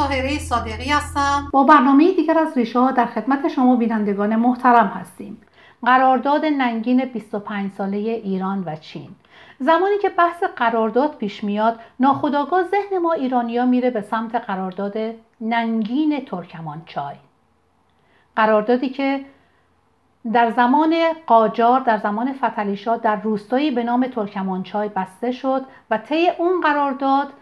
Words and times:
تاهره 0.00 0.38
صادقی 0.38 0.90
هستم. 0.90 1.48
با 1.52 1.64
برنامه 1.64 2.12
دیگر 2.12 2.38
از 2.38 2.58
ریشه 2.58 2.78
ها 2.78 2.90
در 2.90 3.06
خدمت 3.06 3.48
شما 3.48 3.76
بینندگان 3.76 4.36
محترم 4.36 4.86
هستیم. 4.86 5.40
قرارداد 5.86 6.44
ننگین 6.44 7.04
25 7.04 7.70
ساله 7.72 7.96
ایران 7.96 8.62
و 8.66 8.76
چین. 8.76 9.08
زمانی 9.58 9.98
که 10.02 10.08
بحث 10.08 10.42
قرارداد 10.56 11.16
پیش 11.16 11.44
میاد 11.44 11.80
ناخداگاه 12.00 12.62
ذهن 12.62 12.98
ما 12.98 13.12
ایرانیا 13.12 13.66
میره 13.66 13.90
به 13.90 14.00
سمت 14.00 14.34
قرارداد 14.34 14.96
ننگین 15.40 16.24
ترکمان 16.24 16.82
چای 16.86 17.14
قراردادی 18.36 18.88
که 18.88 19.24
در 20.32 20.50
زمان 20.50 20.94
قاجار 21.26 21.80
در 21.80 21.98
زمان 21.98 22.32
فتلیشا 22.32 22.96
در 22.96 23.16
روستایی 23.16 23.70
به 23.70 23.84
نام 23.84 24.06
ترکمانچای 24.06 24.88
بسته 24.88 25.32
شد 25.32 25.62
و 25.90 25.98
طی 25.98 26.28
اون 26.38 26.60
قرارداد 26.60 27.32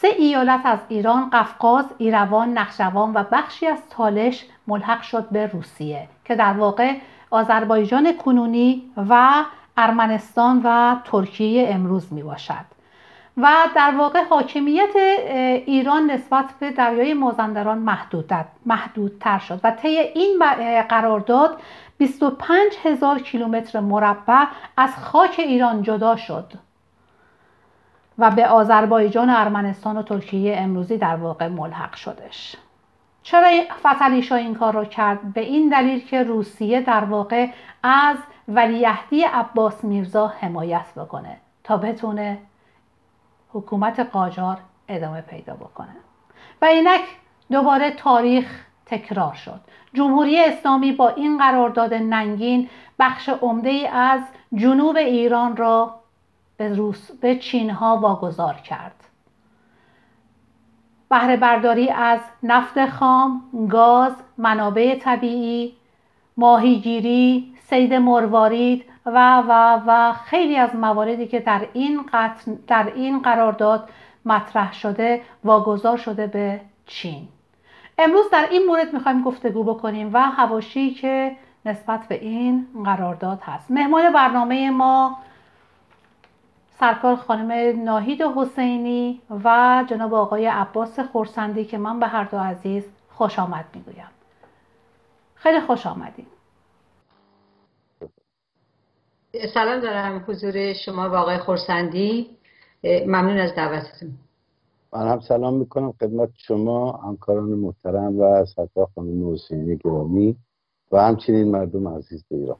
سه 0.00 0.08
ایالت 0.08 0.60
از 0.64 0.78
ایران 0.88 1.30
قفقاز، 1.30 1.84
ایروان، 1.98 2.58
نخشوان 2.58 3.12
و 3.14 3.24
بخشی 3.32 3.66
از 3.66 3.78
تالش 3.90 4.44
ملحق 4.66 5.02
شد 5.02 5.28
به 5.28 5.46
روسیه 5.46 6.08
که 6.24 6.34
در 6.34 6.52
واقع 6.52 6.94
آذربایجان 7.30 8.16
کنونی 8.16 8.82
و 8.96 9.44
ارمنستان 9.76 10.60
و 10.64 10.96
ترکیه 11.04 11.68
امروز 11.68 12.12
می 12.12 12.22
باشد 12.22 12.64
و 13.36 13.52
در 13.74 13.94
واقع 13.98 14.24
حاکمیت 14.24 14.96
ایران 15.66 16.10
نسبت 16.10 16.44
به 16.60 16.70
دریای 16.70 17.14
مازندران 17.14 17.78
محدودتر 17.78 18.44
محدود 18.66 19.24
شد 19.48 19.60
و 19.64 19.70
طی 19.70 19.88
این 19.98 20.38
قرارداد 20.88 21.60
25 21.98 22.72
هزار 22.84 23.18
کیلومتر 23.18 23.80
مربع 23.80 24.44
از 24.76 24.96
خاک 24.96 25.34
ایران 25.38 25.82
جدا 25.82 26.16
شد. 26.16 26.52
و 28.18 28.30
به 28.30 28.46
آذربایجان 28.46 29.30
ارمنستان 29.30 29.96
و 29.96 30.02
ترکیه 30.02 30.56
امروزی 30.58 30.96
در 30.98 31.16
واقع 31.16 31.48
ملحق 31.48 31.94
شدش. 31.94 32.56
چرا 33.22 33.50
فتلیشا 33.86 34.34
این 34.34 34.54
کار 34.54 34.72
رو 34.72 34.84
کرد؟ 34.84 35.32
به 35.32 35.40
این 35.40 35.68
دلیل 35.68 36.04
که 36.04 36.22
روسیه 36.22 36.80
در 36.80 37.04
واقع 37.04 37.46
از 37.82 38.16
ولیعهدی 38.48 39.22
عباس 39.22 39.84
میرزا 39.84 40.26
حمایت 40.26 40.94
بکنه 40.96 41.36
تا 41.64 41.76
بتونه 41.76 42.38
حکومت 43.52 44.00
قاجار 44.00 44.58
ادامه 44.88 45.20
پیدا 45.20 45.54
بکنه. 45.54 45.96
و 46.62 46.64
اینک 46.64 47.00
دوباره 47.50 47.90
تاریخ 47.90 48.64
تکرار 48.86 49.34
شد. 49.34 49.60
جمهوری 49.94 50.44
اسلامی 50.44 50.92
با 50.92 51.08
این 51.08 51.38
قرارداد 51.38 51.94
ننگین 51.94 52.68
بخش 52.98 53.28
عمده 53.28 53.70
ای 53.70 53.86
از 53.86 54.20
جنوب 54.54 54.96
ایران 54.96 55.56
را 55.56 56.00
به, 56.56 56.74
روس، 56.74 57.10
به 57.10 57.36
چین 57.36 57.70
ها 57.70 57.96
واگذار 57.96 58.54
کرد. 58.54 59.04
بهره 61.10 61.36
برداری 61.36 61.90
از 61.90 62.20
نفت 62.42 62.86
خام، 62.86 63.42
گاز، 63.70 64.12
منابع 64.38 64.98
طبیعی، 64.98 65.72
ماهیگیری، 66.36 67.54
سید 67.70 67.94
مروارید 67.94 68.84
و 69.06 69.42
و 69.48 69.80
و 69.86 70.12
خیلی 70.12 70.56
از 70.56 70.76
مواردی 70.76 71.26
که 71.26 71.40
در 71.40 71.66
این 71.72 72.00
در 72.66 72.92
این 72.94 73.18
قرارداد 73.18 73.88
مطرح 74.24 74.72
شده 74.72 75.22
واگذار 75.44 75.96
شده 75.96 76.26
به 76.26 76.60
چین. 76.86 77.28
امروز 77.98 78.24
در 78.32 78.46
این 78.50 78.66
مورد 78.66 78.92
می‌خوایم 78.92 79.22
گفتگو 79.22 79.64
بکنیم 79.64 80.10
و 80.12 80.18
هواشی 80.18 80.94
که 80.94 81.36
نسبت 81.66 82.08
به 82.08 82.14
این 82.14 82.66
قرارداد 82.84 83.40
هست. 83.42 83.70
مهمان 83.70 84.12
برنامه 84.12 84.70
ما 84.70 85.18
سرکار 86.80 87.16
خانم 87.16 87.82
ناهید 87.84 88.22
حسینی 88.22 89.20
و 89.44 89.84
جناب 89.88 90.14
آقای 90.14 90.46
عباس 90.46 91.00
خورسندی 91.00 91.64
که 91.64 91.78
من 91.78 92.00
به 92.00 92.06
هر 92.06 92.24
دو 92.24 92.38
عزیز 92.38 92.84
خوش 93.10 93.38
آمد 93.38 93.64
می‌گویم. 93.74 94.10
خیلی 95.34 95.60
خوش 95.60 95.86
آمدید 95.86 96.26
سلام 99.54 99.80
دارم 99.80 100.24
حضور 100.28 100.72
شما 100.72 101.10
و 101.10 101.14
آقای 101.14 101.38
خورسندی. 101.38 102.30
ممنون 102.84 103.38
از 103.38 103.54
دعوتتون. 103.54 104.10
من 104.92 105.08
هم 105.08 105.20
سلام 105.20 105.54
می‌کنم 105.54 105.92
خدمت 105.92 106.30
شما 106.36 106.92
همکاران 106.92 107.48
محترم 107.48 108.20
و 108.20 108.44
سرکار 108.44 108.88
خانم 108.94 109.32
حسینی 109.32 109.76
گرامی 109.84 110.36
و 110.92 111.02
همچنین 111.02 111.50
مردم 111.50 111.88
عزیز 111.88 112.24
ایران. 112.30 112.56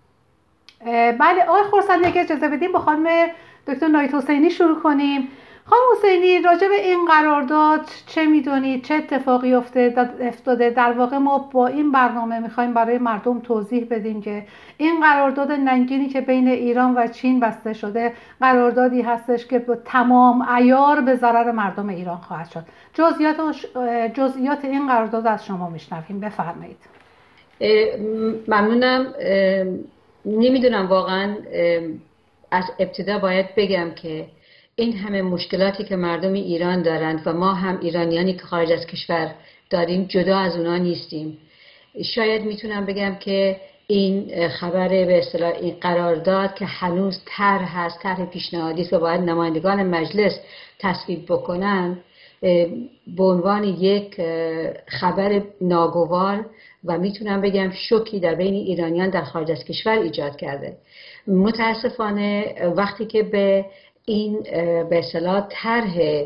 بله 1.19 1.43
آقای 1.49 1.62
خورسندی 1.62 2.06
اگه 2.06 2.21
اجازه 2.21 2.49
بدیم 2.49 2.72
با 2.72 2.78
خانم 2.78 3.27
دکتر 3.67 3.89
نایت 3.89 4.15
حسینی 4.15 4.50
شروع 4.50 4.81
کنیم. 4.81 5.28
خانم 5.67 5.83
حسینی 5.93 6.43
راجع 6.43 6.69
به 6.69 6.75
این 6.75 7.05
قرارداد 7.05 7.81
چه 8.06 8.27
می‌دونید 8.27 8.84
چه 8.84 8.94
اتفاقی 8.94 9.55
افتاده 9.55 10.71
در 10.71 10.93
واقع 10.93 11.17
ما 11.17 11.39
با 11.39 11.67
این 11.67 11.93
برنامه 11.93 12.39
می‌خوایم 12.41 12.75
برای 12.75 12.99
مردم 12.99 13.41
توضیح 13.41 13.87
بدیم 13.91 14.23
که 14.23 14.47
این 14.77 15.00
قرارداد 15.00 15.53
ننگینی 15.53 16.09
که 16.09 16.21
بین 16.21 16.49
ایران 16.49 16.94
و 16.94 17.06
چین 17.06 17.41
بسته 17.41 17.73
شده 17.73 18.12
قراردادی 18.41 19.03
هستش 19.03 19.47
که 19.47 19.59
با 19.59 19.75
تمام 19.75 20.49
ایار 20.56 21.00
به 21.00 21.15
ضرر 21.15 21.50
مردم 21.53 21.89
ایران 21.89 22.17
خواهد 22.17 22.50
شد. 22.50 22.65
جزئیات 22.94 23.37
جزئیات 24.15 24.65
این 24.65 24.87
قرارداد 24.87 25.27
از 25.27 25.47
شما 25.47 25.71
میشنویم. 25.71 26.21
بفرمایید. 26.21 26.77
ممنونم. 28.49 29.06
نمی‌دونم 30.27 30.87
واقعا 30.87 31.37
از 32.51 32.65
ابتدا 32.79 33.19
باید 33.19 33.55
بگم 33.55 33.91
که 33.91 34.27
این 34.77 34.97
همه 34.97 35.23
مشکلاتی 35.23 35.85
که 35.85 35.97
مردم 35.97 36.33
ایران 36.33 36.83
دارند 36.83 37.23
و 37.27 37.33
ما 37.33 37.55
هم 37.55 37.81
ایرانیانی 37.81 38.33
که 38.33 38.43
خارج 38.43 38.73
از 38.73 38.87
کشور 38.87 39.35
داریم 39.71 40.05
جدا 40.05 40.39
از 40.39 40.57
اونا 40.57 40.77
نیستیم. 40.77 41.39
شاید 42.15 42.43
می‌تونم 42.43 42.87
بگم 42.87 43.15
که 43.15 43.61
این 43.87 44.49
خبر 44.49 44.89
به 44.89 45.19
اصطلاح 45.19 45.53
این 45.61 45.77
قرارداد 45.81 46.55
که 46.55 46.67
هنوز 46.67 47.21
تر 47.27 47.59
هست 47.59 47.99
طرح 48.03 48.25
پیشنهادی 48.25 48.83
است 48.83 48.93
و 48.93 48.99
باید 48.99 49.21
نمایندگان 49.21 49.83
مجلس 49.83 50.41
تصویب 50.79 51.25
بکنن. 51.25 51.99
به 53.17 53.25
عنوان 53.25 53.65
یک 53.65 54.21
خبر 54.87 55.43
ناگوار 55.61 56.47
و 56.84 56.99
می‌تونم 56.99 57.41
بگم 57.41 57.71
شوکی 57.71 58.21
در 58.21 58.34
بین 58.34 58.55
ایرانیان 58.55 59.11
در 59.11 59.25
خارج 59.25 59.50
از 59.50 59.65
کشور 59.65 59.99
ایجاد 59.99 60.37
کرده. 60.37 60.77
متاسفانه 61.27 62.55
وقتی 62.77 63.06
که 63.06 63.23
به 63.23 63.65
این 64.05 64.43
به 64.91 64.99
اصطلاح 64.99 65.47
طرح 65.50 66.25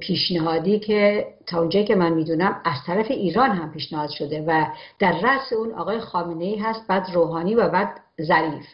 پیشنهادی 0.00 0.78
که 0.78 1.26
تا 1.46 1.58
اونجایی 1.58 1.84
که 1.84 1.94
من 1.94 2.12
می‌دونم 2.12 2.60
از 2.64 2.76
طرف 2.86 3.10
ایران 3.10 3.50
هم 3.50 3.72
پیشنهاد 3.72 4.10
شده 4.10 4.44
و 4.46 4.66
در 4.98 5.12
رأس 5.22 5.52
اون 5.52 5.72
آقای 5.72 6.00
خامنه 6.00 6.44
ای 6.44 6.56
هست 6.56 6.86
بعد 6.88 7.06
روحانی 7.12 7.54
و 7.54 7.68
بعد 7.68 8.00
ظریف. 8.22 8.66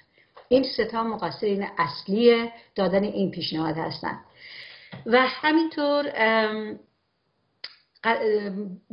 این 0.48 0.62
ستا 0.62 1.02
مقصرین 1.04 1.66
اصلی 1.78 2.48
دادن 2.74 3.04
این 3.04 3.30
پیشنهاد 3.30 3.76
هستند 3.76 4.18
و 5.06 5.26
همینطور 5.26 6.02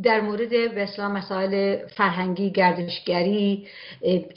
در 0.03 0.21
مورد 0.21 0.49
به 0.49 1.07
مسائل 1.07 1.77
فرهنگی 1.87 2.51
گردشگری 2.51 3.67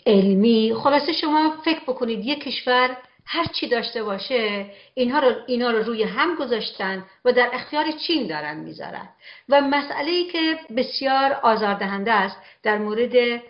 علمی 0.07 0.75
خلاصه 0.83 1.13
شما 1.13 1.55
فکر 1.65 1.81
بکنید 1.81 2.25
یک 2.25 2.45
کشور 2.45 2.97
هر 3.27 3.45
چی 3.45 3.69
داشته 3.69 4.03
باشه 4.03 4.67
اینها 4.95 5.19
رو, 5.19 5.33
اینا 5.47 5.71
رو 5.71 5.83
روی 5.83 6.03
هم 6.03 6.35
گذاشتن 6.35 7.05
و 7.25 7.33
در 7.33 7.51
اختیار 7.53 7.85
چین 8.07 8.27
دارن 8.27 8.57
می‌ذارن. 8.57 9.09
و 9.49 9.61
مسئله 9.61 10.11
ای 10.11 10.25
که 10.25 10.59
بسیار 10.77 11.33
آزاردهنده 11.33 12.13
است 12.13 12.37
در 12.63 12.79
مورد 12.79 13.43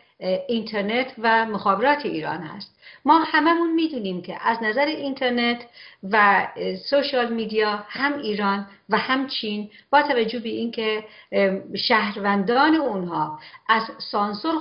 اینترنت 0.49 1.15
و 1.19 1.47
مخابرات 1.47 2.07
ایران 2.07 2.43
هست. 2.43 2.74
ما 3.05 3.19
هممون 3.19 3.75
می‌دونیم 3.75 4.23
که 4.23 4.37
از 4.49 4.59
نظر 4.63 4.85
اینترنت 4.87 5.67
و 6.11 6.47
سوشال 6.91 7.33
میدیا 7.33 7.85
هم 7.89 8.19
ایران 8.19 8.67
و 8.89 8.99
هم 8.99 9.27
چین 9.27 9.71
با 9.91 10.03
توجه 10.03 10.39
به 10.39 10.49
اینکه 10.49 11.05
شهروندان 11.89 12.75
اونها 12.75 13.39
از 13.69 13.83
سانسور 14.11 14.55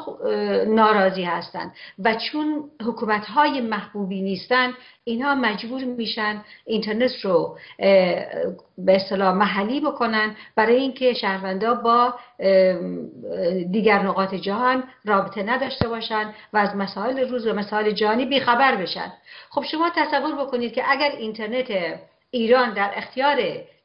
ناراضی 0.66 1.24
هستند 1.24 1.72
و 2.00 2.16
چون 2.16 2.64
حکومت 2.86 3.26
های 3.26 3.62
محبوبی 3.62 4.22
نیستن 4.22 4.74
اینها 5.04 5.36
مجبور 5.36 5.84
میشن 5.84 6.42
اینترنت 6.66 7.20
رو 7.22 7.58
به 8.78 8.96
اصطلاح 8.96 9.36
محلی 9.36 9.80
بکنن 9.80 10.36
برای 10.56 10.76
اینکه 10.76 11.14
شهروندا 11.14 11.74
با 11.74 12.14
دیگر 13.72 14.04
نقاط 14.04 14.36
جهان 14.36 14.84
رابطه 15.06 15.44
نداشته 15.44 15.88
باشن 15.88 16.34
و 16.54 16.58
از 16.58 16.76
مسائل 16.76 17.30
روز 17.30 17.48
و 17.48 17.54
مسائل 17.54 17.92
جهانی 17.92 18.26
بیخبر 18.34 18.76
بشن. 18.76 19.14
خب 19.50 19.64
شما 19.64 19.90
تصور 19.96 20.36
بکنید 20.36 20.74
که 20.74 20.84
اگر 20.88 21.12
اینترنت 21.12 22.00
ایران 22.32 22.74
در 22.74 22.92
اختیار 22.96 23.38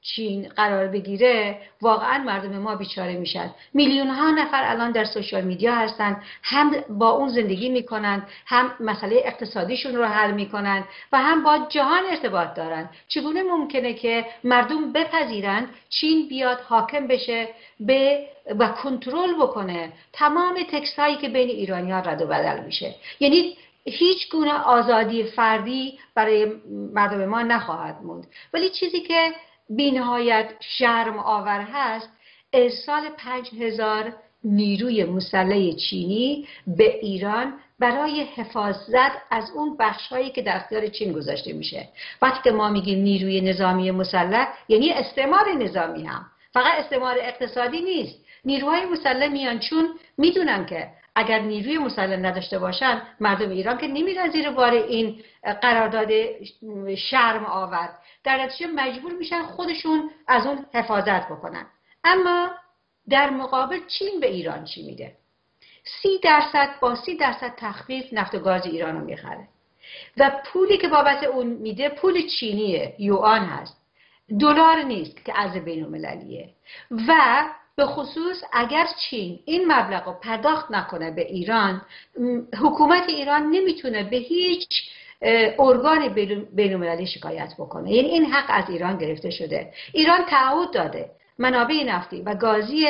چین 0.02 0.48
قرار 0.56 0.86
بگیره 0.86 1.58
واقعا 1.82 2.18
مردم 2.18 2.58
ما 2.58 2.74
بیچاره 2.74 3.16
میشن. 3.16 3.50
میلیون 3.74 4.08
ها 4.08 4.30
نفر 4.30 4.64
الان 4.64 4.92
در 4.92 5.04
سوشال 5.04 5.44
میدیا 5.44 5.74
هستن 5.74 6.22
هم 6.42 6.70
با 6.88 7.10
اون 7.10 7.28
زندگی 7.28 7.68
می‌کنن 7.68 8.22
هم 8.46 8.70
مسئله 8.80 9.22
اقتصادیشون 9.24 9.94
رو 9.96 10.04
حل 10.04 10.30
می‌کنن 10.30 10.84
و 11.12 11.18
هم 11.18 11.44
با 11.44 11.66
جهان 11.68 12.02
ارتباط 12.10 12.54
دارن. 12.54 12.90
چگونه 13.08 13.42
ممکنه 13.42 13.94
که 13.94 14.26
مردم 14.44 14.92
بپذیرند 14.92 15.68
چین 15.90 16.28
بیاد 16.28 16.60
حاکم 16.60 17.06
بشه 17.06 17.48
به 17.80 18.28
و 18.58 18.68
کنترل 18.68 19.34
بکنه 19.34 19.92
تمام 20.12 20.58
تکس 20.72 20.98
هایی 20.98 21.16
که 21.16 21.28
بین 21.28 21.48
ایرانی 21.48 21.92
ها 21.92 21.98
رد 21.98 22.22
و 22.22 22.26
بدل 22.26 22.64
میشه؟ 22.64 22.94
یعنی 23.20 23.56
هیچ 23.88 24.30
گونه 24.30 24.52
آزادی 24.52 25.24
فردی 25.24 25.98
برای 26.14 26.52
مردم 26.94 27.24
ما 27.24 27.42
نخواهد 27.42 28.02
موند. 28.02 28.26
ولی 28.54 28.70
چیزی 28.70 29.00
که 29.00 29.32
بینهایت 29.70 30.50
شرم 30.60 31.18
آور 31.18 31.60
هست 31.72 32.08
ارسال 32.52 33.08
پنج 33.08 33.50
هزار 33.60 34.12
نیروی 34.44 35.04
مسلح 35.04 35.72
چینی 35.72 36.48
به 36.66 36.98
ایران 36.98 37.54
برای 37.78 38.20
حفاظت 38.20 39.12
از 39.30 39.50
اون 39.54 39.76
بخشهایی 39.76 40.30
که 40.30 40.42
در 40.42 40.56
اختیار 40.56 40.86
چین 40.86 41.12
گذاشته 41.12 41.52
میشه. 41.52 41.88
وقتی 42.22 42.40
که 42.44 42.50
ما 42.50 42.68
میگیم 42.68 42.98
نیروی 42.98 43.40
نظامی 43.40 43.90
مسلح 43.90 44.48
یعنی 44.68 44.92
استعمار 44.92 45.52
نظامی 45.52 46.06
هم. 46.06 46.26
فقط 46.52 46.84
استعمار 46.84 47.16
اقتصادی 47.20 47.80
نیست. 47.80 48.14
نیروهای 48.44 48.84
مسلح 48.84 49.28
میان 49.28 49.58
چون 49.58 49.88
می‌دونن 50.18 50.66
که 50.66 50.88
اگر 51.18 51.38
نیروی 51.38 51.78
مسلح 51.78 52.16
نداشته 52.16 52.58
باشن 52.58 53.02
مردم 53.20 53.50
ایران 53.50 53.78
که 53.78 53.86
نمیرن 53.86 54.30
زیر 54.30 54.50
بار 54.50 54.72
این 54.72 55.22
قرارداد 55.62 56.10
شرم 56.94 57.44
آورد 57.44 57.98
در 58.24 58.44
نتیجه 58.44 58.66
مجبور 58.66 59.12
میشن 59.12 59.42
خودشون 59.42 60.10
از 60.28 60.46
اون 60.46 60.66
حفاظت 60.74 61.28
بکنن. 61.28 61.66
اما 62.04 62.50
در 63.08 63.30
مقابل 63.30 63.78
چین 63.86 64.20
به 64.20 64.26
ایران 64.26 64.64
چی 64.64 64.86
میده؟ 64.86 65.16
سی 65.84 66.18
درصد 66.22 66.80
با 66.80 66.94
سی 66.94 67.16
درصد 67.16 67.54
تخفیف 67.56 68.12
نفت 68.12 68.34
و 68.34 68.38
گاز 68.38 68.66
ایران 68.66 68.94
رو 68.98 69.04
می‌خره. 69.04 69.48
و 70.16 70.30
پولی 70.44 70.78
که 70.78 70.88
بابت 70.88 71.24
اون 71.24 71.46
میده 71.46 71.88
پول 71.88 72.26
چینیه 72.26 72.94
یوان 72.98 73.44
هست. 73.44 73.76
دلار 74.40 74.82
نیست 74.82 75.24
که 75.24 75.40
از 75.40 75.52
بین 75.52 75.84
المللیه 75.84 76.48
و 76.90 77.12
به 77.78 77.86
خصوص 77.86 78.36
اگر 78.52 78.86
چین 79.00 79.38
این 79.44 79.72
مبلغ 79.72 80.06
رو 80.06 80.12
پرداخت 80.12 80.70
نکنه 80.70 81.10
به 81.10 81.22
ایران 81.22 81.82
حکومت 82.58 83.08
ایران 83.08 83.50
نمی‌تونه 83.50 84.04
به 84.04 84.16
هیچ 84.16 84.68
ارگان 85.58 86.08
بین 86.54 87.04
شکایت 87.04 87.54
بکنه. 87.58 87.92
یعنی 87.92 88.08
این 88.08 88.24
حق 88.24 88.44
از 88.48 88.70
ایران 88.70 88.98
گرفته 88.98 89.30
شده. 89.30 89.72
ایران 89.92 90.24
تعهد 90.24 90.70
داده 90.70 91.10
منابع 91.38 91.84
نفتی 91.86 92.22
و 92.22 92.34
گازی 92.34 92.86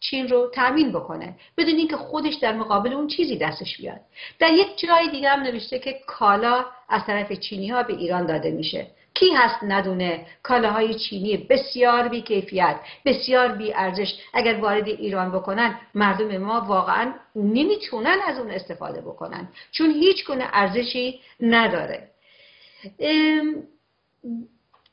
چین 0.00 0.28
رو 0.28 0.50
تامین 0.54 0.92
بکنه 0.92 1.34
بدون 1.56 1.74
اینکه 1.74 1.96
خودش 1.96 2.34
در 2.34 2.52
مقابل 2.52 2.92
اون 2.92 3.06
چیزی 3.06 3.36
دستش 3.36 3.76
بیاد. 3.76 4.00
در 4.38 4.52
یک 4.52 4.78
جای 4.78 5.10
دیگه 5.10 5.28
هم 5.28 5.42
نوشته 5.42 5.78
که 5.78 6.00
کالا 6.06 6.64
از 6.88 7.04
طرف 7.06 7.32
چینی 7.32 7.68
ها 7.68 7.82
به 7.82 7.92
ایران 7.92 8.26
داده 8.26 8.50
میشه. 8.50 8.86
کی 9.14 9.30
هست 9.30 9.58
ندونه؟ 9.62 10.26
کالاهای 10.42 10.94
چینی 10.94 11.36
بسیار 11.36 12.08
بی 12.08 12.22
کیفیت 12.22 12.76
بسیار 13.04 13.48
بی 13.48 13.74
ارزش 13.74 14.14
اگر 14.34 14.54
وارد 14.54 14.88
ایران 14.88 15.32
بکنن 15.32 15.80
مردم 15.94 16.36
ما 16.36 16.60
واقعا 16.60 17.14
نمی‌تونن 17.36 18.16
از 18.26 18.38
اون 18.38 18.50
استفاده 18.50 19.00
بکنن 19.00 19.48
چون 19.70 19.90
هیچ 19.90 20.26
گونه 20.26 20.48
ارزشی 20.52 21.20
نداره. 21.40 22.08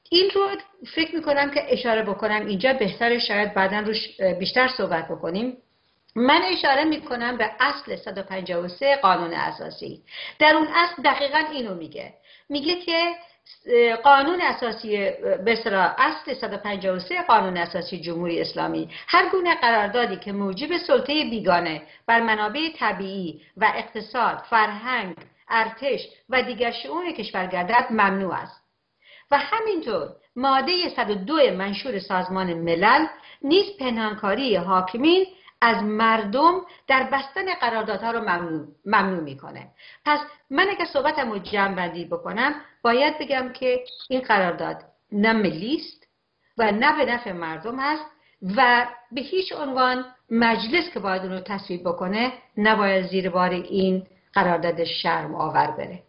این 0.09 0.29
رو 0.33 0.49
فکر 0.95 1.15
می‌کنم 1.15 1.51
که 1.51 1.73
اشاره 1.73 2.03
بکنم. 2.03 2.45
اینجا 2.45 2.73
بهتر 2.73 3.19
شاید 3.19 3.53
بعدا 3.53 3.79
روش 3.79 4.21
بیشتر 4.39 4.67
صحبت 4.67 5.07
بکنیم. 5.07 5.57
من 6.15 6.41
اشاره 6.41 6.83
می‌کنم 6.83 7.37
به 7.37 7.51
اصل 7.59 7.95
153 7.95 8.95
قانون 8.95 9.33
اساسی. 9.33 10.01
در 10.39 10.55
اون 10.55 10.67
اصل 10.75 11.01
دقیقا 11.01 11.43
اینو 11.51 11.75
میگه. 11.75 12.13
میگه 12.49 12.75
که 12.75 13.15
قانون 14.03 14.41
اساسی 14.41 15.11
بسرا 15.45 15.81
اصل 15.97 16.33
153 16.33 17.21
قانون 17.21 17.57
اساسی 17.57 18.01
جمهوری 18.01 18.41
اسلامی. 18.41 18.89
هر 19.07 19.29
گونه 19.29 19.55
قراردادی 19.55 20.15
که 20.15 20.31
موجب 20.31 20.77
سلطه 20.77 21.13
بیگانه 21.13 21.81
بر 22.07 22.21
منابع 22.21 22.69
طبیعی 22.77 23.41
و 23.57 23.71
اقتصاد، 23.75 24.37
فرهنگ، 24.49 25.15
ارتش 25.49 26.01
و 26.29 26.41
دیگر 26.41 26.71
شئون 26.71 27.13
کشور 27.13 27.45
گردد 27.45 27.85
ممنوع 27.89 28.33
است. 28.33 28.65
و 29.31 29.37
همینطور 29.37 30.09
ماده 30.35 30.89
102 30.95 31.51
منشور 31.51 31.99
سازمان 31.99 32.53
ملل 32.53 33.05
نیز 33.41 33.65
پنهانکاری 33.79 34.55
حاکمین 34.55 35.25
از 35.61 35.83
مردم 35.83 36.61
در 36.87 37.03
بستن 37.03 37.53
قراردادها 37.61 38.11
رو 38.11 38.19
ممنوع, 38.85 39.23
می‌کنه. 39.23 39.67
پس 40.05 40.19
من 40.49 40.67
اگر 40.69 40.85
صحبتم 40.85 41.31
رو 41.31 41.39
جمع 41.39 41.75
بندی 41.75 42.05
بکنم 42.05 42.53
باید 42.81 43.19
بگم 43.19 43.49
که 43.53 43.83
این 44.09 44.21
قرارداد 44.21 44.77
نه 45.11 45.33
ملی 45.33 45.75
است 45.75 46.07
و 46.57 46.71
نه 46.71 46.97
به 46.97 47.11
نفع 47.11 47.31
مردم 47.31 47.79
هست 47.79 48.05
و 48.57 48.87
به 49.11 49.21
هیچ 49.21 49.53
عنوان 49.53 50.05
مجلس 50.31 50.89
که 50.93 50.99
باید 50.99 51.21
اون 51.21 51.31
رو 51.31 51.39
تصویب 51.39 51.81
بکنه 51.81 52.33
نباید 52.57 53.07
زیر 53.07 53.29
بار 53.29 53.49
این 53.49 54.03
قرارداد 54.33 54.83
شرم 54.83 55.35
آور 55.35 55.67
بره. 55.67 56.01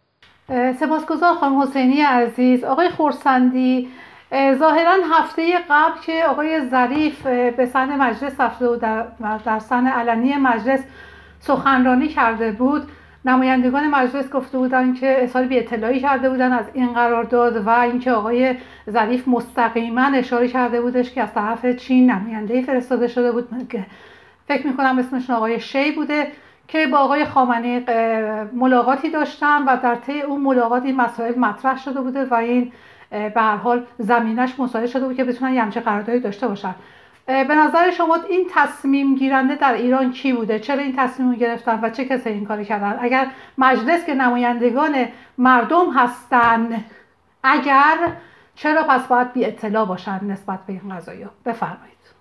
سپاسگزار 0.73 1.35
خانم 1.35 1.61
حسینی 1.61 2.01
عزیز. 2.01 2.63
آقای 2.63 2.89
خورسندی 2.89 3.89
ظاهرا 4.33 4.95
هفته 5.11 5.57
قبل 5.69 5.99
که 6.01 6.25
آقای 6.29 6.61
ظریف 6.69 7.27
به 7.27 7.65
سن 7.65 7.97
مجلس 7.97 8.41
رفته 8.41 8.67
و 8.67 8.75
در, 8.75 9.59
سن 9.59 9.87
علنی 9.87 10.35
مجلس 10.35 10.83
سخنرانی 11.39 12.07
کرده 12.07 12.51
بود 12.51 12.89
نمایندگان 13.25 13.87
مجلس 13.87 14.29
گفته 14.29 14.57
بودن 14.57 14.93
که 14.93 15.23
اظهار 15.23 15.45
بی 15.45 15.59
اطلاعی 15.59 15.99
کرده 15.99 16.29
بودن 16.29 16.53
از 16.53 16.65
این 16.73 16.93
قرارداد 16.93 17.67
و 17.67 17.69
اینکه 17.69 18.11
آقای 18.11 18.55
ظریف 18.89 19.27
مستقیما 19.27 20.05
اشاره 20.05 20.47
کرده 20.47 20.81
بودش 20.81 21.13
که 21.13 21.21
از 21.21 21.33
طرف 21.33 21.65
چین 21.65 22.11
نماینده 22.11 22.61
فرستاده 22.61 23.07
شده 23.07 23.31
بود. 23.31 23.67
که 23.69 23.85
فکر 24.47 24.67
می‌کنم 24.67 24.99
اسمشون 24.99 25.35
آقای 25.35 25.59
شی 25.59 25.91
بوده 25.91 26.31
که 26.67 26.87
با 26.87 26.97
آقای 26.97 27.25
خامنه 27.25 27.83
ملاقاتی 28.53 29.09
داشتن 29.09 29.63
و 29.63 29.77
در 29.83 29.95
طی 29.95 30.21
اون 30.21 30.41
ملاقات 30.41 30.83
این 30.83 30.95
مسائل 30.95 31.39
مطرح 31.39 31.77
شده 31.77 32.01
بوده 32.01 32.25
و 32.25 32.33
این 32.33 32.71
به 33.09 33.31
هر 33.35 33.55
حال 33.55 33.85
زمینش 33.97 34.59
مساعد 34.59 34.85
شده 34.85 35.05
بود 35.07 35.15
که 35.15 35.23
بتونن 35.23 35.53
یه 35.53 35.61
همچه 35.61 35.79
قراردادی 35.79 36.19
داشته 36.19 36.47
باشن. 36.47 36.75
به 37.27 37.55
نظر 37.55 37.91
شما 37.91 38.17
این 38.29 38.47
تصمیم 38.53 39.15
گیرنده 39.15 39.55
در 39.55 39.73
ایران 39.73 40.11
کی 40.11 40.33
بوده؟ 40.33 40.59
چرا 40.59 40.79
این 40.79 40.95
تصمیم 40.97 41.33
گرفتن 41.33 41.79
و 41.83 41.89
چه 41.89 42.05
کسی 42.05 42.29
این 42.29 42.45
کاری 42.45 42.65
کردن؟ 42.65 42.97
اگر 43.01 43.27
مجلس 43.57 44.05
که 44.05 44.13
نمایندگان 44.13 45.05
مردم 45.37 45.91
هستن 45.95 46.83
اگر 47.43 47.97
چرا 48.55 48.83
پس 48.83 49.07
باید 49.07 49.33
بی 49.33 49.45
اطلاع 49.45 49.85
باشن 49.85 50.25
نسبت 50.25 50.59
به 50.67 50.73
این 50.73 50.95
قضایی 50.95 51.25
بفرمایید. 51.45 52.16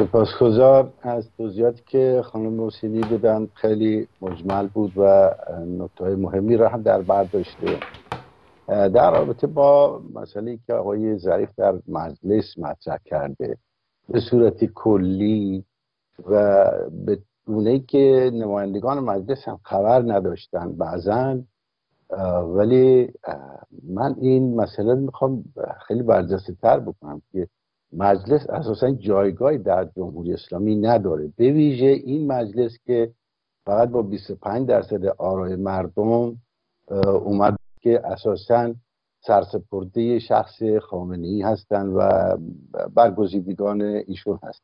سپاسگزار 0.00 0.92
از 1.02 1.28
توضیحاتی 1.36 1.82
که 1.86 2.22
خانم 2.24 2.52
موسینی 2.52 3.00
بدن 3.00 3.48
خیلی 3.54 4.08
مجمل 4.22 4.66
بود 4.66 4.92
و 4.96 5.30
نکته 5.66 6.16
مهمی 6.16 6.56
را 6.56 6.68
هم 6.68 6.82
در 6.82 7.02
بر 7.02 7.24
داشته. 7.24 7.80
در 8.68 9.10
رابطه 9.10 9.46
با 9.46 10.00
مسئله 10.14 10.58
که 10.66 10.74
آقای 10.74 11.18
ظریف 11.18 11.48
در 11.56 11.78
مجلس 11.88 12.58
مطرح 12.58 12.98
کرده 13.04 13.56
به 14.08 14.20
صورت 14.20 14.64
کلی 14.64 15.64
و 16.28 16.64
به 17.06 17.18
گونه 17.46 17.78
که 17.78 18.30
نمایندگان 18.34 18.98
مجلس 18.98 19.48
هم 19.48 19.60
خبر 19.62 20.02
نداشتن 20.02 20.72
بعضا 20.72 21.38
ولی 22.54 23.12
من 23.88 24.14
این 24.20 24.56
مسئله 24.56 24.94
می‌خوام 24.94 25.44
خیلی 25.86 26.02
برجسته 26.02 26.54
تر 26.62 26.80
بکنم 26.80 27.22
که 27.32 27.48
مجلس 27.92 28.50
اساسا 28.50 28.90
جایگاهی 28.90 29.58
در 29.58 29.84
جمهوری 29.84 30.34
اسلامی 30.34 30.76
نداره. 30.76 31.32
به 31.36 31.52
ویژه 31.52 31.86
این 31.86 32.26
مجلس 32.26 32.78
که 32.86 33.12
فقط 33.66 33.88
با 33.88 34.02
25 34.02 34.68
درصد 34.68 35.06
آرای 35.06 35.56
مردم 35.56 36.36
اومد 37.24 37.56
که 37.80 38.06
اساسا 38.06 38.74
سرسپرده 39.20 40.18
شخص 40.18 40.62
خامنه 40.82 41.26
ای 41.26 41.42
هستند 41.42 41.92
و 41.96 42.36
برگزیدگان 42.94 43.80
ایشون 43.82 44.38
هست 44.42 44.62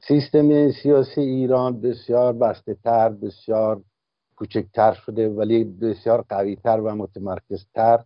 سیستم 0.00 0.70
سیاسی 0.70 1.20
ایران 1.20 1.80
بسیار 1.80 2.32
بسته 2.32 2.74
تر 2.74 3.08
بسیار 3.08 3.82
کوچکتر 4.36 4.92
شده 4.92 5.28
ولی 5.28 5.64
بسیار 5.64 6.24
قویتر 6.28 6.80
و 6.80 6.94
متمرکزتر 6.94 8.04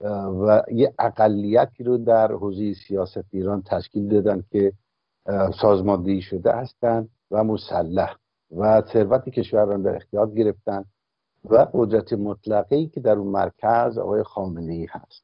و 0.00 0.62
یه 0.72 0.94
اقلیتی 0.98 1.84
رو 1.84 1.98
در 1.98 2.32
حوزه 2.32 2.74
سیاست 2.74 3.24
ایران 3.30 3.62
تشکیل 3.62 4.08
دادن 4.08 4.44
که 4.50 4.72
سازماندهی 5.60 6.22
شده 6.22 6.52
هستند 6.52 7.08
و 7.30 7.44
مسلح 7.44 8.16
و 8.56 8.82
ثروت 8.92 9.28
کشور 9.28 9.64
را 9.64 9.76
در 9.76 9.96
اختیار 9.96 10.30
گرفتن 10.30 10.84
و 11.44 11.66
قدرت 11.72 12.12
مطلقه 12.12 12.86
که 12.86 13.00
در 13.00 13.12
اون 13.12 13.26
مرکز 13.26 13.98
آقای 13.98 14.22
خامنه 14.22 14.72
ای 14.72 14.86
هست. 14.90 15.22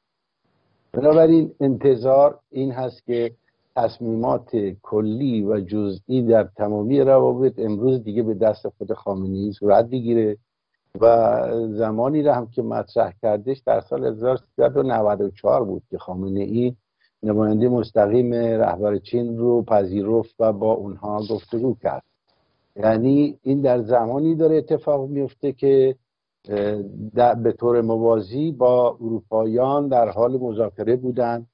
بنابراین 0.93 1.55
انتظار 1.61 2.39
این 2.51 2.73
هست 2.73 3.05
که 3.05 3.33
تصمیمات 3.77 4.57
کلی 4.83 5.43
و 5.43 5.61
جزئی 5.61 6.23
در 6.23 6.45
تمامی 6.57 7.01
روابط 7.01 7.59
امروز 7.59 8.05
دیگه 8.05 8.23
به 8.23 8.35
دست 8.35 8.69
خود 8.69 8.93
خامنه 8.93 9.37
ای 9.37 9.53
صورت 9.53 9.87
بگیره. 9.87 10.37
و 11.01 11.41
زمانی 11.69 12.23
را 12.23 12.35
هم 12.35 12.47
که 12.47 12.63
مطرح 12.63 13.13
کردش 13.23 13.59
در 13.59 13.81
سال 13.81 14.07
1394 14.07 15.65
بود 15.65 15.83
که 15.91 15.99
خامنه 15.99 16.41
ای 16.41 16.75
نماینده 17.23 17.69
مستقیم 17.69 18.35
رهبر 18.35 18.97
چین 18.97 19.39
رو 19.39 19.63
پذیرفت 19.63 20.35
و 20.39 20.53
با 20.53 20.73
اونها 20.73 21.23
گفتگو 21.31 21.75
کرد. 21.75 22.03
یعنی 22.77 23.39
این 23.43 23.61
در 23.61 23.83
زمانی 23.83 24.35
داره 24.35 24.57
اتفاق 24.57 25.09
میفته 25.09 25.53
که 25.53 25.97
به 27.43 27.55
طور 27.59 27.81
موازی 27.81 28.53
با 28.53 28.97
اروپاییان 29.01 29.89
در 29.89 30.09
حال 30.09 30.39
مذاکره 30.39 30.97
بودند 30.97 31.47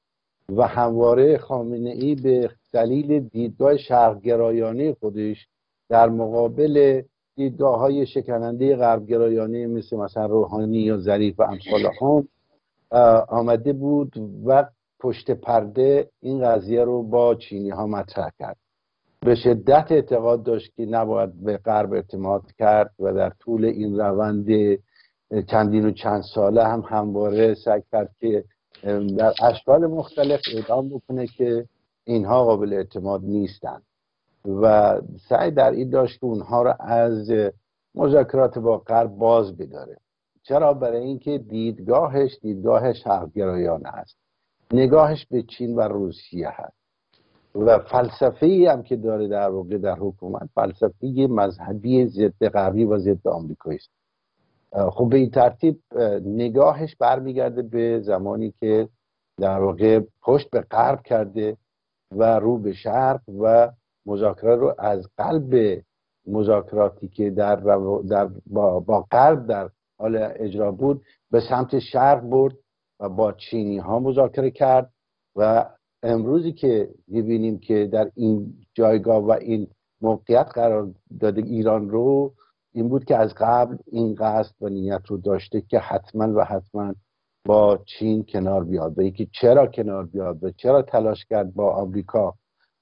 و 0.56 0.66
همواره 0.66 1.38
خامنه 1.38 1.90
ای 1.90 2.14
به 2.14 2.50
دلیل 2.72 3.20
دیدگاه 3.20 3.76
شرقگرایانه 3.76 4.96
خودش 5.00 5.48
در 5.88 6.08
مقابل 6.08 7.02
دیدگاه 7.38 7.78
های 7.78 8.06
شکننده 8.06 8.76
غربگرایانه 8.76 9.66
مثل 9.66 9.96
مثلا 9.96 10.26
روحانی 10.26 10.78
یا 10.78 10.98
ظریف 10.98 11.40
و 11.40 11.42
امثال 11.42 11.90
هم 12.00 12.28
آمده 13.28 13.72
بود 13.72 14.12
و 14.46 14.64
پشت 15.00 15.30
پرده 15.30 16.10
این 16.20 16.44
قضیه 16.44 16.84
رو 16.84 17.02
با 17.02 17.34
چینی 17.34 17.70
ها 17.70 17.86
مطرح 17.86 18.30
کرد. 18.38 18.56
به 19.20 19.34
شدت 19.34 19.86
اعتقاد 19.90 20.42
داشت 20.42 20.74
که 20.76 20.86
نباید 20.86 21.44
به 21.44 21.56
غرب 21.56 21.92
اعتماد 21.92 22.42
کرد 22.58 22.90
و 22.98 23.14
در 23.14 23.30
طول 23.30 23.64
این 23.64 23.98
روند 23.98 24.46
چندین 25.50 25.86
و 25.86 25.90
چند 25.90 26.22
ساله 26.34 26.64
هم 26.64 26.84
همواره 26.88 27.54
سعی 27.54 27.82
کرد 27.92 28.10
که 28.20 28.44
در 29.18 29.32
اشکال 29.42 29.86
مختلف 29.86 30.40
اعلام 30.54 30.88
بکنه 30.88 31.26
که 31.26 31.64
اینها 32.04 32.44
قابل 32.44 32.72
اعتماد 32.72 33.20
نیستند. 33.24 33.82
و 34.48 34.94
سعی 35.28 35.50
در 35.50 35.70
این 35.70 35.90
داشت 35.90 36.20
که 36.20 36.26
اونها 36.26 36.62
را 36.62 36.72
از 36.72 37.32
مذاکرات 37.94 38.58
با 38.58 38.78
غرب 38.78 39.10
باز 39.10 39.56
بداره 39.56 39.96
چرا؟ 40.48 40.74
برای 40.74 41.02
اینکه 41.02 41.38
دیدگاهش 41.38 42.38
دیدگاه 42.42 42.92
شرقگرایانه 42.92 43.88
است. 43.88 44.16
نگاهش 44.72 45.26
به 45.30 45.42
چین 45.42 45.76
و 45.76 45.80
روسیه 45.80 46.48
هست. 46.52 46.78
و 47.54 47.78
فلسفه 47.78 48.46
ای 48.46 48.66
هم 48.66 48.82
که 48.82 48.96
داره 48.96 49.28
در 49.28 49.48
واقع 49.48 49.78
در 49.78 49.96
حکومت 49.98 50.48
فلسفه 50.54 51.06
مذهبی 51.30 52.06
ضد 52.06 52.48
غربی 52.48 52.84
و 52.84 52.98
ضد 52.98 53.28
آمریکایی 53.28 53.78
است. 53.78 53.90
خب 54.90 55.08
به 55.08 55.16
این 55.16 55.30
ترتیب 55.30 55.80
نگاهش 56.24 56.96
برمیگرده 56.96 57.62
به 57.62 58.00
زمانی 58.00 58.54
که 58.60 58.88
در 59.40 59.60
واقع 59.60 60.00
پشت 60.22 60.50
به 60.50 60.60
غرب 60.60 61.02
کرده 61.02 61.56
و 62.16 62.38
رو 62.38 62.58
به 62.58 62.72
شرق 62.72 63.20
و 63.40 63.70
مذاکره 64.08 64.56
رو 64.56 64.74
از 64.78 65.08
قلب 65.16 65.82
مذاکراتی 66.26 67.08
که 67.08 67.30
در, 67.30 67.56
در 68.08 68.30
با, 68.46 68.80
با 68.80 69.06
غرب 69.10 69.46
در 69.46 69.70
حال 69.98 70.16
اجرا 70.36 70.72
بود 70.72 71.02
به 71.30 71.40
سمت 71.50 71.78
شرق 71.78 72.20
برد 72.20 72.54
و 73.00 73.08
با 73.08 73.32
چینی 73.32 73.78
ها 73.78 73.98
مذاکره 73.98 74.50
کرد 74.50 74.92
و 75.36 75.70
امروزی 76.02 76.52
که 76.52 76.88
می‌بینیم 77.08 77.58
که 77.58 77.88
در 77.92 78.10
این 78.14 78.54
جایگاه 78.74 79.24
و 79.24 79.30
این 79.30 79.66
موقعیت 80.00 80.48
قرار 80.54 80.90
داده 81.20 81.42
ایران 81.42 81.90
رو 81.90 82.34
این 82.72 82.88
بود 82.88 83.04
که 83.04 83.16
از 83.16 83.34
قبل 83.36 83.76
این 83.86 84.14
قصد 84.14 84.54
و 84.60 84.68
نیت 84.68 85.02
رو 85.06 85.16
داشته 85.16 85.60
که 85.60 85.78
حتما 85.78 86.34
و 86.34 86.44
حتما 86.44 86.94
با 87.46 87.78
چین 87.86 88.24
کنار 88.24 88.64
بیاد. 88.64 88.98
و 88.98 89.02
یکی 89.02 89.30
چرا 89.40 89.66
کنار 89.66 90.06
بیاد 90.06 90.44
و 90.44 90.50
چرا 90.50 90.82
تلاش 90.82 91.24
کرد 91.24 91.54
با 91.54 91.72
آمریکا 91.72 92.34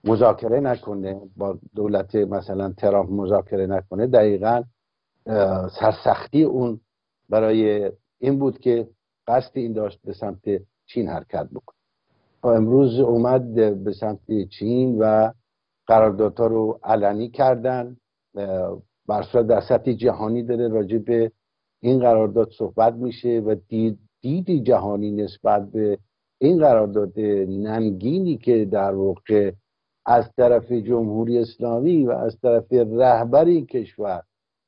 مذاکره 0.07 0.61
نکنه 0.61 1.21
با 1.37 1.59
دولت 1.75 2.15
مثلا 2.15 2.73
ترامپ 2.73 3.11
مذاکره 3.11 3.67
نکنه 3.67 4.07
دقیقا 4.07 4.63
سرسختی 5.81 6.43
اون 6.43 6.81
برای 7.29 7.91
این 8.19 8.39
بود 8.39 8.59
که 8.59 8.89
قصد 9.27 9.51
این 9.55 9.73
داشت 9.73 10.01
به 10.05 10.13
سمت 10.13 10.41
چین 10.87 11.09
حرکت 11.09 11.49
بکنه. 11.51 11.77
و 12.43 12.49
امروز 12.49 13.01
اومد 13.01 13.55
به 13.85 13.93
سمت 13.93 14.49
چین 14.59 14.99
و 14.99 15.33
قراردادها 15.87 16.47
رو 16.47 16.81
علنی 16.85 17.29
کردن 17.29 17.97
برصورت 19.09 19.47
در 19.47 19.61
سطح 19.61 19.93
جهانی 19.93 20.43
داره 20.43 20.69
راجع 20.69 20.99
به 20.99 21.33
این 21.81 21.99
قرارداد 21.99 22.51
صحبت 22.59 22.95
میشه 22.95 23.43
و 23.47 23.55
دید 23.69 23.99
دیدی 24.21 24.61
جهانی 24.61 25.11
نسبت 25.11 25.71
به 25.71 25.99
این 26.39 26.59
قرارداد 26.59 27.19
نمگینی 27.49 28.37
که 28.37 28.65
در 28.65 28.95
واقع 28.95 29.53
از 30.07 30.25
طرف 30.37 30.73
جمهوری 30.73 31.39
اسلامی 31.39 32.07
و 32.07 32.11
از 32.11 32.41
طرف 32.41 32.73
رهبر 32.73 33.45
این 33.45 33.67
کشور 33.67 34.23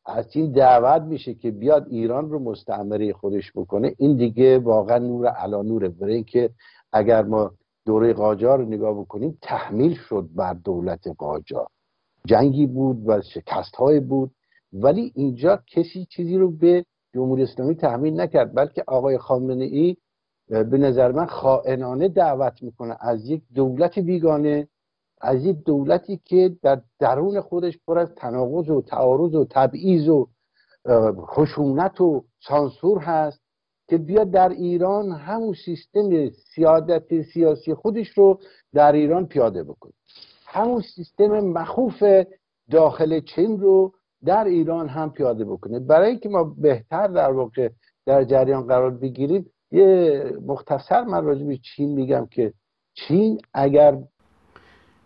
از 0.07 0.27
این 0.37 0.53
دعوت 0.53 1.03
میشه 1.03 1.35
که 1.35 1.51
بیاد 1.51 1.87
ایران 1.89 2.31
رو 2.31 2.39
مستعمره 2.39 3.13
خودش 3.13 3.53
بکنه. 3.55 3.95
این 3.99 4.17
دیگه 4.17 4.59
واقعا 4.59 4.99
نور 4.99 5.27
علا 5.27 5.63
نوره. 5.63 5.89
برای 5.89 6.15
اینکه 6.15 6.51
اگر 6.93 7.23
ما 7.23 7.51
دوره 7.87 8.13
قاجار 8.13 8.59
رو 8.59 8.65
نگاه 8.65 9.01
بکنیم 9.01 9.39
تحمیل 9.43 9.95
شد 9.95 10.29
بر 10.35 10.55
دولت 10.55 11.09
قاجار. 11.19 11.67
جنگی 12.27 12.67
بود 12.67 13.09
و 13.09 13.23
شکست 13.23 13.77
های 13.77 14.01
بود 14.01 14.31
ولی 14.73 15.13
اینجا 15.15 15.63
کسی 15.67 16.07
چیزی 16.11 16.37
رو 16.37 16.51
به 16.51 16.85
جمهوری 17.15 17.43
اسلامی 17.43 17.75
تحمیل 17.75 18.21
نکرد 18.21 18.55
بلکه 18.55 18.85
آقای 18.87 19.19
خامنه 19.19 19.65
ای 19.65 19.97
به 20.49 20.79
نظر 20.79 21.13
من 21.13 21.27
خائنانه 21.27 22.09
دعوت 22.09 22.63
می‌کنه 22.63 22.97
از 23.01 23.29
یک 23.31 23.43
دولت 23.55 23.99
بیگانه 23.99 24.69
از 25.21 25.45
یک 25.45 25.57
دولتی 25.65 26.21
که 26.25 26.57
در 26.63 26.81
درون 26.99 27.41
خودش 27.41 27.79
پر 27.87 27.99
از 27.99 28.15
تناقض 28.15 28.71
و 28.71 28.83
تعارض 28.83 29.35
و 29.35 29.47
تبعیض 29.51 30.09
و 30.09 30.29
خشونت 31.27 32.01
و 32.01 32.25
سانسور 32.41 32.99
هست 32.99 33.41
که 33.89 33.99
بیاد 33.99 34.31
در 34.31 34.49
ایران 34.49 35.13
همون 35.13 35.55
سیستم 35.65 36.31
سیادت 36.55 37.23
سیاسی 37.23 37.75
خودش 37.75 38.09
رو 38.09 38.41
در 38.75 38.93
ایران 38.93 39.27
پیاده 39.27 39.65
بکنه. 39.65 39.93
همون 40.47 40.83
سیستم 40.95 41.41
مخوف 41.41 42.03
داخل 42.71 43.21
چین 43.21 43.61
رو 43.61 43.93
در 44.25 44.45
ایران 44.45 44.89
هم 44.89 45.13
پیاده 45.13 45.45
بکنه. 45.45 45.79
برای 45.79 46.11
اینکه 46.11 46.29
ما 46.29 46.45
بهتر 46.45 47.07
در 47.07 47.33
واقع 47.33 47.69
در 48.07 48.25
جریان 48.25 48.67
قرار 48.67 48.91
بگیریم 48.91 49.51
یه 49.73 50.23
مختصر 50.47 51.05
من 51.05 51.25
راجع 51.25 51.45
به 51.45 51.57
چین 51.57 51.93
میگم 51.93 52.27
که 52.27 52.53
چین 52.95 53.41
اگر 53.55 53.99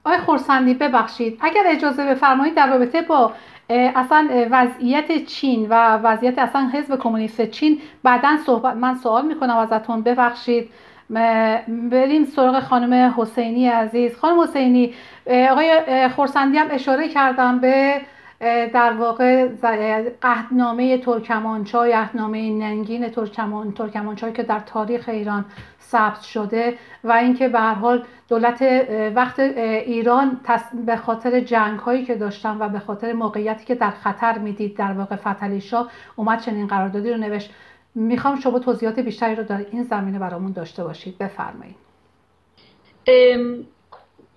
آقای 0.05 0.19
خورسندی 0.19 0.75
ببخشید. 0.75 1.39
اگر 1.41 1.63
اجازه 1.67 2.07
بفرمایید 2.07 2.55
در 2.55 2.67
رابطه 2.71 3.03
با 3.03 3.33
اصلا 3.71 4.29
وضعیت 4.51 5.25
چین 5.25 5.67
و 5.71 5.97
وضعیت 5.97 6.39
اصلا 6.39 6.71
حزب 6.75 6.99
کمونیست 6.99 7.51
چین 7.51 7.81
بعدا 8.03 8.37
صحبت 8.47 8.77
من 8.77 8.95
سوال 8.95 9.27
می‌کنم 9.27 9.57
ازتون. 9.57 10.03
ببخشید. 10.03 10.71
بریم 11.91 12.25
سراغ 12.25 12.61
خانم 12.61 13.15
حسینی 13.17 13.69
عزیز. 13.69 14.17
خانم 14.17 14.41
حسینی 14.41 14.95
آقای 15.51 16.09
خورسندی 16.17 16.59
هم 16.59 16.67
اشاره 16.71 17.09
کردم 17.09 17.59
به 17.59 18.01
در 18.73 18.93
واقع 18.93 19.49
قهدنامه 20.21 20.99
ترکمانچای 20.99 21.93
عهدنامه 21.93 22.51
ننگین 22.51 23.09
ترکمان 23.09 23.73
ترکمانچای 23.73 24.33
که 24.33 24.43
در 24.43 24.61
تاریخ 24.61 25.09
ایران 25.09 25.45
ثبت 25.81 26.21
شده 26.21 26.79
و 27.05 27.13
اینکه 27.13 27.49
به 27.49 27.59
هر 27.59 27.75
حال 27.75 28.05
دولت 28.29 28.63
وقت 29.15 29.41
ایران 29.41 30.41
به 30.87 30.97
خاطر 30.97 31.41
جنگ 31.41 31.79
هایی 31.79 32.05
که 32.05 32.15
داشتن 32.15 32.57
و 32.61 32.69
به 32.69 32.79
خاطر 32.79 33.13
موقعیتی 33.13 33.65
که 33.65 33.75
در 33.75 33.91
خطر 33.91 34.39
می‌دید 34.39 34.77
در 34.77 34.93
واقع 34.93 35.17
فتلی 35.17 35.61
شاه 35.61 35.91
اومد 36.17 36.41
چنین 36.41 36.67
قراردادی 36.67 37.11
رو 37.11 37.17
نوشت. 37.17 37.51
می‌خوام 37.95 38.41
شما 38.41 38.59
توضیحات 38.59 38.99
بیشتری 38.99 39.35
رو 39.35 39.43
در 39.43 39.67
این 39.71 39.83
زمینه 39.83 40.19
برامون 40.19 40.53
داشته 40.53 40.85
باشید. 40.85 41.19
بفرمایید. 41.19 41.77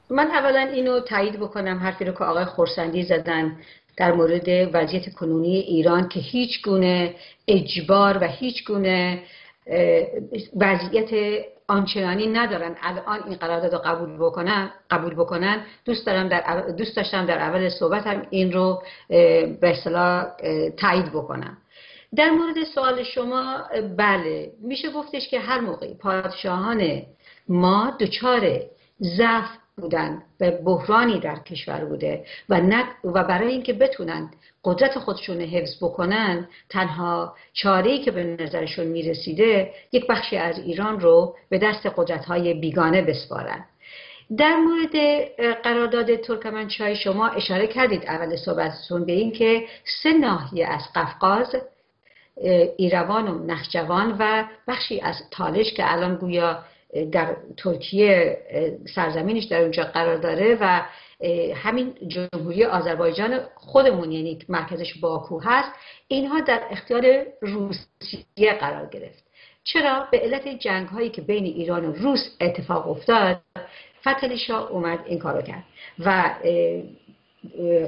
من 0.09 0.31
اولا 0.31 0.59
اینو 0.59 1.00
تایید 1.00 1.39
بکنم 1.39 1.77
حرفی 1.77 2.05
رو 2.05 2.12
که 2.12 2.24
آقای 2.24 2.45
خورسندی 2.45 3.03
زدن. 3.03 3.57
در 3.98 4.12
مورد 4.12 4.70
وضعیت 4.74 5.14
کنونی 5.14 5.56
ایران 5.56 6.08
که 6.08 6.20
هیچ 6.20 6.62
گونه 6.62 7.16
اجبار 7.48 8.18
و 8.18 8.24
هیچ 8.24 8.66
گونه 8.66 9.24
وضعیت 10.56 11.42
آنچنانی 11.68 12.28
ندارن. 12.28 12.75
الان 12.82 13.24
این 13.25 13.36
قرارداد 13.36 13.74
رو 13.74 13.80
قبول 13.80 14.18
بکنن 14.18 14.72
قبول 14.92 15.14
بکنن. 15.14 15.66
دوست 15.86 16.06
دارم 16.06 16.28
در 16.28 16.62
دوست 16.78 16.96
داشتم 16.96 17.25
در 17.25 17.38
اول 17.38 17.70
صحبتم 17.70 18.28
این 18.30 18.54
رو 18.54 18.84
به 19.10 19.58
اصطلاح 19.62 20.25
تایید 20.78 21.10
بکنم. 21.10 21.58
در 22.16 22.30
مورد 22.30 22.64
سوال 22.75 23.04
شما 23.04 23.64
بله 23.98 24.52
میشه 24.62 24.92
گفتش 24.92 25.28
که 25.28 25.40
هر 25.40 25.60
موقع 25.60 25.94
پادشاهان 25.94 27.02
ما 27.50 27.98
دچار 28.00 28.60
ضعف 29.02 29.50
بودن 29.82 30.24
و 30.39 30.51
بحرانی 30.51 31.20
در 31.20 31.39
کشور 31.39 31.86
بوده 31.86 32.25
و, 32.50 32.62
و 33.03 33.24
برای 33.24 33.51
اینکه 33.51 33.74
بتونن 33.74 34.29
قدرت 34.63 35.00
خودشون 35.00 35.41
حفظ 35.41 35.84
بکنن 35.84 36.48
تنها 36.70 37.36
چاره 37.53 38.00
که 38.00 38.12
به 38.12 38.24
نظرشون 38.24 38.86
می‌رسیده 38.86 39.74
یک 39.91 40.08
بخشی 40.08 40.38
از 40.38 40.60
ایران 40.60 41.00
رو 41.00 41.36
به 41.50 41.58
دست 41.58 41.86
قدرت 41.98 42.25
های 42.25 42.53
بیگانه 42.53 43.01
بسپارن. 43.01 43.65
در 44.38 44.55
مورد 44.55 45.25
قرارداد 45.63 46.15
ترکمنچای 46.15 46.96
شما 46.96 47.27
اشاره 47.27 47.67
کردید 47.67 48.05
اول 48.05 48.36
صحبتتون 48.36 49.05
به 49.05 49.12
این 49.12 49.32
که 49.32 49.65
سه 50.03 50.13
ناحیه 50.13 50.67
از 50.67 50.82
قفقاز 50.96 51.55
ایروان 52.77 53.27
و 53.27 53.46
نخجوان 53.46 54.15
و 54.20 54.44
بخشی 54.67 55.01
از 55.01 55.15
تالش 55.32 55.74
که 55.74 55.94
الان 55.94 56.15
گویا 56.15 56.63
در 57.12 57.36
ترکیه 57.58 58.38
سرزمینش 58.96 59.44
در 59.44 59.62
اونجا 59.62 59.84
قرار 59.84 60.18
داره 60.18 60.58
و 60.62 60.82
همین 61.56 61.94
جمهوری 62.08 62.66
آذربایجان 62.66 63.40
خودمون 63.56 64.12
یعنی 64.12 64.40
مرکزش 64.50 64.98
باکو 64.98 65.40
هست 65.40 65.72
اینها 66.08 66.40
در 66.40 66.62
اختیار 66.72 67.25
روسیه 67.42 68.54
قرار 68.60 68.90
گرفت. 68.90 69.24
چرا؟ 69.64 70.08
به 70.12 70.20
علت 70.20 70.48
جنگ 70.48 70.88
هایی 70.88 71.10
که 71.10 71.22
بین 71.22 71.46
ایران 71.46 71.86
و 71.86 71.92
روس 71.92 72.30
اتفاق 72.42 72.88
افتاد 72.88 73.42
شاه 74.48 74.72
اومد 74.72 75.00
این 75.06 75.20
کارو 75.20 75.42
کرد. 75.42 75.64
و 76.00 76.36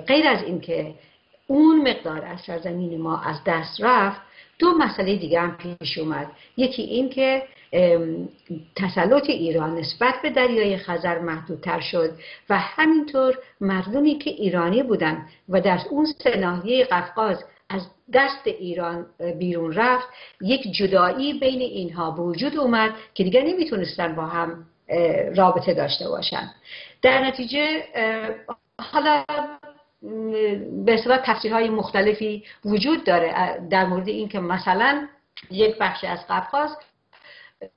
غیر 0.07 0.27
از 0.27 0.43
اینکه 0.43 0.93
اون 1.47 1.89
مقدار 1.89 2.25
از 2.25 2.41
سرزمین 2.41 3.01
ما 3.01 3.21
از 3.21 3.35
دست 3.45 3.81
رفت 3.81 4.21
دو 4.59 4.71
مسئله 4.71 5.15
دیگه 5.15 5.41
هم 5.41 5.57
پیش 5.57 5.97
اومد. 5.97 6.31
یکی 6.57 6.81
این 6.81 7.09
که 7.09 7.43
تسلط 8.75 9.29
ایران 9.29 9.77
نسبت 9.77 10.13
به 10.23 10.29
دریای 10.29 10.77
خزر 10.77 11.19
محدودتر 11.19 11.79
شد 11.79 12.11
و 12.49 12.57
همینطور 12.57 13.37
مردمی 13.61 14.17
که 14.17 14.29
ایرانی 14.29 14.83
بودن 14.83 15.25
و 15.49 15.61
در 15.61 15.79
اون 15.89 16.05
سناحیه 16.05 16.85
قفقاز 16.85 17.43
از 17.69 17.81
دست 18.13 18.47
ایران 18.47 19.05
بیرون 19.39 19.73
رفت 19.73 20.07
یک 20.41 20.71
جدایی 20.71 21.33
بین 21.33 21.61
اینها 21.61 22.11
به 22.11 22.21
وجود 22.21 22.57
اومد 22.57 22.91
که 23.13 23.23
دیگر 23.23 23.41
نمی‌تونستن 23.41 24.15
با 24.15 24.25
هم 24.25 24.65
رابطه 25.35 25.73
داشته 25.73 26.09
باشن 26.09 26.51
در 27.01 27.25
نتیجه 27.25 27.83
حالا 28.79 29.23
به 30.85 30.93
اصطلاح 30.93 31.17
تفسیرهای 31.25 31.69
مختلفی 31.69 32.43
وجود 32.65 33.03
داره 33.03 33.59
در 33.69 33.85
مورد 33.85 34.07
اینکه 34.07 34.39
مثلا 34.39 35.07
یک 35.51 35.77
بخش 35.77 36.03
از 36.03 36.19
قفقاز 36.29 36.77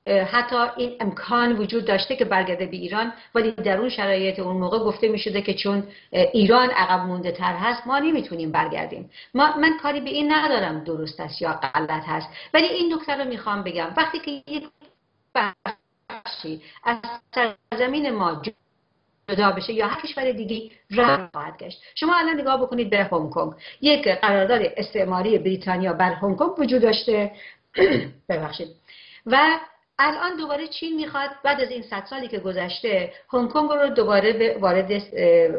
حتی 0.07 0.57
این 0.77 0.97
امکان 1.01 1.53
وجود 1.59 1.85
داشته 1.85 2.17
که 2.17 2.25
برگرده 2.25 2.67
به 2.67 2.77
ایران 2.77 3.13
ولی 3.35 3.53
در 3.53 3.79
اون 3.79 3.89
شرایط 3.89 4.39
اون 4.39 4.57
موقع 4.57 4.79
گفته 4.79 5.09
می 5.09 5.19
شده 5.19 5.43
که 5.43 5.55
چون 5.55 5.87
ایران 6.13 6.71
عقب 6.71 7.07
مونده 7.07 7.33
تر 7.33 7.55
هست 7.55 7.87
ما 7.87 7.99
نمی‌تونیم 7.99 8.53
برگردیم. 8.53 9.11
ما 9.35 9.57
من 9.57 9.79
کاری 9.83 10.01
به 10.01 10.11
این 10.11 10.33
ندارم 10.33 10.85
درست 10.85 11.21
است 11.21 11.43
یا 11.43 11.53
غلط 11.53 12.05
هست 12.07 12.29
ولی 12.55 12.67
این 12.67 12.95
نکته 12.95 13.17
رو 13.17 13.25
می‌خوام 13.25 13.63
بگم. 13.63 13.95
وقتی 13.97 14.19
که 14.19 14.53
یک 14.53 14.69
بخشی 15.35 16.63
از 16.85 16.97
سرزمین 17.35 18.11
ما 18.11 18.43
جدا 19.29 19.51
بشه 19.51 19.73
یا 19.73 19.87
هر 19.87 20.01
کشور 20.01 20.33
دیگه 20.33 20.71
راه 20.91 21.29
خواهد 21.33 21.59
گشت. 21.59 21.83
شما 21.95 22.17
الان 22.17 22.41
نگاه 22.41 22.63
بکنید 22.63 22.91
به 22.91 23.09
هنگ 23.13 23.31
کنگ. 23.31 23.53
یک 23.81 24.09
قرارداد 24.09 24.61
استعماری 24.77 25.39
بریتانیا 25.39 25.93
بر 25.93 26.13
هنگ 26.13 26.37
کنگ 26.37 26.59
وجود 26.59 26.83
داشته. 26.83 27.33
ببخشید. 28.29 28.69
و 29.27 29.59
الان 30.02 30.37
دوباره 30.37 30.69
چین 30.69 30.97
می‌خواد 30.97 31.30
بعد 31.45 31.61
از 31.61 31.71
این 31.71 31.83
صد 31.83 32.04
سالی 32.11 32.28
که 32.28 32.38
گذشته 32.38 33.12
هنگ 33.33 33.49
کنگ 33.49 33.71
رو 33.71 33.88
دوباره 33.88 34.57
وارد 34.61 34.88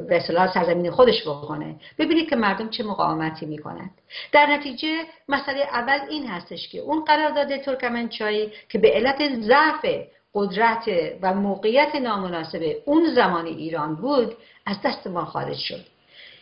به 0.08 0.18
اصطلاح 0.18 0.54
سرزمین 0.54 0.92
خودش 0.92 1.22
بکنه. 1.22 1.76
ببینید 2.00 2.30
که 2.30 2.36
مردم 2.36 2.70
چه 2.70 2.84
مقاومتی 2.84 3.46
می‌کنند. 3.46 3.92
در 4.32 4.46
نتیجه 4.46 4.98
مسئله 5.30 5.60
اول 5.60 6.00
این 6.10 6.28
هستش 6.28 6.70
که 6.70 6.80
اون 6.80 7.04
قرارداد 7.04 7.58
ترکمنچایی 7.58 8.52
که 8.70 8.78
به 8.78 8.92
علت 8.92 9.42
ضعف 9.42 9.86
قدرت 10.34 10.90
و 11.22 11.34
موقعیت 11.34 11.96
نامناسب 11.96 12.76
اون 12.86 13.14
زمان 13.16 13.46
ایران 13.46 13.96
بود 13.96 14.38
از 14.66 14.78
دست 14.86 15.08
ما 15.08 15.26
خارج 15.26 15.58
شد. 15.58 15.86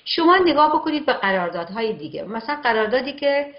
شما 0.06 0.38
نگاه 0.38 0.70
بکنید 0.76 1.06
به 1.06 1.14
قراردادهای 1.14 1.94
دیگه. 1.94 2.24
مثلا 2.24 2.56
قراردادی 2.64 3.14
که 3.14 3.54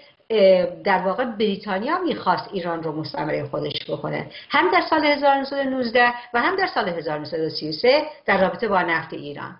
در 0.83 0.97
واقع 0.97 1.25
بریتانیا 1.25 1.97
می‌خواست 1.97 2.49
ایران 2.53 2.83
رو 2.83 2.91
مستمره 2.91 3.43
خودش 3.43 3.89
بکنه. 3.89 4.31
هم 4.49 4.71
در 4.71 4.81
سال 4.89 5.05
1919 5.05 6.13
و 6.33 6.41
هم 6.41 6.55
در 6.55 6.67
سال 6.67 6.89
1933 6.89 8.05
در 8.25 8.41
رابطه 8.41 8.67
با 8.67 8.81
نفت 8.81 9.13
ایران. 9.13 9.55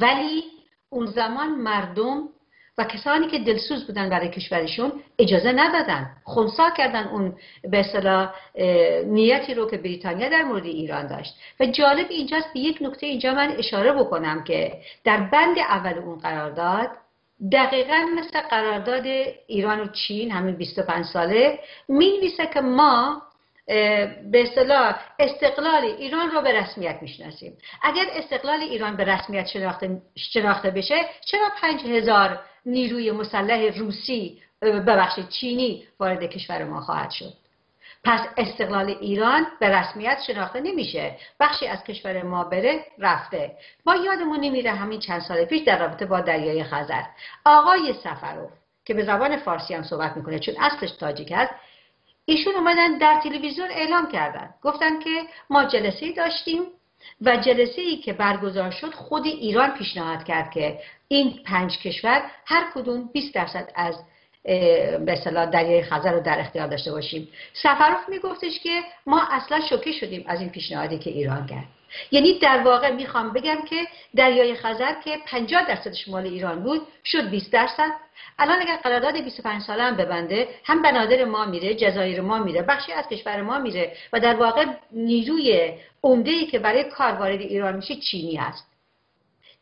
ولی 0.00 0.42
اون 0.90 1.06
زمان 1.06 1.48
مردم 1.48 2.28
و 2.78 2.84
کسانی 2.84 3.26
که 3.26 3.38
دلسوز 3.38 3.86
بودن 3.86 4.08
برای 4.08 4.28
کشورشون 4.28 4.92
اجازه 5.18 5.52
ندادن. 5.52 6.10
خونسا 6.24 6.70
کردن 6.70 7.08
اون 7.08 7.36
به 7.70 7.80
اصطلاح 7.80 8.34
نیتی 9.04 9.54
رو 9.54 9.70
که 9.70 9.76
بریتانیا 9.76 10.28
در 10.28 10.42
مورد 10.42 10.64
ایران 10.64 11.06
داشت. 11.06 11.34
و 11.60 11.66
جالب 11.66 12.06
اینجاست 12.10 12.52
به 12.54 12.60
یک 12.60 12.78
نکته 12.80 13.06
اینجا 13.06 13.34
من 13.34 13.52
اشاره 13.58 13.92
بکنم 13.92 14.44
که 14.44 14.72
در 15.04 15.16
بند 15.16 15.58
اول 15.58 15.98
اون 15.98 16.18
قرارداد 16.18 16.88
دقیقا 17.52 18.06
مثل 18.16 18.40
قرارداد 18.40 19.06
ایران 19.46 19.80
و 19.80 19.86
چین 19.86 20.30
همین 20.30 20.56
25 20.56 21.04
ساله 21.04 21.58
می 21.88 22.32
که 22.54 22.60
ما 22.60 23.22
به 23.66 24.42
اصطلاح 24.42 25.00
استقلال 25.18 25.84
ایران 25.84 26.30
رو 26.30 26.40
به 26.40 26.52
رسمیت 26.52 26.98
می‌شناسیم. 27.02 27.58
اگر 27.82 28.04
استقلال 28.12 28.60
ایران 28.60 28.96
به 28.96 29.04
رسمیت 29.04 29.46
شناخته, 29.46 30.02
شناخته 30.16 30.70
بشه 30.70 30.94
چرا 31.26 31.48
پنج 31.60 31.80
هزار 31.80 32.40
نیروی 32.66 33.10
مسلح 33.10 33.78
روسی 33.78 34.42
ببخشید 34.62 35.28
چینی 35.28 35.86
وارد 36.00 36.24
کشور 36.24 36.64
ما 36.64 36.80
خواهد 36.80 37.10
شد؟ 37.10 37.32
پس 38.08 38.20
استقلال 38.36 38.88
ایران 39.00 39.46
به 39.60 39.68
رسمیت 39.68 40.18
شناخته 40.26 40.60
نمیشه. 40.60 41.16
بخشی 41.40 41.66
از 41.66 41.84
کشور 41.84 42.22
ما 42.22 42.44
بره 42.44 42.84
رفته. 42.98 43.56
ما 43.86 43.96
یادمون 43.96 44.40
نمیره 44.40 44.70
همین 44.70 45.00
چند 45.00 45.20
سال 45.20 45.44
پیش 45.44 45.62
در 45.62 45.78
رابطه 45.78 46.06
با 46.06 46.20
دریای 46.20 46.64
خزر. 46.64 47.02
آقای 47.44 47.94
سفروف 48.04 48.50
که 48.84 48.94
به 48.94 49.04
زبان 49.04 49.36
فارسی 49.36 49.74
هم 49.74 49.82
صحبت 49.82 50.16
می‌کنه 50.16 50.38
چون 50.38 50.54
اصلش 50.60 50.90
تاجیک 50.90 51.32
هست 51.36 51.52
ایشون 52.24 52.54
اومدن 52.54 52.98
در 52.98 53.20
تلویزیون 53.22 53.70
اعلام 53.70 54.12
کردن. 54.12 54.54
گفتن 54.62 54.98
که 55.00 55.22
ما 55.50 55.64
جلسه 55.64 56.12
داشتیم 56.12 56.62
و 57.20 57.36
جلسه 57.36 57.80
ای 57.80 57.96
که 57.96 58.12
برگزار 58.12 58.70
شد 58.70 58.94
خود 58.94 59.26
ایران 59.26 59.70
پیشنهاد 59.70 60.24
کرد 60.24 60.50
که 60.50 60.80
این 61.08 61.42
پنج 61.46 61.78
کشور 61.78 62.22
هر 62.46 62.70
کدوم 62.74 63.10
20 63.12 63.34
درصد 63.34 63.72
از 63.74 63.94
به 65.06 65.12
اصطلاح 65.12 65.46
دریای 65.46 65.82
خزر 65.82 66.12
رو 66.12 66.20
در 66.20 66.40
اختیار 66.40 66.66
داشته 66.66 66.92
باشیم. 66.92 67.28
سفروف 67.52 68.08
میگفتش 68.08 68.60
که 68.60 68.80
ما 69.06 69.22
اصلا 69.30 69.60
شوکه 69.60 69.92
شدیم 69.92 70.24
از 70.26 70.40
این 70.40 70.50
پیشنهادی 70.50 70.98
که 70.98 71.10
ایران 71.10 71.46
کرد. 71.46 71.64
یعنی 72.10 72.38
در 72.38 72.62
واقع 72.62 72.90
می‌خوام 72.90 73.32
بگم 73.32 73.58
که 73.70 73.76
دریای 74.16 74.54
خزر 74.54 74.94
که 75.04 75.18
50 75.26 75.68
درصدش 75.68 76.08
مال 76.08 76.26
ایران 76.26 76.62
بود 76.62 76.80
شد 77.04 77.30
20 77.30 77.52
درصد. 77.52 77.90
الان 78.38 78.60
اگر 78.60 78.76
قرارداد 78.76 79.24
25 79.24 79.62
ساله 79.62 79.82
هم 79.82 79.96
ببنده 79.96 80.48
هم 80.64 80.82
بنادر 80.82 81.24
ما 81.24 81.44
میره 81.44 81.74
جزایر 81.74 82.20
ما 82.20 82.38
میره 82.38 82.62
بخشی 82.62 82.92
از 82.92 83.08
کشور 83.08 83.42
ما 83.42 83.58
میره 83.58 83.92
و 84.12 84.20
در 84.20 84.36
واقع 84.36 84.64
نیروی 84.92 85.72
عمده 86.02 86.30
ای 86.30 86.46
که 86.46 86.58
برای 86.58 86.84
کار 86.84 87.12
وارد 87.12 87.40
ایران 87.40 87.76
میشه 87.76 87.94
چینی 87.96 88.36
هست 88.36 88.67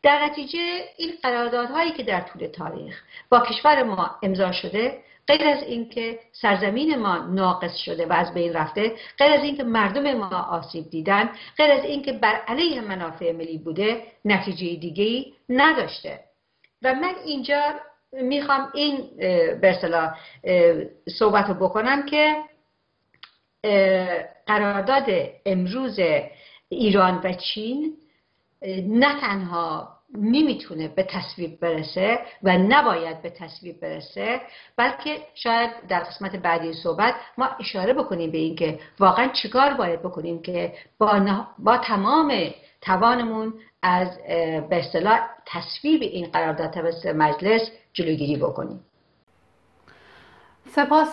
در 0.03 0.25
نتیجه 0.25 0.85
این 0.97 1.13
قراردادهایی 1.23 1.91
که 1.91 2.03
در 2.03 2.21
طول 2.21 2.47
تاریخ 2.47 3.03
با 3.29 3.41
کشور 3.41 3.83
ما 3.83 4.17
امضا 4.23 4.53
شده 4.53 5.03
غیر 5.27 5.49
از 5.49 5.63
اینکه 5.63 6.19
سرزمین 6.33 6.97
ما 6.97 7.19
ناقص 7.19 7.77
شده 7.77 8.07
و 8.07 8.13
از 8.13 8.35
بین 8.35 8.53
رفته 8.53 8.93
غیر 9.19 9.33
از 9.33 9.45
اینکه 9.45 9.65
مردم 9.65 10.15
ما 10.15 10.43
آسیب 10.51 10.91
دیدن 10.91 11.31
غیر 11.59 11.71
از 11.71 11.85
اینکه 11.85 12.13
بر 12.13 12.35
علیه 12.35 12.81
منافع 12.81 13.33
ملی 13.33 13.59
بوده 13.59 14.03
نتیجه 14.25 14.77
دیگه 14.77 15.33
نداشته. 15.49 16.21
و 16.83 16.95
من 16.95 17.15
اینجا 17.25 17.63
می‌خوام 18.13 18.73
این 18.75 19.11
به 19.61 19.71
اصطلاح 19.71 20.19
صحبت 21.19 21.49
رو 21.49 21.55
بکنم 21.55 22.03
که 22.03 22.37
قرارداد 24.47 25.05
امروز 25.47 26.01
ایران 26.69 27.21
و 27.25 27.33
چین 27.33 27.97
نه 28.87 29.21
تنها 29.21 29.97
نمی‌تونه 30.15 30.89
به 30.89 31.03
تصویب 31.03 31.61
برسه 31.61 32.19
و 32.43 32.59
نباید 32.59 33.23
به 33.23 33.31
تصویب 33.31 33.81
برسه 33.81 34.41
بلکه 34.77 35.19
شاید 35.35 35.71
در 35.89 36.01
قسمت 36.01 36.37
بعدی 36.37 36.73
صحبت 36.73 37.15
ما 37.39 37.49
اشاره 37.61 37.93
بکنیم 37.93 38.31
به 38.31 38.39
اینکه 38.39 38.79
واقعا 39.01 39.29
چیکار 39.29 39.75
باید 39.75 40.03
بکنیم 40.03 40.43
که 40.43 40.73
با, 40.99 41.47
با 41.59 41.79
تمام 41.79 42.33
توانمون 42.81 43.55
از 43.83 44.09
به 44.71 44.79
اصطلاح 44.79 45.21
تصویب 45.47 46.03
این 46.03 46.27
قرارداد 46.27 46.71
توسط 46.71 47.07
مجلس 47.07 47.71
جلوگیری 47.93 48.37
بکنیم. 48.37 48.81
سپاس 50.71 51.09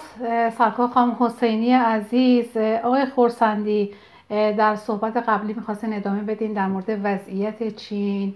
سرکار 0.58 0.88
خانم 0.88 1.18
حسینی 1.20 1.74
عزیز 1.74 2.58
آقای 2.58 3.06
خورسندی. 3.06 3.96
در 4.34 4.76
صحبت 4.76 5.18
قبلی 5.18 5.54
می‌خواستین 5.54 5.94
ادامه 5.94 6.22
بدین 6.22 6.54
در 6.54 6.68
مورد 6.68 7.00
وضعیت 7.04 7.76
چین 7.76 8.34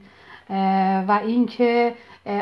و 1.07 1.19
اینکه 1.23 1.93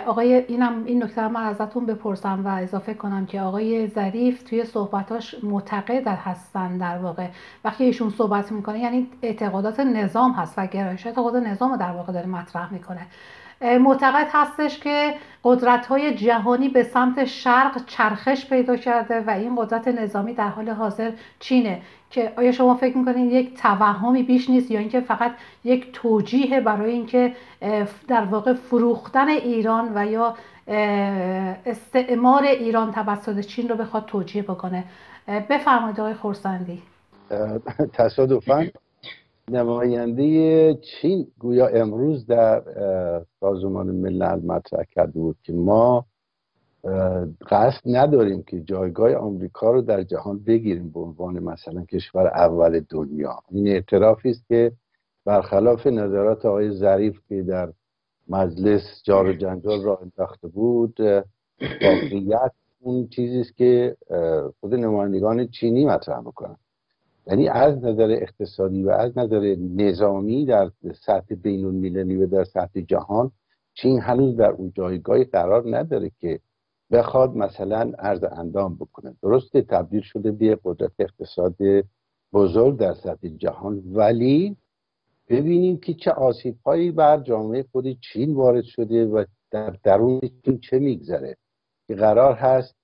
آقای 0.05 0.33
اینم 0.33 0.83
این 0.85 1.03
نکته 1.03 1.27
من 1.27 1.43
ازتون 1.43 1.85
بپرسم 1.85 2.41
و 2.45 2.47
اضافه 2.47 2.93
کنم 2.93 3.25
که 3.25 3.41
آقای 3.41 3.87
ظریف 3.87 4.43
توی 4.43 4.65
صحبتاش 4.65 5.35
معتقد 5.43 6.07
هستن 6.07 6.77
در 6.77 6.97
واقع. 6.97 7.27
وقتی 7.63 7.83
ایشون 7.83 8.09
صحبت 8.09 8.51
می‌کنه 8.51 8.79
یعنی 8.79 9.07
اعتقادات 9.21 9.79
نظام 9.79 10.31
هست 10.31 10.53
و 10.57 10.65
گرایشات 10.67 11.15
خود 11.15 11.35
نظام 11.35 11.71
رو 11.71 11.77
در 11.77 11.91
واقع 11.91 12.13
داره 12.13 12.27
مطرح 12.27 12.73
می‌کنه. 12.73 13.07
معتقد 13.61 14.27
هستش 14.31 14.79
که 14.79 15.13
قدرت 15.43 15.85
های 15.85 16.13
جهانی 16.15 16.69
به 16.69 16.83
سمت 16.83 17.25
شرق 17.25 17.85
چرخش 17.85 18.49
پیدا 18.49 18.77
کرده 18.77 19.19
و 19.19 19.29
این 19.29 19.55
قدرت 19.55 19.87
نظامی 19.87 20.33
در 20.33 20.47
حال 20.47 20.69
حاضر 20.69 21.11
چینه. 21.39 21.81
که 22.09 22.33
آیا 22.37 22.51
شما 22.51 22.75
فکر 22.75 22.97
می‌کنید 22.97 23.31
یک 23.31 23.57
توهمی 23.57 24.23
بیش 24.23 24.49
نیست 24.49 24.71
یا 24.71 24.79
اینکه 24.79 25.01
فقط 25.01 25.31
یک 25.63 25.91
توجیه 25.93 26.61
برای 26.61 26.91
اینکه 26.91 27.33
در 28.07 28.25
واقع 28.25 28.53
فروختن 28.53 29.27
ایران 29.27 29.91
و 29.95 30.11
یا 30.11 30.35
استعمار 31.65 32.43
ایران 32.43 32.91
توسط 32.91 33.39
چین 33.39 33.69
رو 33.69 33.75
بخواد 33.75 34.05
توجیه 34.05 34.43
بکنه؟ 34.43 34.83
بفرمایید 35.49 35.99
آقای 35.99 36.13
خورسندی 36.13 36.81
تصادفا 37.93 38.67
نماینده 39.51 40.73
چین 40.73 41.27
گویا 41.39 41.67
امروز 41.67 42.25
در 42.25 42.63
سازمان 43.39 43.87
ملل 43.87 44.45
مطرح 44.45 44.83
کرده 44.83 45.19
بود 45.19 45.37
که 45.43 45.53
ما 45.53 46.05
قصد 47.49 47.81
نداریم 47.85 48.43
که 48.43 48.61
جایگاه 48.61 49.13
آمریکا 49.13 49.71
رو 49.71 49.81
در 49.81 50.03
جهان 50.03 50.39
بگیریم 50.43 50.89
به 50.89 50.99
عنوان 50.99 51.39
مثلا 51.39 51.85
کشور 51.85 52.27
اول 52.27 52.79
دنیا. 52.79 53.39
این 53.51 53.67
اعترافی 53.67 54.29
است 54.29 54.47
که 54.47 54.71
برخلاف 55.25 55.87
نظرات 55.87 56.45
آقای 56.45 56.71
ظریف 56.71 57.19
که 57.29 57.43
در 57.43 57.73
مجلس 58.29 59.01
جار 59.03 59.25
و 59.25 59.33
جنجال 59.33 59.83
را 59.83 59.99
انداخته 60.01 60.47
بود 60.47 60.99
واقعیت 61.81 62.51
اون 62.79 63.07
چیزی 63.07 63.39
است 63.39 63.57
که 63.57 63.97
خود 64.59 64.75
نمایندگان 64.75 65.47
چینی 65.47 65.85
مطرح 65.85 66.19
می‌کنن. 66.19 66.57
یعنی 67.27 67.47
از 67.47 67.83
نظر 67.83 68.11
اقتصادی 68.11 68.83
و 68.83 68.89
از 68.89 69.17
نظر 69.17 69.55
نظامی 69.59 70.45
در 70.45 70.71
سطح 71.05 71.35
بین 71.35 71.65
المللی 71.65 72.15
و 72.15 72.25
در 72.25 72.43
سطح 72.43 72.81
جهان 72.81 73.31
چین 73.73 73.99
هنوز 73.99 74.37
در 74.37 74.49
اون 74.49 74.71
جایگاهی 74.75 75.23
قرار 75.23 75.77
نداره 75.77 76.11
که 76.19 76.39
بخواد 76.91 77.35
مثلا 77.35 77.91
ارز 77.99 78.23
اندام 78.23 78.75
بکنه. 78.75 79.15
درسته 79.23 79.61
تبدیل 79.61 80.01
شده 80.01 80.31
به 80.31 80.59
قدرت 80.63 80.91
اقتصاد 80.99 81.55
بزرگ 82.33 82.77
در 82.77 82.93
سطح 82.93 83.27
جهان 83.27 83.83
ولی 83.85 84.57
ببینیم 85.29 85.77
که 85.77 85.93
چه 85.93 86.11
آسیب 86.11 86.57
هایی 86.65 86.91
بر 86.91 87.19
جامعه 87.19 87.65
خود 87.71 87.85
چین 87.99 88.33
وارد 88.33 88.63
شده 88.63 89.05
و 89.05 89.25
در 89.51 89.75
درون 89.83 90.21
چین 90.45 90.59
چه 90.59 90.79
میگذره. 90.79 91.37
که 91.87 91.95
قرار 91.95 92.33
هست 92.33 92.75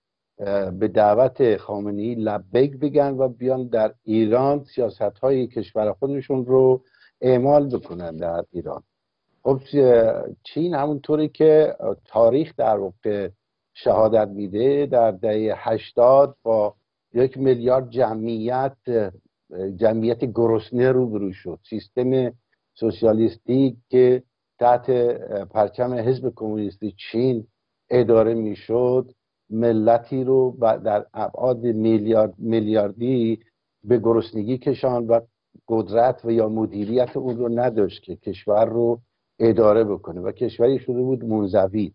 به 0.80 0.88
دعوت 0.88 1.58
خامنی 1.58 2.16
لبیک 2.16 2.78
بگن 2.78 3.18
و 3.18 3.28
بیان 3.28 3.68
در 3.68 3.94
ایران 4.04 4.64
سیاست 4.64 5.02
های 5.02 5.48
کشور 5.48 5.94
خودشون 5.94 6.46
رو 6.46 6.82
اعمال 7.22 7.70
بکنن 7.70 8.18
در 8.18 8.44
ایران. 8.52 8.84
خب 9.44 9.60
چین 10.44 10.76
همونطوری 10.76 11.30
که 11.30 11.76
تاریخ 12.06 12.54
در 12.58 12.78
واقع 12.78 13.30
شهادت 13.74 14.28
میده 14.28 14.86
در 14.86 15.12
دهه 15.12 15.54
هشتاد 15.58 16.36
با 16.44 16.76
یک 17.14 17.38
میلیارد 17.38 17.90
جمعیت 17.90 18.78
جمعیت 19.76 20.26
گرسنه 20.26 20.92
روبرو 20.92 21.34
شد. 21.34 21.60
سیستم 21.70 22.32
سوسیالیستی 22.74 23.78
که 23.90 24.24
تحت 24.60 24.92
پرچم 25.46 25.94
حزب 25.94 26.34
کمونیستی 26.36 26.96
چین 27.12 27.48
اداره 27.90 28.34
می‌شد. 28.34 29.12
ملتی 29.52 30.24
رو 30.24 30.58
در 30.60 31.06
ابعاد 31.14 31.64
میلیارد 31.64 32.34
میلیاردی 32.38 33.40
به 33.84 33.98
گرسنگی 33.98 34.58
کشان 34.58 35.08
و 35.08 35.20
قدرت 35.68 36.26
و 36.26 36.32
یا 36.32 36.50
مدیریت 36.50 37.18
اون 37.18 37.38
رو 37.38 37.60
نداشت 37.60 38.04
که 38.04 38.16
کشور 38.16 38.66
رو 38.66 39.00
اداره 39.40 39.84
بکنه. 39.84 40.22
و 40.22 40.32
کشوری 40.32 40.80
شده 40.80 41.02
بود 41.02 41.26
منزوی. 41.26 41.94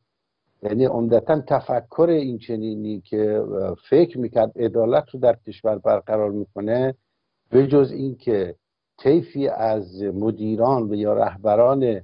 یعنی 0.62 0.84
عمدتا 0.84 1.40
تفکر 1.40 2.06
این 2.08 2.38
چنینی 2.38 3.00
که 3.00 3.44
فکر 3.90 4.18
می‌کرد 4.18 4.52
عدالت 4.56 5.04
رو 5.10 5.20
در 5.20 5.36
کشور 5.46 5.78
برقرار 5.78 6.30
می‌کنه 6.30 6.94
به 7.50 7.66
جز 7.66 7.92
اینکه 7.92 8.54
طیفی 8.98 9.48
از 9.48 10.02
مدیران 10.02 10.90
و 10.90 10.94
یا 10.94 11.12
رهبران 11.12 12.00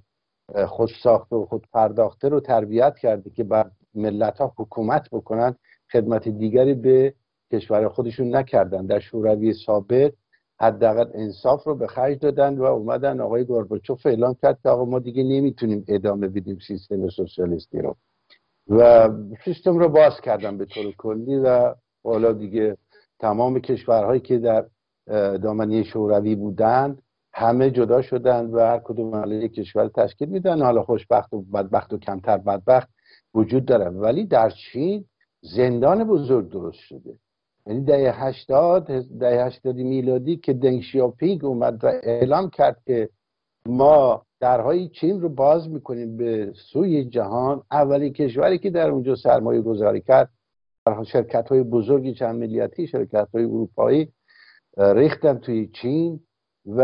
خودساخته 0.66 1.36
و 1.36 1.46
خودپرداخته 1.46 2.28
رو 2.28 2.40
تربیت 2.40 2.98
کرده 2.98 3.30
که 3.30 3.44
بر 3.44 3.70
ملت 3.94 4.38
ها 4.38 4.52
حکومت 4.56 5.08
بکنن 5.12 5.54
خدمت 5.92 6.28
دیگری 6.28 6.74
به 6.74 7.14
کشور 7.52 7.88
خودشون 7.88 8.36
نکردن. 8.36 8.86
در 8.86 9.00
شوروی 9.00 9.52
سابق 9.66 10.12
حداقل 10.60 11.10
انصاف 11.14 11.64
رو 11.64 11.74
به 11.74 11.86
خرج 11.86 12.18
دادن 12.18 12.58
و 12.58 12.62
اومدن 12.62 13.20
آقای 13.20 13.44
گورباچوف 13.44 14.06
اعلام 14.06 14.36
کرد 14.42 14.58
که 14.62 14.68
آقا 14.68 14.84
ما 14.84 14.98
دیگه 14.98 15.22
نمی‌تونیم 15.22 15.84
ادامه 15.88 16.28
بدیم 16.28 16.58
سیستم 16.66 17.08
سوسیالیستی 17.08 17.78
رو. 17.78 17.96
و 18.68 19.08
سیستم 19.44 19.78
رو 19.78 19.88
باز 19.88 20.20
کردن 20.22 20.58
به 20.58 20.64
طور 20.64 20.92
کلی 20.98 21.36
و 21.36 21.74
حالا 22.04 22.32
دیگه 22.32 22.76
تمام 23.18 23.58
کشورهایی 23.60 24.20
که 24.20 24.38
در 24.38 24.66
دامنه 25.38 25.82
شوروی 25.82 26.34
بودند 26.34 27.02
همه 27.32 27.70
جدا 27.70 28.02
شدن 28.02 28.46
و 28.46 28.58
هر 28.58 28.78
کدوم 28.78 29.32
یک 29.32 29.54
کشور 29.54 29.88
تشکیل 29.88 30.28
میدن. 30.28 30.62
حالا 30.62 30.82
خوشبخت 30.82 31.34
و 31.34 31.42
بدبخت 31.42 31.92
و 31.92 31.98
کمتر 31.98 32.38
بدبخت 32.38 32.88
وجود 33.34 33.64
دارن 33.64 33.96
ولی 33.96 34.26
در 34.26 34.50
چین 34.50 35.04
زندان 35.40 36.04
بزرگ 36.04 36.50
درست 36.50 36.78
شده. 36.78 37.14
یعنی 37.66 37.84
دهه 37.84 38.24
هشتاد 38.24 38.86
دهه 39.02 39.46
هشتادی 39.46 39.84
میلادی 39.84 40.36
که 40.36 40.52
دنگ 40.52 40.82
شیاپینگ 40.82 41.44
اومد 41.44 41.84
و 41.84 41.92
اعلام 42.02 42.50
کرد 42.50 42.82
که 42.86 43.08
ما 43.66 44.22
درهای 44.40 44.88
چین 44.88 45.20
رو 45.20 45.28
باز 45.28 45.68
می‌کنیم 45.68 46.16
به 46.16 46.52
سوی 46.72 47.04
جهان. 47.04 47.62
اولین 47.70 48.12
کشوری 48.12 48.58
که 48.58 48.70
در 48.70 48.90
اونجا 48.90 49.14
سرمایه 49.14 49.60
گذاری 49.60 50.00
کرد 50.00 50.30
شرکت 51.06 51.48
های 51.48 51.62
بزرگی 51.62 52.14
چند 52.14 52.40
ملیتی 52.40 52.86
شرکت 52.86 53.28
های 53.34 53.44
اروپایی 53.44 54.12
ریختن 54.76 55.38
توی 55.38 55.66
چین 55.66 56.20
و 56.66 56.80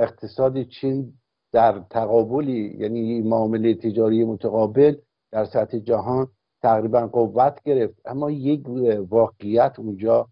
اقتصاد 0.00 0.62
چین 0.62 1.12
در 1.52 1.80
تقابلی 1.90 2.76
یعنی 2.78 3.22
معامله 3.22 3.74
تجاری 3.74 4.24
متقابل 4.24 4.96
در 5.34 5.44
سطح 5.44 5.78
جهان 5.78 6.28
تقریبا 6.62 7.06
قوت 7.06 7.62
گرفت. 7.64 7.94
اما 8.04 8.30
یک 8.30 8.62
واقعیت 9.08 9.74
اونجا 9.78 10.26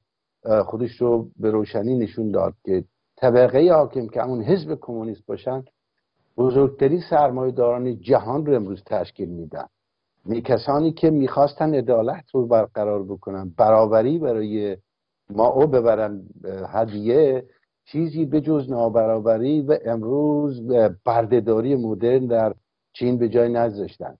خودش 0.64 1.00
رو 1.00 1.28
به 1.36 1.50
روشنی 1.50 1.98
نشون 1.98 2.30
داد 2.30 2.54
که 2.64 2.84
طبقه 3.16 3.72
حاکم 3.72 4.06
که 4.08 4.22
همون 4.22 4.42
حزب 4.42 4.78
کمونیست 4.80 5.26
باشن 5.26 5.64
بزرگترین 6.36 7.00
سرمایه 7.10 7.52
داران 7.52 8.00
جهان 8.00 8.46
رو 8.46 8.54
امروز 8.54 8.82
تشکیل 8.86 9.28
میدن. 9.28 9.66
می 10.24 10.42
کسانی 10.42 10.92
که 10.92 11.10
می‌خواستن 11.10 11.74
عدالت 11.74 12.24
رو 12.34 12.46
برقرار 12.46 13.02
بکنن 13.02 13.52
برابری 13.56 14.18
برای 14.18 14.76
ما 15.30 15.46
او 15.46 15.66
ببرن 15.66 16.22
هدیه 16.68 17.44
چیزی 17.84 18.24
به 18.24 18.40
جز 18.40 18.70
نابرابری 18.70 19.60
و 19.60 19.78
امروز 19.84 20.66
بردهداری 21.04 21.76
مدرن 21.76 22.26
در 22.26 22.54
چین 22.92 23.18
به 23.18 23.28
جای 23.28 23.48
نذاشتن. 23.48 24.18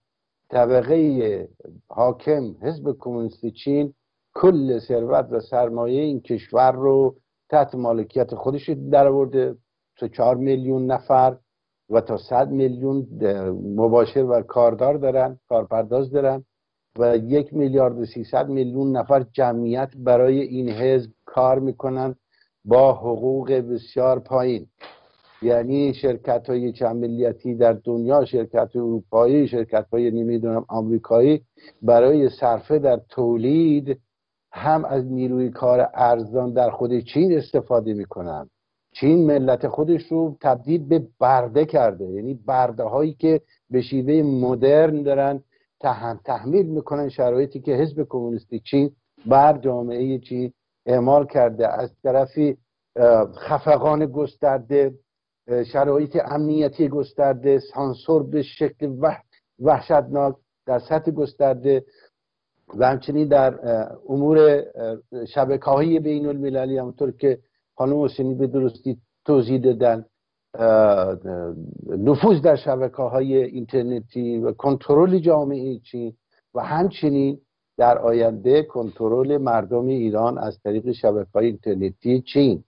طبقه 0.53 1.49
حاکم 1.87 2.55
حزب 2.61 2.95
کمونیست 2.99 3.45
چین 3.45 3.93
کل 4.35 4.79
ثروت 4.79 5.27
و 5.31 5.39
سرمایه 5.39 6.01
این 6.01 6.21
کشور 6.21 6.71
رو 6.71 7.15
تحت 7.49 7.75
مالکیت 7.75 8.35
خودش 8.35 8.69
در 8.69 9.07
آورده 9.07 9.55
تا 9.97 10.07
چهار 10.07 10.35
میلیون 10.35 10.85
نفر 10.85 11.37
و 11.89 12.01
تا 12.01 12.17
صد 12.17 12.49
میلیون 12.49 13.07
مباشر 13.75 14.23
و 14.23 14.41
کاردار 14.41 14.97
دارن 14.97 15.39
کارپرداز 15.49 16.11
دارن 16.11 16.45
و 16.99 17.17
یک 17.17 17.53
میلیارد 17.53 17.99
و 17.99 18.05
سیصد 18.05 18.49
میلیون 18.49 18.97
نفر 18.97 19.25
جمعیت 19.31 19.89
برای 19.97 20.41
این 20.41 20.69
حزب 20.69 21.11
کار 21.25 21.59
می‌کنن 21.59 22.15
با 22.65 22.93
حقوق 22.93 23.51
بسیار 23.51 24.19
پایین. 24.19 24.67
یعنی 25.43 25.93
شرکت 25.93 26.49
های 26.49 26.71
چند 26.71 26.95
ملیتی 26.95 27.55
در 27.55 27.73
دنیا 27.73 28.25
شرکت 28.25 28.75
های 28.75 28.81
اروپایی 28.81 29.47
شرکت 29.47 29.85
های 29.93 30.11
نمی‌دونم 30.11 30.65
آمریکایی 30.67 31.41
برای 31.81 32.29
صرفه 32.29 32.79
در 32.79 32.99
تولید 33.09 33.99
هم 34.53 34.85
از 34.85 35.05
نیروی 35.05 35.49
کار 35.49 35.89
ارزان 35.93 36.53
در 36.53 36.69
خود 36.69 36.99
چین 36.99 37.37
استفاده 37.37 37.93
می‌کنن. 37.93 38.49
چین 38.93 39.27
ملت 39.27 39.67
خودش 39.67 40.11
رو 40.11 40.37
تبدیل 40.41 40.87
به 40.87 41.07
برده 41.19 41.65
کرده. 41.65 42.05
یعنی 42.05 42.33
برده 42.33 42.83
هایی 42.83 43.13
که 43.13 43.41
به 43.69 43.81
شیوه 43.81 44.21
مدرن 44.27 45.03
دارن 45.03 45.43
تحمیل 46.25 46.65
می‌کنن 46.65 47.09
شرایطی 47.09 47.59
که 47.59 47.71
حزب 47.71 48.05
کمونیستی 48.09 48.59
چین 48.59 48.91
بر 49.25 49.57
جامعه 49.57 50.19
چین 50.19 50.53
اعمال 50.85 51.25
کرده. 51.25 51.67
از 51.67 51.95
طرفی 52.03 52.57
خفقان 53.37 54.05
گسترده 54.05 54.93
شرایط 55.47 56.17
امنیتی 56.25 56.87
گسترده 56.87 57.59
سانسور 57.59 58.23
به 58.23 58.41
شکل 58.41 58.95
وحشتناک 59.59 60.35
در 60.65 60.79
سطح 60.79 61.11
گسترده 61.11 61.85
و 62.77 62.87
همچنین 62.87 63.27
در 63.27 63.59
امور 64.09 64.63
شبکه 65.33 65.65
های 65.65 65.99
بین 65.99 66.25
المللی 66.25 66.77
همونطور 66.77 67.11
که 67.11 67.39
خانم 67.77 68.03
حسینی 68.03 68.33
به 68.33 68.47
درستی 68.47 68.97
توضیح 69.25 69.61
دادن 69.61 70.05
نفوذ 71.97 72.41
در 72.41 72.55
شبکه 72.55 73.03
های 73.03 73.43
اینترنتی 73.43 74.37
و 74.37 74.51
کنترل 74.51 75.19
جامعه 75.19 75.79
چین 75.79 76.13
و 76.53 76.59
همچنین 76.63 77.39
در 77.77 77.97
آینده 77.97 78.63
کنترل 78.63 79.37
مردم 79.37 79.87
ایران 79.87 80.37
از 80.37 80.59
طریق 80.63 80.91
شبکه 80.91 81.29
های 81.33 81.45
اینترنتی 81.45 82.21
چین. 82.21 82.63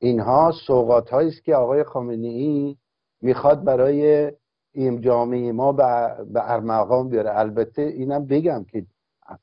اینها 0.00 0.52
سوقات 0.66 1.12
است 1.12 1.44
که 1.44 1.54
آقای 1.54 1.84
خامنه 1.84 2.28
ای 2.28 2.76
می‌خواد 3.22 3.64
برای 3.64 4.32
این 4.72 5.00
جامعه 5.00 5.52
ما 5.52 5.72
به 5.72 6.52
ارمغان 6.52 7.08
بیاره. 7.08 7.38
البته 7.38 7.82
اینم 7.82 8.26
بگم 8.26 8.64
که 8.64 8.86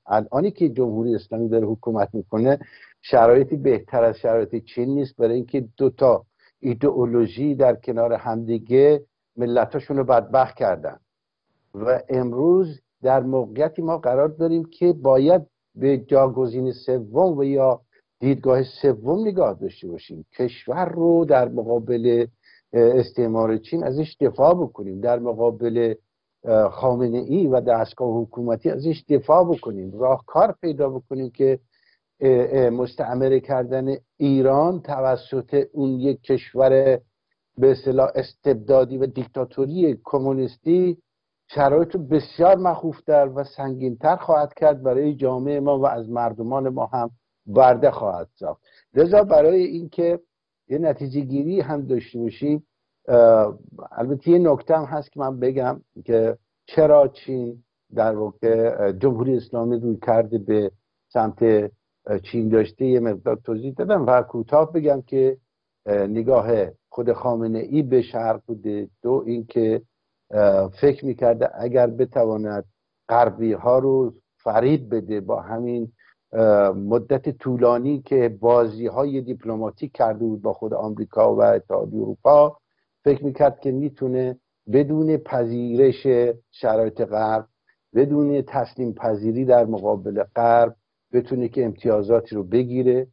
الانی 0.05 0.51
که 0.51 0.69
جمهوری 0.69 1.15
اسلامی 1.15 1.49
داره 1.49 1.67
حکومت 1.67 2.09
می‌کنه 2.13 2.59
شرایطی 3.01 3.55
بهتر 3.55 4.03
از 4.03 4.17
شرایط 4.17 4.55
چین 4.55 4.89
نیست. 4.89 5.17
برای 5.17 5.35
اینکه 5.35 5.67
دوتا 5.77 6.25
ایدئولوژی 6.59 7.55
در 7.55 7.75
کنار 7.75 8.13
همدیگه 8.13 9.01
ملتاشون 9.37 9.97
رو 9.97 10.03
بدبخت 10.03 10.55
کردن. 10.55 10.99
و 11.73 11.99
امروز 12.09 12.81
در 13.01 13.19
موقعیتی 13.19 13.81
ما 13.81 13.97
قرار 13.97 14.27
داریم 14.27 14.65
که 14.65 14.93
باید 14.93 15.41
به 15.75 15.97
جاگزین 15.97 16.71
سوم 16.71 17.37
و 17.37 17.43
یا 17.43 17.81
دیدگاه 18.19 18.63
سوم 18.63 19.27
نگاه 19.27 19.53
داشته 19.53 19.87
باشیم. 19.87 20.25
کشور 20.37 20.85
رو 20.85 21.25
در 21.25 21.49
مقابل 21.49 22.27
استعمار 22.73 23.57
چین 23.57 23.83
ازش 23.83 24.17
دفاع 24.19 24.53
بکنیم. 24.53 24.99
در 25.01 25.19
مقابل 25.19 25.93
خامنه 26.71 27.17
ای 27.17 27.47
و 27.47 27.61
دستگاه 27.61 28.21
حکومتی 28.21 28.69
ازش 28.69 29.03
دفاع 29.09 29.43
بکنیم. 29.43 29.99
راهکار 29.99 30.55
پیدا 30.61 30.89
بکنیم 30.89 31.29
که 31.29 31.59
مستعمره 32.71 33.39
کردن 33.39 33.95
ایران 34.17 34.81
توسط 34.81 35.65
اون 35.73 35.89
یک 35.89 36.21
کشور 36.21 36.99
به 37.57 37.71
اصطلاح 37.71 38.11
استبدادی 38.15 38.97
و 38.97 39.05
دیکتاتوری 39.05 39.99
کمونیستی 40.03 40.97
شرایط 41.47 41.97
بسیار 41.97 42.57
مخوفتر 42.57 43.31
و 43.35 43.43
سنگینتر 43.43 44.15
خواهد 44.15 44.53
کرد 44.53 44.83
برای 44.83 45.15
جامعه 45.15 45.59
ما 45.59 45.79
و 45.79 45.87
از 45.87 46.09
مردمان 46.09 46.69
ما 46.69 46.85
هم. 46.85 47.11
برده 47.47 47.91
خواهد 47.91 48.27
ساخت. 48.35 48.61
لذا 48.93 49.23
برای 49.23 49.63
اینکه 49.63 50.19
یه 50.69 50.77
نتیجه 50.77 51.21
گیری 51.21 51.61
هم 51.61 51.81
داشته 51.81 52.19
باشیم 52.19 52.67
البته 53.91 54.31
یه 54.31 54.39
نکته 54.39 54.77
هم 54.77 54.83
هست 54.83 55.11
که 55.11 55.19
من 55.19 55.39
بگم 55.39 55.81
که 56.05 56.37
چرا 56.65 57.07
چین 57.07 57.63
در 57.95 58.15
واقع 58.15 58.91
جمهوری 58.91 59.37
اسلامی 59.37 59.79
روی 59.79 59.97
کرده 60.05 60.37
به 60.37 60.71
سمت 61.13 61.71
چین 62.31 62.49
داشته 62.49 62.85
یه 62.85 62.99
مقدار 62.99 63.35
توضیح 63.35 63.73
دادم 63.73 64.05
و 64.05 64.21
کوتاه 64.21 64.73
بگم 64.73 65.01
که 65.01 65.37
نگاه 65.87 66.47
خود 66.89 67.13
خامنه 67.13 67.59
ای 67.59 67.81
به 67.81 68.01
شرق 68.01 68.41
بوده. 68.47 68.89
دو 69.01 69.23
اینکه 69.25 69.81
فکر 70.81 71.05
می‌کرده 71.05 71.49
اگر 71.61 71.87
بتواند 71.87 72.65
غربی 73.09 73.53
ها 73.53 73.79
رو 73.79 74.13
فرید 74.37 74.89
بده 74.89 75.21
با 75.21 75.41
همین 75.41 75.91
مدت 76.75 77.29
طولانی 77.29 78.01
که 78.01 78.37
بازی 78.39 78.87
های 78.87 79.21
دیپلماتیک 79.21 79.91
کرده 79.91 80.25
بود 80.25 80.41
با 80.41 80.53
خود 80.53 80.73
آمریکا 80.73 81.35
و 81.35 81.41
اتحادیه 81.41 82.01
اروپا 82.01 82.57
فکر 83.03 83.25
می‌کرد 83.25 83.59
که 83.59 83.71
می‌تونه 83.71 84.39
بدون 84.73 85.17
پذیرش 85.17 86.07
شرایط 86.51 87.01
غرب 87.01 87.47
بدون 87.95 88.41
تسلیم 88.41 88.93
پذیری 88.93 89.45
در 89.45 89.65
مقابل 89.65 90.23
غرب 90.35 90.75
بتونه 91.13 91.47
که 91.47 91.65
امتیازاتی 91.65 92.35
رو 92.35 92.43
بگیره 92.43 93.07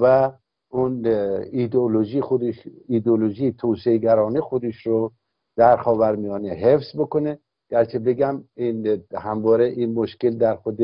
و 0.00 0.32
اون 0.70 1.06
ایدئولوژی 1.52 2.20
خودش 2.20 2.68
ایدئولوژی 2.88 3.52
توسعه 3.52 3.98
گرانه 3.98 4.40
خودش 4.40 4.86
رو 4.86 5.12
در 5.56 5.76
خاورمیانه 5.76 6.48
حفظ 6.48 6.96
بکنه. 6.98 7.38
گرچه 7.70 7.98
بگم 7.98 8.44
این 8.54 9.02
همواره 9.14 9.64
این 9.64 9.94
مشکل 9.94 10.30
در 10.30 10.56
خود 10.56 10.80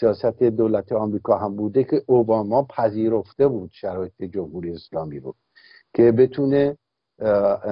سیاست 0.00 0.42
دولت 0.42 0.92
آمریکا 0.92 1.38
هم 1.38 1.56
بوده 1.56 1.84
که 1.84 2.02
اوباما 2.06 2.62
پذیرفته 2.62 3.48
بود 3.48 3.70
شرایط 3.72 4.22
جمهوری 4.22 4.72
اسلامی 4.72 5.18
رو 5.18 5.34
که 5.94 6.12
بتونه 6.12 6.76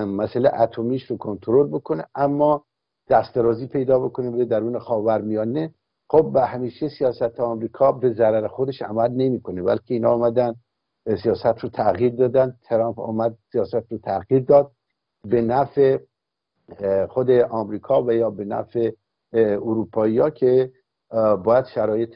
مسئله 0.07 0.61
اتمیش 0.61 1.11
رو 1.11 1.17
کنترل 1.17 1.67
بکنه 1.67 2.05
اما 2.15 2.65
دسترازی 3.11 3.67
پیدا 3.67 3.99
بکنه 3.99 4.31
به 4.31 4.45
درون 4.45 4.79
خاورمیانه. 4.79 5.75
خب 6.09 6.31
به 6.33 6.41
همیشه 6.47 6.89
سیاست 6.89 7.41
آمریکا 7.41 7.93
به 7.93 8.13
ضرر 8.13 8.47
خودش 8.47 8.83
عمل 8.83 9.11
نمی‌کنه. 9.11 9.63
بلکه 9.63 9.95
اینا 9.95 10.11
آمدن 10.11 10.55
سیاست 11.23 11.59
رو 11.59 11.69
تغییر 11.69 12.15
دادن. 12.15 12.57
ترامپ 12.63 13.01
آمد 13.01 13.37
سیاست 13.53 13.93
رو 13.93 13.99
تغییر 13.99 14.43
داد. 14.43 14.71
به 15.25 15.43
نفع 15.43 15.99
خود 17.09 17.31
آمریکا 17.31 18.03
و 18.03 18.13
یا 18.13 18.31
به 18.31 18.45
نفع 18.45 18.91
اروپایی 19.33 20.31
که 20.31 20.71
باید 21.45 21.65
شرایط 21.65 22.15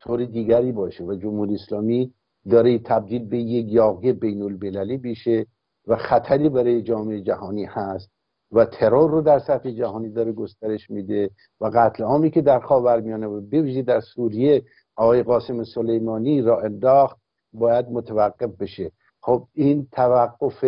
طور 0.00 0.24
دیگری 0.24 0.72
باشه 0.72 1.04
و 1.04 1.14
جمهوری 1.14 1.54
اسلامی 1.54 2.14
داره 2.50 2.78
تبدیل 2.78 3.28
به 3.28 3.38
یک 3.38 3.72
یاقی 3.72 4.12
بین 4.12 4.42
المللی 4.42 4.98
بشه 4.98 5.46
و 5.86 5.96
خطری 5.96 6.48
برای 6.48 6.82
جامعه 6.82 7.20
جهانی 7.20 7.64
هست 7.64 8.10
و 8.52 8.64
ترور 8.64 9.10
رو 9.10 9.20
در 9.22 9.38
سطح 9.38 9.70
جهانی 9.70 10.08
داره 10.08 10.32
گسترش 10.32 10.90
میده 10.90 11.30
و 11.60 11.70
قتل 11.74 12.04
عامی 12.04 12.30
که 12.30 12.42
در 12.42 12.60
خاورمیانه 12.60 13.26
و 13.26 13.40
بویژه 13.40 13.82
در 13.82 14.00
سوریه 14.00 14.62
آقای 14.96 15.22
قاسم 15.22 15.64
سلیمانی 15.64 16.42
را 16.42 16.60
انداخت 16.60 17.16
باید 17.52 17.88
متوقف 17.88 18.50
بشه. 18.60 18.90
خب 19.20 19.46
این 19.54 19.88
توقف 19.92 20.64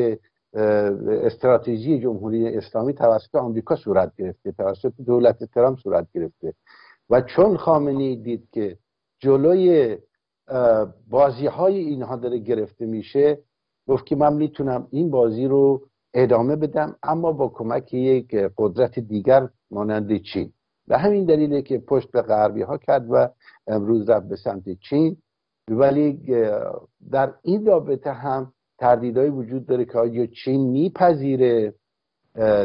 استراتژی 1.23 2.01
جمهوری 2.01 2.57
اسلامی 2.57 2.95
توسط 2.95 3.35
آمریکا 3.35 3.77
صورت 3.77 4.13
گرفته 4.19 4.53
توسط 4.53 4.93
دولت 5.07 5.45
ترامپ 5.45 5.79
صورت 5.79 6.07
گرفته. 6.15 6.55
و 7.11 7.21
چون 7.21 7.57
خامنی 7.57 8.17
دید 8.17 8.49
که 8.53 8.79
جلوی 9.19 9.97
بازی 11.11 11.47
های 11.47 11.79
اینها 11.79 12.17
داره 12.17 12.39
گرفته 12.39 12.87
میشه 12.87 13.39
گفت 13.89 14.07
که 14.07 14.17
من 14.17 14.33
می‌تونم 14.33 14.89
این 14.91 15.11
بازی 15.11 15.47
رو 15.47 15.83
ادامه 16.15 16.57
بدم 16.57 16.97
اما 17.03 17.33
با 17.33 17.49
کمک 17.49 17.95
یک 17.95 18.35
قدرت 18.59 18.99
دیگر 18.99 19.49
مانند 19.71 20.23
چین. 20.23 20.53
به 20.89 20.99
همین 20.99 21.25
دلیله 21.25 21.63
که 21.63 21.79
پشت 21.79 22.11
به 22.11 22.23
غربی 22.23 22.63
ها 22.63 22.79
کرد 22.79 23.07
و 23.11 23.29
امروز 23.67 24.11
رفت 24.11 24.29
به 24.29 24.37
سمت 24.37 24.65
چین. 24.89 25.17
ولی 25.71 26.21
در 27.11 27.35
این 27.43 27.67
رابطه 27.67 28.13
هم 28.13 28.53
تردیدهایی 28.79 29.31
وجود 29.31 29.67
داره 29.67 29.85
که 29.85 29.99
آیا 29.99 30.27
چین 30.27 30.71
میپذیره 30.71 31.75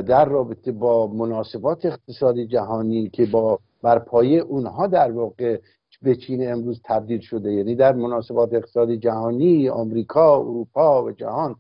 در 0.08 0.26
رابطه 0.26 0.72
با 0.72 1.08
مناسبات 1.08 1.86
اقتصادی 1.86 2.48
جهانی 2.48 3.10
که 3.10 3.26
با 3.26 3.60
برپایه 3.84 4.40
اونها 4.40 4.88
در 4.88 5.12
واقع 5.12 5.58
به 6.02 6.16
چین 6.16 6.52
امروز 6.52 6.82
تبدیل 6.86 7.20
شده. 7.20 7.54
یعنی 7.54 7.76
در 7.76 7.94
مناسبات 7.94 8.54
اقتصادی 8.54 8.98
جهانی 8.98 9.70
آمریکا 9.70 10.38
اروپا 10.40 11.04
و 11.04 11.12
جهان 11.12 11.56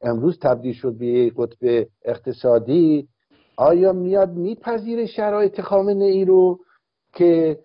امروز 0.00 0.38
تبدیل 0.38 0.72
شد 0.72 0.98
به 0.98 1.06
یک 1.06 1.34
قطب 1.36 1.86
اقتصادی. 2.04 3.08
آیا 3.56 3.92
میاد 3.92 4.30
میپذیره 4.30 5.06
شرایط 5.06 5.60
خامنه 5.60 6.04
ای 6.04 6.24
رو 6.24 6.58
که 7.12 7.58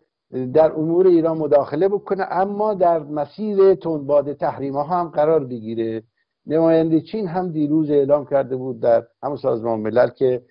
در 0.53 0.71
امور 0.71 1.07
ایران 1.07 1.37
مداخله 1.37 1.87
بکنه 1.87 2.27
اما 2.31 2.73
در 2.73 2.99
مسیر 2.99 3.75
تندباد 3.75 4.33
تحریم 4.33 4.73
ها 4.73 4.83
هم 4.83 5.07
قرار 5.07 5.45
بگیره؟ 5.45 6.03
نماینده 6.47 7.01
چین 7.01 7.27
هم 7.27 7.51
دیروز 7.51 7.89
اعلام 7.89 8.25
کرده 8.25 8.55
بود 8.55 8.79
در 8.79 9.03
همون 9.23 9.37
سازمان 9.37 9.79
ملل 9.79 10.09
که 10.09 10.41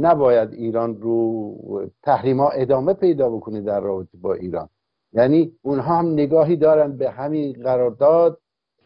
نباید 0.00 0.52
ایران 0.52 1.00
رو 1.00 1.90
تحریم 2.02 2.40
ها 2.40 2.50
ادامه 2.50 2.94
پیدا 2.94 3.30
بکنه 3.30 3.60
در 3.60 3.80
رابطه 3.80 4.18
با 4.18 4.34
ایران. 4.34 4.68
یعنی 5.12 5.52
اونها 5.62 5.98
هم 5.98 6.12
نگاهی 6.12 6.56
دارن 6.56 6.96
به 6.96 7.10
همین 7.10 7.52
قرارداد 7.52 8.38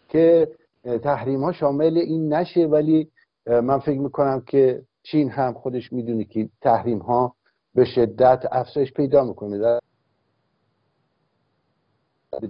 که 0.09 0.49
تحریم 1.03 1.45
ها 1.45 1.53
شامل 1.53 1.99
این 1.99 2.33
نشه 2.33 2.67
ولی 2.67 3.11
من 3.47 3.79
فکر 3.79 3.99
می‌کنم 3.99 4.43
که 4.47 4.83
چین 5.03 5.31
هم 5.31 5.53
خودش 5.53 5.93
می‌دونه 5.93 6.25
که 6.25 6.49
تحریم 6.61 6.99
ها 6.99 7.35
به 7.75 7.85
شدت 7.85 8.45
افزایش 8.53 8.93
پیدا 8.93 9.25
می‌کنه 9.25 9.59
در 9.59 9.81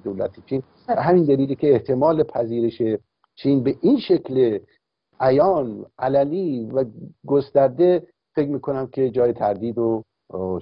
دولت 0.05 0.47
چین. 0.47 0.63
همین 0.89 1.25
دلیلی 1.25 1.55
که 1.57 1.73
احتمال 1.73 2.23
پذیرش 2.23 2.83
چین 3.35 3.63
به 3.63 3.77
این 3.81 3.99
شکل 3.99 4.59
عیان 5.25 5.87
علنی 5.99 6.67
و 6.67 6.85
گسترده 7.27 8.07
فکر 8.35 8.49
می‌کنم 8.49 8.87
که 8.87 9.11
جای 9.11 9.33
تردید 9.33 9.79
و 9.79 10.03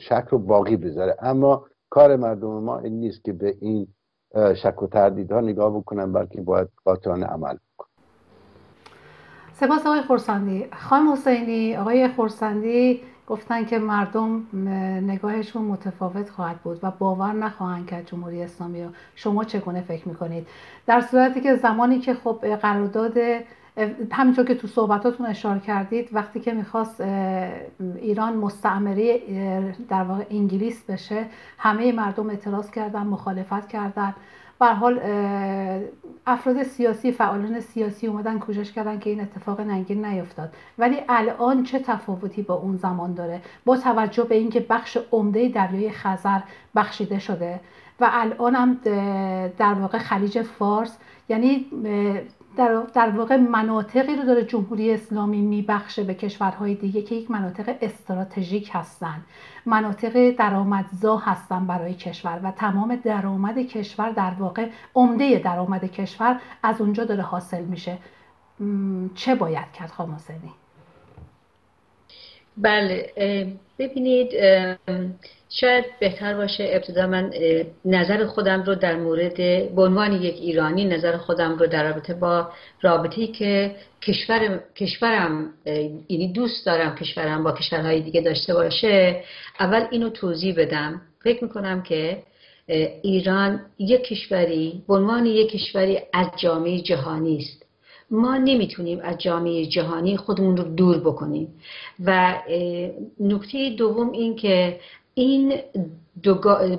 شک 0.01 0.25
رو 0.31 0.39
باقی 0.39 0.77
بذاره. 0.77 1.17
اما 1.21 1.67
کار 1.91 2.17
مردم 2.17 2.49
ما 2.49 2.79
این 2.79 3.01
نیست 3.01 3.25
که 3.25 3.33
به 3.33 3.57
این 3.61 3.87
شک 4.35 4.83
و 4.83 4.87
تردیدها 4.87 5.41
نگاه 5.41 5.77
بکنن 5.77 6.13
بلکه 6.13 6.41
باید 6.41 6.69
قاطعانه 6.85 7.27
عمل 7.27 7.55
بکنن. 7.55 7.89
سپاس 9.53 9.87
آقای 9.87 10.03
خورسندی. 10.03 10.67
خانم 10.73 11.13
حسینی 11.13 11.77
آقای 11.77 12.09
خورسندی 12.09 13.01
گفتن 13.27 13.65
که 13.65 13.79
مردم 13.79 14.47
نگاهشون 15.11 15.63
متفاوت 15.63 16.31
خواهد 16.31 16.57
بود 16.57 16.79
و 16.83 16.93
باور 16.99 17.33
نخواهند 17.33 17.87
کرد 17.87 18.07
جمهوری 18.07 18.43
اسلامی 18.43 18.89
شما 19.15 19.45
چگونه 19.45 19.81
فکر 19.81 20.09
می‌کنید؟ 20.09 20.47
در 20.87 21.01
صورتی 21.01 21.41
که 21.41 21.57
زمانی 21.57 21.99
که 21.99 22.15
خب 22.15 22.57
قرارداد 22.63 23.15
همینطور 24.13 24.45
که 24.45 24.55
تو 24.55 24.67
صحبتاتون 24.67 25.27
اشاره 25.27 25.61
کردید 25.61 26.09
وقتی 26.13 26.41
که 26.41 26.53
می‌خواست 26.53 27.01
ایران 27.97 28.37
مستعمره 28.37 29.21
در 29.89 30.03
واقع 30.03 30.25
انگلیس 30.31 30.85
بشه 30.85 31.27
همه 31.59 31.93
مردم 31.93 32.31
اعتراض 32.31 32.71
کردن 32.71 33.03
مخالفت 33.03 33.69
کردن. 33.69 34.15
به 34.59 34.69
حال 34.69 35.01
افراد 36.27 36.63
سیاسی 36.63 37.13
فعالان 37.13 37.61
سیاسی 37.61 38.07
اومدن 38.07 38.39
کوشش 38.39 38.73
کردن 38.73 38.99
که 38.99 39.11
این 39.11 39.21
اتفاق 39.21 39.61
ننگین 39.61 40.05
نیفتاد. 40.05 40.55
ولی 40.79 40.97
الان 41.09 41.65
چه 41.65 41.79
تفاوتی 41.79 42.43
با 42.43 42.55
اون 42.55 42.77
زمان 42.77 43.15
داره؟ 43.15 43.41
با 43.65 43.77
توجه 43.77 44.25
به 44.25 44.35
اینکه 44.35 44.67
بخش 44.71 44.99
عمده 45.13 45.49
دریای 45.49 45.91
خزر 45.91 46.41
بخشیده 46.75 47.19
شده 47.19 47.61
و 48.01 48.09
الان 48.13 48.55
هم 48.55 48.79
در 49.59 49.75
واقع 49.75 49.99
خلیج 49.99 50.43
فارس 50.43 50.99
یعنی 51.33 51.67
در, 52.57 52.83
در 52.95 53.11
واقع 53.11 53.37
مناطقی 53.37 54.17
رو 54.17 54.25
داره 54.25 54.45
جمهوری 54.45 54.93
اسلامی 54.93 55.41
میبخشه 55.41 56.05
به 56.05 56.15
کشورهای 56.15 56.75
دیگه 56.75 57.03
که 57.03 57.15
یک 57.15 57.31
مناطق 57.31 57.77
استراتژیک 57.81 58.71
هستن. 58.73 59.23
مناطق 59.67 60.31
درآمدزا 60.31 61.17
هستن 61.17 61.67
برای 61.67 61.95
کشور 61.95 62.41
و 62.43 62.51
تمام 62.51 62.97
درآمد 62.97 63.59
کشور 63.59 64.11
در 64.11 64.33
واقع 64.39 64.69
عمده 64.95 65.39
درآمد 65.39 65.85
کشور 65.85 66.41
از 66.63 66.81
اونجا 66.81 67.05
داره 67.05 67.23
حاصل 67.23 67.65
میشه. 67.65 67.99
چه 69.15 69.35
باید 69.35 69.73
کرد 69.73 69.91
خاموسنی 69.91 70.53
بله 72.57 73.13
ببینید 73.79 74.33
شاید 75.51 75.85
بهتر 76.01 76.35
باشه 76.37 76.69
ابتدا 76.73 77.07
من 77.07 77.31
نظر 77.85 78.27
خودم 78.27 78.63
رو 78.63 78.75
در 78.75 78.97
مورد 78.97 79.37
به 79.75 79.83
عنوان 79.83 80.23
یک 80.23 80.35
ایرانی 80.35 80.85
نظر 80.85 81.17
خودم 81.17 81.57
رو 81.59 81.67
در 81.67 81.91
رابطه 81.91 82.15
با 82.15 82.49
رابطه‌ای 82.83 83.27
که 83.27 83.75
کشور 84.03 84.61
کشورم 84.77 85.51
یعنی 86.09 86.33
دوست 86.33 86.67
دارم 86.67 86.95
کشورم 86.95 87.45
با 87.45 87.53
کشورهای 87.53 88.01
دیگه 88.01 88.21
داشته 88.21 88.55
باشه 88.55 89.25
اول 89.61 89.87
اینو 89.91 90.09
توضیح 90.09 90.55
بدم. 90.59 91.01
فکر 91.25 91.45
می‌کنم 91.45 91.83
که 91.83 92.23
ایران 93.03 93.61
یک 93.79 94.05
کشوری 94.05 94.83
به 94.89 94.95
عنوان 94.95 95.27
یک 95.27 95.51
کشوری 95.51 95.99
از 96.13 96.27
جامعه 96.37 96.81
جهانی 96.81 97.37
است. 97.37 97.62
ما 98.13 98.37
نمی‌تونیم 98.37 99.01
از 99.03 99.19
جامعه 99.19 99.67
جهانی 99.67 100.17
خودمون 100.17 100.57
رو 100.57 100.65
دور 100.65 100.99
بکنیم. 100.99 101.49
و 102.05 102.39
نکته 103.21 103.71
دوم 103.71 104.13
این 104.13 104.37
که 104.37 104.81
این 105.15 105.55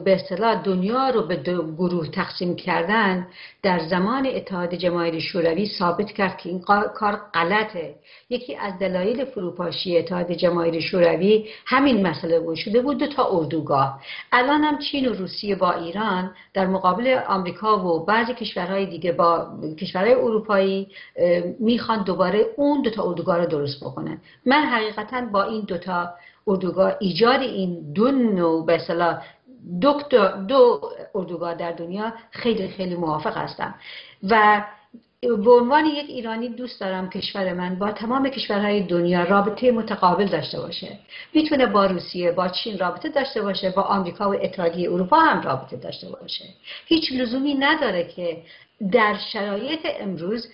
به 0.05 0.13
اصطلاح 0.13 0.63
دنیا 0.63 1.09
رو 1.09 1.27
به 1.27 1.35
دو 1.35 1.71
گروه 1.71 2.07
تقسیم 2.07 2.55
کردن 2.55 3.27
در 3.63 3.79
زمان 3.79 4.25
اتحاد 4.27 4.75
جماهیر 4.75 5.19
شوروی 5.19 5.65
ثابت 5.65 6.11
کرد 6.11 6.37
که 6.37 6.49
این 6.49 6.59
کار 6.95 7.21
غلطه. 7.33 7.95
یکی 8.29 8.55
از 8.55 8.79
دلایل 8.79 9.25
فروپاشی 9.25 9.97
اتحاد 9.97 10.31
جماهیر 10.31 10.79
شوروی 10.79 11.45
همین 11.65 12.07
مسئله 12.07 12.39
بود 12.39 12.55
شده 12.55 12.81
بود 12.81 12.97
دو 12.97 13.07
تا 13.07 13.29
اردوگاه. 13.31 14.01
الان 14.31 14.63
هم 14.63 14.79
چین 14.79 15.07
و 15.07 15.13
روسیه 15.13 15.55
با 15.55 15.71
ایران 15.71 16.31
در 16.53 16.67
مقابل 16.67 17.19
آمریکا 17.27 17.85
و 17.85 18.05
بعضی 18.05 18.33
کشورهای 18.33 18.85
دیگه 18.85 19.11
با 19.11 19.47
کشورهای 19.79 20.13
اروپایی 20.13 20.87
می‌خوان 21.59 22.03
دوباره 22.03 22.45
اون 22.57 22.81
دو 22.81 22.89
تا 22.89 23.03
اردوگاه 23.03 23.37
رو 23.37 23.45
درست 23.45 23.83
بکنن. 23.83 24.21
من 24.45 24.61
حقیقتا 24.61 25.21
با 25.21 25.43
این 25.43 25.61
دوتا 25.61 26.09
اردوگاه 26.47 26.95
ایجاد 26.99 27.41
این 27.41 27.93
دو 27.93 28.11
نوع 28.11 28.65
به 28.65 28.81
دو, 29.79 30.01
دو 30.47 30.81
اردوگاه 31.15 31.55
در 31.55 31.71
دنیا 31.71 32.13
خیلی 32.31 32.67
خیلی 32.67 32.95
موافق 32.95 33.37
هستم 33.37 33.75
و 34.29 34.63
به 35.27 35.51
عنوان 35.51 35.85
یک 35.85 36.09
ایرانی 36.09 36.49
دوست 36.49 36.81
دارم 36.81 37.09
کشور 37.09 37.53
من 37.53 37.75
با 37.75 37.91
تمام 37.91 38.29
کشورهای 38.29 38.83
دنیا 38.83 39.23
رابطه 39.23 39.71
متقابل 39.71 40.25
داشته 40.25 40.59
باشه. 40.59 40.99
می‌تونه 41.33 41.65
با 41.65 41.85
روسیه 41.85 42.31
با 42.31 42.47
چین 42.47 42.77
رابطه 42.77 43.09
داشته 43.09 43.41
باشه 43.41 43.69
با 43.69 43.81
آمریکا 43.81 44.31
و 44.31 44.35
اتحادیه 44.41 44.91
اروپا 44.91 45.19
هم 45.19 45.41
رابطه 45.41 45.77
داشته 45.77 46.09
باشه. 46.09 46.45
هیچ 46.85 47.11
لزومی 47.11 47.53
نداره 47.53 48.03
که 48.03 48.37
در 48.91 49.17
شرایط 49.33 49.79
امروز 49.99 50.47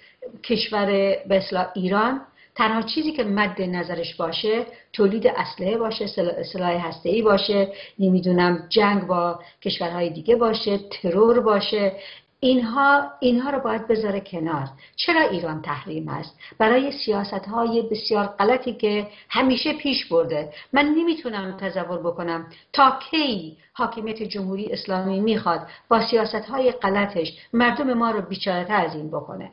کشور 0.44 0.86
به 1.28 1.44
ایران 1.74 2.22
تنها 2.60 2.82
چیزی 2.82 3.12
که 3.12 3.24
مد 3.24 3.62
نظرش 3.62 4.16
باشه 4.16 4.66
تولید 4.94 5.28
اسلحه 5.28 5.78
باشه 5.78 6.08
سلاح 6.54 6.96
ای 7.04 7.22
باشه 7.22 7.74
نمی‌دونم 8.00 8.66
جنگ 8.70 9.08
با 9.08 9.40
کشورهای 9.62 10.10
دیگه 10.10 10.36
باشه 10.36 10.78
ترور 10.78 11.40
باشه. 11.40 11.92
اینها 12.40 13.12
اینها 13.20 13.50
رو 13.50 13.60
باید 13.60 13.88
بذاره 13.88 14.20
کنار. 14.20 14.68
چرا 14.96 15.22
ایران 15.22 15.62
تحریم 15.62 16.08
است؟ 16.08 16.40
برای 16.58 16.92
سیاست 16.92 17.46
های 17.48 17.82
بسیار 17.82 18.26
غلطی 18.26 18.74
که 18.74 19.08
همیشه 19.30 19.74
پیش 19.74 20.06
برده. 20.06 20.54
من 20.74 20.86
نمی‌تونم 20.86 21.58
تصور 21.58 22.00
بکنم 22.00 22.48
تا 22.74 23.00
کی 23.12 23.58
حاکمیت 23.74 24.24
جمهوری 24.24 24.66
اسلامی 24.72 25.20
می‌خواد 25.20 25.68
با 25.90 26.08
سیاست 26.08 26.36
های 26.36 26.72
غلطش 26.72 27.38
مردم 27.54 27.94
ما 27.94 28.12
رو 28.12 28.22
بیچارهتر 28.22 28.86
از 28.86 28.96
این 28.96 29.08
بکنه. 29.08 29.52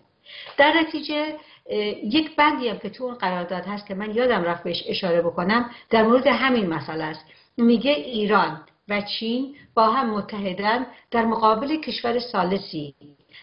در 0.57 0.73
نتیجه 0.81 1.35
یک 2.05 2.37
بندی 2.37 2.68
هم 2.68 2.79
که 2.79 2.90
تو 2.90 3.05
اون 3.05 3.14
قرارداد 3.14 3.66
هست 3.66 3.87
که 3.87 3.94
من 3.94 4.14
یادم 4.14 4.42
رفت 4.42 4.62
بهش 4.62 4.85
اشاره 4.87 5.22
بکنم 5.22 5.70
در 5.90 6.02
مورد 6.02 6.26
همین 6.26 6.66
مسئله 6.66 7.05
است. 7.05 7.24
میگه 7.57 7.90
ایران 7.90 8.61
و 8.88 9.00
چین 9.00 9.57
با 9.74 9.90
هم 9.90 10.11
متحدن 10.11 10.87
در 11.11 11.24
مقابل 11.24 11.76
کشور 11.76 12.18
سالسی 12.18 12.94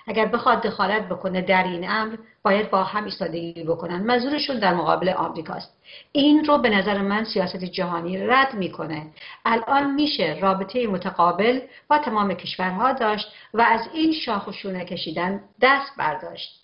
اگر 0.07 0.25
بخواد 0.25 0.61
دخالت 0.61 1.09
بکنه 1.09 1.41
در 1.41 1.63
این 1.63 1.89
امر 1.89 2.15
باید 2.43 2.69
با 2.69 2.83
هم 2.83 3.03
ایستادگی 3.03 3.63
بکنن. 3.63 4.03
منظورشون 4.03 4.59
در 4.59 4.73
مقابل 4.73 5.09
آمریکاست 5.09 5.77
این 6.11 6.45
رو 6.45 6.57
به 6.57 6.69
نظر 6.69 6.97
من 6.97 7.23
سیاست 7.23 7.63
جهانی 7.63 8.17
رد 8.17 8.53
می‌کنه. 8.53 9.05
الان 9.45 9.93
میشه 9.93 10.37
رابطه 10.41 10.87
متقابل 10.87 11.59
با 11.87 11.97
تمام 11.97 12.33
کشورها 12.33 12.93
داشت 12.93 13.27
و 13.53 13.61
از 13.61 13.81
این 13.93 14.13
شاخ 14.13 14.47
و 14.47 14.51
کشیدن 14.83 15.41
دست 15.61 15.91
برداشت. 15.97 16.62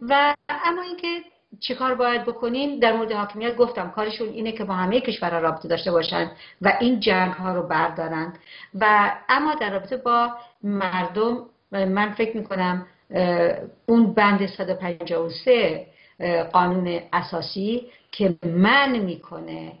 و 0.00 0.34
اما 0.48 0.82
اینکه 0.82 1.20
چه 1.60 1.74
کار 1.74 1.94
باید 1.94 2.24
بکنیم 2.24 2.80
در 2.80 2.96
مورد 2.96 3.12
حاکمیت 3.12 3.56
گفتم 3.56 3.90
کارشون 3.90 4.28
اینه 4.28 4.52
که 4.52 4.64
با 4.64 4.74
همه 4.74 5.00
کشورها 5.00 5.38
رابطه 5.38 5.68
داشته 5.68 5.92
باشن 5.92 6.30
و 6.62 6.72
این 6.80 7.00
جنگ 7.00 7.32
ها 7.32 7.54
رو 7.54 7.62
بردارن. 7.62 8.32
و 8.74 9.12
اما 9.28 9.54
در 9.54 9.70
رابطه 9.70 9.96
با 9.96 10.30
مردم 10.62 11.46
من 11.72 12.10
فکر 12.12 12.36
می‌کنم 12.36 12.86
اون 13.86 14.14
بند 14.14 14.46
153 14.46 15.86
قانون 16.52 17.00
اساسی 17.12 17.86
که 18.12 18.36
من 18.44 18.98
می‌کنه 18.98 19.72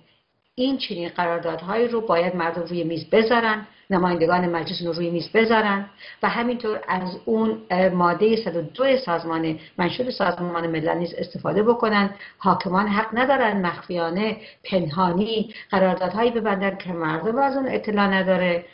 این 0.58 0.78
چنین 0.78 1.08
قراردادهایی 1.08 1.88
رو 1.88 2.00
باید 2.00 2.36
مردم 2.36 2.62
روی 2.62 2.84
میز 2.84 3.10
بذارن 3.10 3.66
نمایندگان 3.90 4.48
مجلس 4.48 4.82
رو 4.82 4.92
روی 4.92 5.10
میز 5.10 5.28
بذارن 5.32 5.86
و 6.22 6.28
همینطور 6.28 6.80
از 6.88 7.16
اون 7.24 7.62
ماده 7.92 8.36
102 8.36 8.96
سازمان 8.96 9.58
منشور 9.78 10.10
سازمان 10.10 10.66
ملل 10.66 10.98
نیز 10.98 11.14
استفاده 11.14 11.62
بکنن. 11.62 12.10
حاکمان 12.38 12.88
حق 12.88 13.08
ندارن 13.12 13.66
مخفیانه 13.66 14.36
پنهانی 14.64 15.54
قراردادهایی 15.70 16.30
ببندن 16.30 16.76
که 16.76 16.92
مردم 16.92 17.38
از 17.38 17.56
اون 17.56 17.66
اطلاع 17.68 18.06
نداره. 18.06 18.64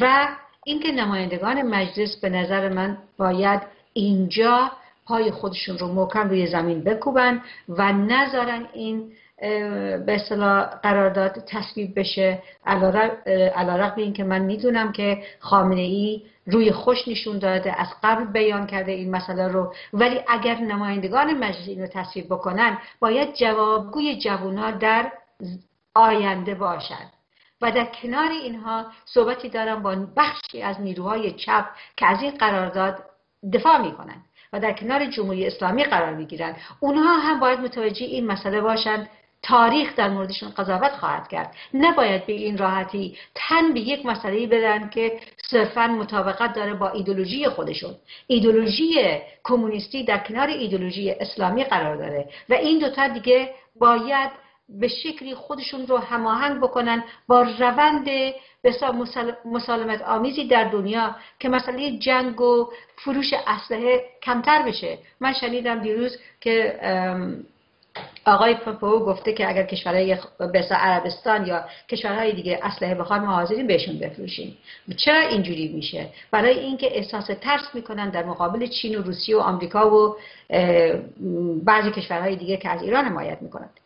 و 0.00 0.28
اینکه 0.64 0.92
نمایندگان 0.92 1.62
مجلس 1.62 2.16
به 2.16 2.28
نظر 2.28 2.68
من 2.68 2.98
باید 3.18 3.60
اینجا 3.92 4.70
پای 5.06 5.30
خودشون 5.30 5.78
رو 5.78 5.92
محکم 5.92 6.28
روی 6.28 6.46
زمین 6.46 6.84
بکوبن 6.84 7.42
و 7.68 7.92
نذارن 7.92 8.66
این 8.72 9.12
به 9.38 10.04
اصطلاح 10.08 10.64
قرارداد 10.64 11.44
تصویب 11.46 11.98
بشه. 11.98 12.42
علا 12.66 13.92
این 13.96 14.12
که 14.12 14.24
من 14.24 14.38
می‌دونم 14.38 14.92
که 14.92 15.22
خامنه 15.40 15.80
ای 15.80 16.22
روی 16.46 16.72
خوش 16.72 17.08
نشون 17.08 17.38
داده 17.38 17.80
از 17.80 17.88
قبل 18.02 18.24
بیان 18.24 18.66
کرده 18.66 18.92
این 18.92 19.10
مسئله 19.10 19.48
رو. 19.48 19.74
ولی 19.92 20.20
اگر 20.28 20.54
نمایندگان 20.54 21.38
مجلس 21.38 21.68
اینو 21.68 21.86
تصویب 21.86 22.26
بکنن 22.26 22.78
باید 23.00 23.34
جوابگوی 23.34 24.18
جوونا 24.18 24.70
در 24.70 25.12
آینده 25.94 26.54
باشد. 26.54 27.14
و 27.60 27.70
در 27.70 27.84
کنار 27.84 28.28
اینها 28.30 28.86
صحبتی 29.04 29.48
دارم 29.48 29.82
با 29.82 29.96
بخشی 30.16 30.62
از 30.62 30.80
نیروهای 30.80 31.32
چپ 31.32 31.64
که 31.96 32.06
از 32.06 32.22
این 32.22 32.30
قرارداد 32.30 33.04
دفاع 33.52 33.78
می‌کنن 33.78 34.16
و 34.52 34.60
در 34.60 34.72
کنار 34.72 35.06
جمهوری 35.06 35.46
اسلامی 35.46 35.84
قرار 35.84 36.14
می‌گیرن 36.14 36.56
اونها 36.80 37.18
هم 37.18 37.40
باید 37.40 37.60
متوجه 37.60 38.06
این 38.06 38.26
مسئله 38.26 38.60
باشند 38.60 39.08
تاریخ 39.44 39.96
در 39.96 40.08
موردشون 40.08 40.50
قضاوت 40.50 40.92
خواهد 40.92 41.28
کرد. 41.28 41.54
نباید 41.74 42.26
به 42.26 42.32
این 42.32 42.58
راحتی 42.58 43.18
تن 43.34 43.72
به 43.72 43.80
یک 43.80 44.06
مسئله 44.06 44.46
بدن 44.46 44.88
که 44.88 45.20
صرفا 45.50 45.86
مطابقت 45.86 46.54
داره 46.54 46.74
با 46.74 46.88
ایدولوژی 46.88 47.48
خودشون. 47.48 47.94
ایدولوژی 48.26 49.18
کمونیستی 49.44 50.04
در 50.04 50.18
کنار 50.18 50.48
ایدولوژی 50.48 51.10
اسلامی 51.10 51.64
قرار 51.64 51.96
داره 51.96 52.28
و 52.48 52.54
این 52.54 52.78
دوتا 52.78 53.08
دیگه 53.08 53.50
باید 53.76 54.30
به 54.68 54.88
شکلی 54.88 55.34
خودشون 55.34 55.86
رو 55.86 55.98
هماهنگ 55.98 56.60
بکنن 56.60 57.04
با 57.28 57.42
روند 57.42 58.08
بسیار 58.64 58.94
مسالمت 59.44 60.02
آمیزی 60.02 60.44
در 60.44 60.64
دنیا 60.64 61.16
که 61.38 61.48
مسئله 61.48 61.98
جنگ 61.98 62.40
و 62.40 62.70
فروش 62.96 63.34
اسلحه 63.46 64.04
کمتر 64.22 64.62
بشه. 64.62 64.98
من 65.20 65.32
شنیدم 65.32 65.80
دیروز 65.80 66.18
که 66.40 66.80
آقای 68.26 68.54
پوپو 68.54 68.98
گفته 68.98 69.32
که 69.32 69.48
اگر 69.48 69.62
کشورهای 69.62 70.16
بسا 70.54 70.74
عربستان 70.74 71.46
یا 71.46 71.64
کشورهای 71.88 72.32
دیگه 72.32 72.60
اسلحه 72.62 72.94
بخوان 72.94 73.20
ما 73.20 73.34
حاضرین 73.34 73.66
بهشون 73.66 73.98
بفروشیم. 73.98 74.56
چرا 74.96 75.20
اینجوری 75.20 75.68
میشه؟ 75.68 76.08
برای 76.30 76.58
اینکه 76.58 76.96
احساس 76.96 77.26
ترس 77.26 77.74
می‌کنن 77.74 78.10
در 78.10 78.24
مقابل 78.24 78.66
چین 78.66 78.96
و 78.96 79.02
روسیه 79.02 79.36
و 79.36 79.40
آمریکا 79.40 79.90
و 79.90 80.16
بعضی 81.64 81.90
کشورهای 81.90 82.36
دیگه 82.36 82.56
که 82.56 82.68
از 82.68 82.82
ایران 82.82 83.04
حمایت 83.04 83.42
می‌کنند. 83.42 83.80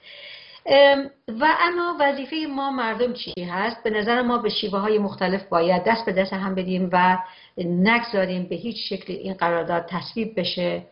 و 1.29 1.47
اما 1.61 1.97
وظیفه 2.01 2.37
ما 2.51 2.71
مردم 2.71 3.13
چی 3.13 3.45
هست؟ 3.45 3.85
به 3.85 3.91
نظر 3.91 4.23
ما 4.23 4.39
به 4.39 4.49
شیوه 4.49 4.79
های 4.79 4.99
مختلف 4.99 5.45
باید 5.49 5.85
دست 5.85 6.07
به 6.07 6.13
دست 6.13 6.33
هم 6.33 6.55
بدیم 6.55 6.89
و 6.93 7.19
نگذاریم 7.59 8.43
به 8.49 8.57
هیچ 8.57 8.77
شکل 8.89 9.13
این 9.13 9.35
قرارداد 9.35 9.87
تصویب 9.89 10.41
بشه. 10.41 10.83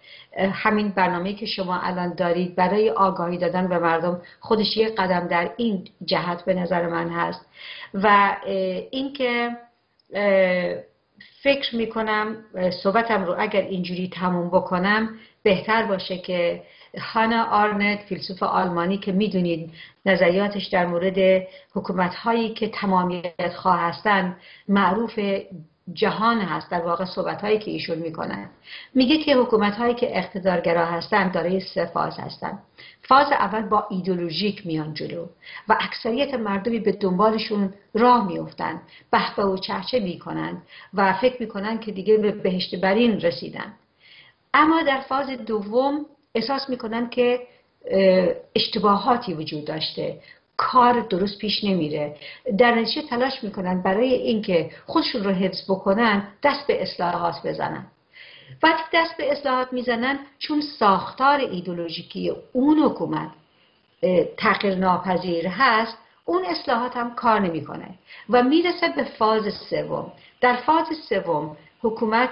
همین 0.52 0.88
برنامه 0.88 1.32
که 1.32 1.46
شما 1.46 1.80
الان 1.80 2.14
دارید 2.14 2.54
برای 2.54 2.90
آگاهی 2.90 3.38
دادن 3.38 3.68
به 3.68 3.78
مردم 3.78 4.22
خودش 4.40 4.76
یک 4.76 4.94
قدم 4.94 5.28
در 5.28 5.50
این 5.56 5.88
جهت 6.04 6.44
به 6.44 6.54
نظر 6.54 6.86
من 6.86 7.08
هست. 7.08 7.46
و 7.94 8.36
اینکه 8.90 9.50
فکر 11.42 11.76
می‌کنم 11.76 12.36
صحبتم 12.82 13.24
رو 13.24 13.34
اگر 13.38 13.60
اینجوری 13.60 14.08
تموم 14.08 14.48
بکنم 14.48 15.18
بهتر 15.42 15.82
باشه 15.82 16.18
که 16.18 16.62
هانا 16.98 17.44
آرنت 17.44 17.98
فیلسوف 17.98 18.42
آلمانی 18.42 18.98
که 18.98 19.12
می‌دونید 19.12 19.72
نظریاتش 20.06 20.66
در 20.66 20.86
مورد 20.86 21.46
حکومت 21.74 22.14
هایی 22.14 22.54
که 22.54 22.68
تمامیت 22.68 23.52
خواه 23.56 23.80
هستند 23.80 24.36
معروف 24.68 25.18
جهان 25.92 26.40
هست 26.40 26.70
در 26.70 26.80
واقع 26.80 27.04
صحبت 27.04 27.40
هایی 27.40 27.58
که 27.58 27.70
ایشون 27.70 27.98
می‌کنن 27.98 28.50
میگه 28.94 29.18
که 29.18 29.36
حکومت 29.36 29.74
هایی 29.74 29.94
که 29.94 30.18
اقتدارگرا 30.18 30.86
هستند 30.86 31.32
دارای 31.32 31.60
سه 31.60 31.86
فاز 31.86 32.18
هستند. 32.18 32.58
فاز 33.02 33.32
اول 33.32 33.62
با 33.62 33.86
ایدولوژیک 33.90 34.66
میان 34.66 34.94
جلو 34.94 35.26
و 35.68 35.76
اکثریت 35.80 36.34
مردمی 36.34 36.78
به 36.78 36.92
دنبالشون 36.92 37.74
راه 37.94 38.26
میفتند 38.26 38.80
بحبه 39.10 39.44
و 39.44 39.56
چرچه 39.56 40.00
می‌کنند 40.00 40.62
و 40.94 41.12
فکر 41.12 41.36
می‌کنند 41.40 41.80
که 41.80 41.92
دیگه 41.92 42.16
به 42.16 42.32
بهشت 42.32 42.74
برین 42.80 43.20
رسیدن. 43.20 43.74
اما 44.54 44.82
در 44.82 45.00
فاز 45.00 45.30
دوم 45.30 46.06
احساس 46.36 46.70
می‌کنن 46.70 47.08
که 47.08 47.40
اشتباهاتی 48.56 49.34
وجود 49.34 49.64
داشته. 49.64 50.20
کار 50.56 51.00
درست 51.00 51.38
پیش 51.38 51.64
نمیره. 51.64 52.16
در 52.58 52.74
نتیجه 52.74 53.08
تلاش 53.08 53.44
می‌کنن 53.44 53.82
برای 53.82 54.14
اینکه 54.14 54.70
خودشون 54.86 55.24
رو 55.24 55.30
حفظ 55.30 55.70
بکنن 55.70 56.28
دست 56.42 56.66
به 56.66 56.82
اصلاحات 56.82 57.34
بزنن. 57.44 57.86
وقتی 58.62 58.98
دست 58.98 59.16
به 59.16 59.32
اصلاحات 59.32 59.72
می‌زنن 59.72 60.18
چون 60.38 60.60
ساختار 60.60 61.40
ایدولوژیکی 61.40 62.32
اون 62.52 62.78
حکومت 62.78 63.30
تغییر 64.36 64.74
ناپذیر 64.74 65.48
هست 65.48 65.98
اون 66.24 66.44
اصلاحات 66.44 66.96
هم 66.96 67.14
کار 67.14 67.40
نمی‌کنه. 67.40 67.88
و 68.30 68.42
می‌رسه 68.42 68.88
به 68.88 69.04
فاز 69.04 69.54
سوم. 69.70 70.12
در 70.40 70.56
فاز 70.56 70.86
سوم 71.08 71.56
حکومت 71.82 72.30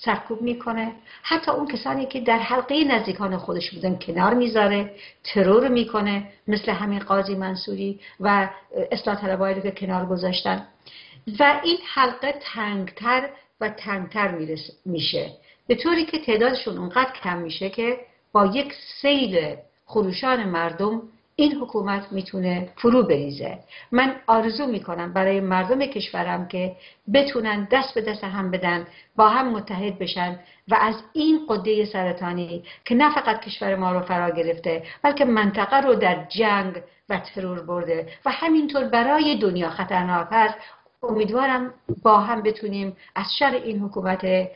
سرکوب 0.00 0.42
می‌کنه. 0.42 0.92
حتی 1.22 1.50
اون 1.50 1.68
کسانی 1.68 2.06
که 2.06 2.20
در 2.20 2.38
حلقه 2.38 2.84
نزدیکان 2.84 3.36
خودش 3.36 3.70
بودن 3.70 3.98
کنار 3.98 4.34
می‌ذاره 4.34 4.94
ترور 5.24 5.68
می‌کنه 5.68 6.28
مثل 6.48 6.72
همین 6.72 6.98
قاضی 6.98 7.34
منصوری 7.34 8.00
و 8.20 8.48
اصلاح 8.92 9.20
طلبایی 9.20 9.62
که 9.62 9.70
کنار 9.70 10.06
گذاشتن. 10.06 10.66
و 11.40 11.60
این 11.64 11.78
حلقه 11.94 12.34
تنگتر 12.54 13.28
و 13.60 13.68
تنگتر 13.68 14.38
میشه. 14.84 15.30
به 15.66 15.74
طوری 15.74 16.04
که 16.04 16.18
تعدادشون 16.18 16.78
اونقدر 16.78 17.12
کم 17.22 17.38
میشه 17.38 17.70
که 17.70 17.98
با 18.32 18.46
یک 18.46 18.74
سیل 19.02 19.56
خروشان 19.86 20.44
مردم 20.44 21.02
این 21.36 21.52
حکومت 21.52 22.12
می‌تونه 22.12 22.68
فرو 22.76 23.02
بریزه. 23.02 23.58
من 23.92 24.16
آرزو 24.26 24.66
می‌کنم 24.66 25.12
برای 25.12 25.40
مردم 25.40 25.86
کشورم 25.86 26.48
که 26.48 26.76
بتونن 27.14 27.68
دست 27.70 27.94
به 27.94 28.00
دست 28.00 28.24
هم 28.24 28.50
بدن 28.50 28.86
با 29.16 29.28
هم 29.28 29.50
متحد 29.50 29.98
بشن 29.98 30.38
و 30.68 30.74
از 30.80 30.94
این 31.12 31.46
قده 31.48 31.84
سرطانی 31.84 32.64
که 32.84 32.94
نه 32.94 33.14
فقط 33.14 33.40
کشور 33.40 33.76
ما 33.76 33.92
رو 33.92 34.00
فرا 34.00 34.30
گرفته 34.30 34.82
بلکه 35.02 35.24
منطقه 35.24 35.80
رو 35.80 35.94
در 35.94 36.24
جنگ 36.28 36.82
و 37.08 37.18
ترور 37.18 37.62
برده 37.62 38.08
و 38.24 38.30
همینطور 38.30 38.84
برای 38.84 39.38
دنیا 39.38 39.70
خطرناک 39.70 40.28
است. 40.30 40.54
امیدوارم 41.02 41.74
با 42.02 42.18
هم 42.18 42.42
بتونیم 42.42 42.96
از 43.14 43.26
شر 43.38 43.60
این 43.64 43.78
حکومت 43.78 44.48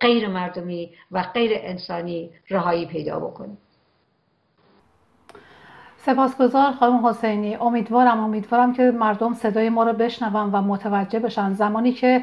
غیر 0.00 0.28
مردمی 0.28 0.90
و 1.12 1.22
غیر 1.22 1.52
انسانی 1.54 2.30
رهایی 2.50 2.86
پیدا 2.86 3.20
بکنیم. 3.20 3.58
سپاسگزار 6.06 6.72
خانم 6.72 7.06
حسینی. 7.06 7.54
امیدوارم 7.56 8.20
امیدوارم 8.20 8.72
که 8.72 8.82
مردم 8.82 9.34
صدای 9.34 9.68
ما 9.68 9.84
رو 9.84 9.92
بشنون 9.92 10.50
و 10.52 10.62
متوجه 10.62 11.18
بشن. 11.18 11.52
زمانی 11.52 11.92
که 11.92 12.22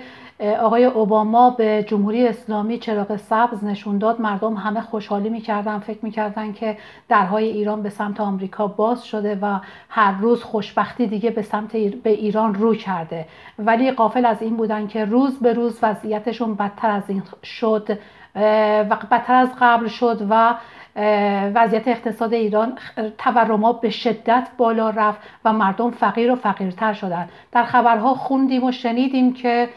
آقای 0.61 0.85
اوباما 0.85 1.49
به 1.49 1.85
جمهوری 1.87 2.27
اسلامی 2.27 2.77
چراغ 2.77 3.15
سبز 3.15 3.63
نشون 3.63 3.97
داد 3.97 4.21
مردم 4.21 4.53
همه 4.53 4.81
خوشحالی 4.81 5.29
می‌کردن 5.29 5.79
فکر 5.79 5.99
می‌کردن 6.01 6.53
که 6.53 6.77
درهای 7.09 7.45
ایران 7.45 7.81
به 7.81 7.89
سمت 7.89 8.21
آمریکا 8.21 8.67
باز 8.67 9.05
شده 9.05 9.39
و 9.41 9.59
هر 9.89 10.11
روز 10.21 10.43
خوشبختی 10.43 11.07
دیگه 11.07 11.29
به 11.29 11.41
سمت 11.41 11.71
به 11.77 12.09
ایران 12.09 12.53
رو 12.55 12.75
کرده. 12.75 13.25
ولی 13.59 13.91
قافل 13.91 14.25
از 14.25 14.41
این 14.41 14.57
بودن 14.57 14.87
که 14.87 15.05
روز 15.05 15.39
به 15.39 15.53
روز 15.53 15.79
وضعیتشون 15.81 16.55
بدتر 16.55 16.89
از 16.89 17.03
این 17.07 17.23
شد 17.43 17.97
و 18.35 18.95
بدتر 19.11 19.35
از 19.35 19.49
قبل 19.61 19.87
شد 19.87 20.27
و 20.29 20.53
وضعیت 21.55 21.87
اقتصاد 21.87 22.33
ایران 22.33 22.77
تورما 23.17 23.73
به 23.73 23.89
شدت 23.89 24.47
بالا 24.57 24.89
رفت 24.89 25.19
و 25.45 25.53
مردم 25.53 25.91
فقیر 25.91 26.31
و 26.31 26.35
فقیرتر 26.35 26.93
شدند 26.93 27.29
در 27.51 27.63
خبرها 27.63 28.13
خوندیم 28.13 28.63
و 28.63 28.71
شنیدیم 28.71 29.33
که 29.33 29.69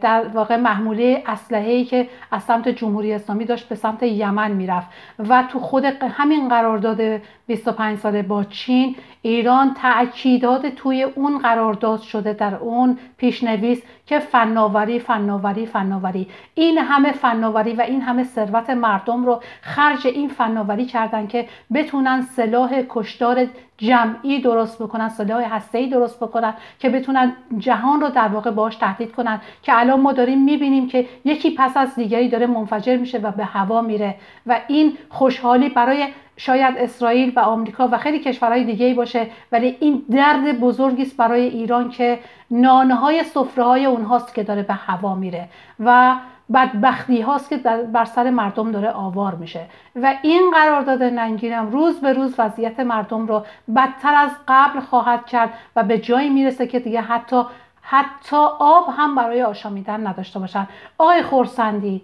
در 0.00 0.24
واقع 0.34 0.56
محموله 0.56 1.22
اسلحه‌ای 1.26 1.84
که 1.84 2.08
از 2.30 2.42
سمت 2.42 2.68
جمهوری 2.68 3.12
اسلامی 3.12 3.44
داشت 3.44 3.68
به 3.68 3.74
سمت 3.74 4.02
یمن 4.02 4.50
می‌رفت. 4.50 4.88
و 5.18 5.44
تو 5.52 5.60
خود 5.60 5.84
همین 5.84 6.48
قرارداد 6.48 7.20
25 7.46 7.98
ساله 7.98 8.22
با 8.22 8.44
چین 8.44 8.96
ایران 9.22 9.74
تأکیدات 9.74 10.66
توی 10.66 11.02
اون 11.02 11.38
قرارداد 11.38 12.00
شده 12.00 12.32
در 12.32 12.54
اون 12.54 12.98
پیشنویس 13.16 13.82
که 14.08 14.18
فناوری 14.18 14.98
فناوری 14.98 15.66
فناوری. 15.66 16.28
این 16.54 16.78
همه 16.78 17.12
فناوری 17.12 17.72
و 17.72 17.80
این 17.80 18.00
همه 18.00 18.24
ثروت 18.24 18.70
مردم 18.70 19.26
رو 19.26 19.40
خرج 19.62 20.06
این 20.06 20.28
فناوری 20.28 20.84
کردن 20.84 21.26
که 21.26 21.48
بتونن 21.74 22.22
سلاح 22.22 22.82
کشتار 22.88 23.46
جمعی 23.78 24.40
درست 24.40 24.82
بکنن 24.82 25.08
سلاح 25.08 25.54
هسته‌ای 25.54 25.88
درست 25.88 26.20
بکنن 26.20 26.54
که 26.78 26.88
بتونن 26.90 27.32
جهان 27.58 28.00
رو 28.00 28.08
در 28.08 28.28
واقع 28.28 28.50
باش 28.50 28.76
تهدید 28.76 29.12
کنن. 29.12 29.40
که 29.62 29.80
الان 29.80 30.00
ما 30.00 30.12
داریم 30.12 30.44
می‌بینیم 30.44 30.88
که 30.88 31.06
یکی 31.24 31.54
پس 31.58 31.76
از 31.76 31.94
دیگری 31.94 32.28
داره 32.28 32.46
منفجر 32.46 32.96
میشه 32.96 33.18
و 33.18 33.30
به 33.30 33.44
هوا 33.44 33.80
میره. 33.80 34.14
و 34.46 34.60
این 34.68 34.96
خوشحالی 35.08 35.68
برای 35.68 36.08
شاید 36.38 36.74
اسرائیل 36.78 37.32
و 37.36 37.40
آمریکا 37.40 37.88
و 37.92 37.98
خیلی 37.98 38.18
کشورهای 38.18 38.64
دیگه 38.64 38.86
ای 38.86 38.94
باشه 38.94 39.26
ولی 39.52 39.76
این 39.80 40.02
درد 40.10 40.60
بزرگی 40.60 41.02
است 41.02 41.16
برای 41.16 41.40
ایران 41.40 41.90
که 41.90 42.18
نانه 42.50 42.94
های 42.94 43.24
سفره 43.24 43.64
های 43.64 43.86
اونهاست 43.86 44.34
که 44.34 44.42
داره 44.42 44.62
به 44.62 44.74
هوا 44.74 45.14
میره 45.14 45.48
و 45.80 46.16
بدبختی 46.54 47.20
هاست 47.20 47.50
که 47.50 47.56
بر 47.92 48.04
سر 48.04 48.30
مردم 48.30 48.72
داره 48.72 48.90
آوار 48.90 49.34
میشه. 49.34 49.66
و 49.96 50.14
این 50.22 50.50
قرارداد 50.54 51.02
ننگینم 51.02 51.70
روز 51.70 52.00
به 52.00 52.12
روز 52.12 52.34
وضعیت 52.38 52.80
مردم 52.80 53.26
رو 53.26 53.44
بدتر 53.76 54.14
از 54.14 54.30
قبل 54.48 54.80
خواهد 54.80 55.26
کرد 55.26 55.52
و 55.76 55.82
به 55.82 55.98
جایی 55.98 56.28
می‌رسه 56.28 56.66
که 56.66 56.80
دیگه 56.80 57.00
حتی 57.00 57.42
حتی 57.82 58.36
آب 58.58 58.84
هم 58.96 59.14
برای 59.14 59.42
آشامیدن 59.42 60.06
نداشته 60.06 60.38
باشن. 60.38 60.68
آقای 60.98 61.22
خورسندی 61.22 62.02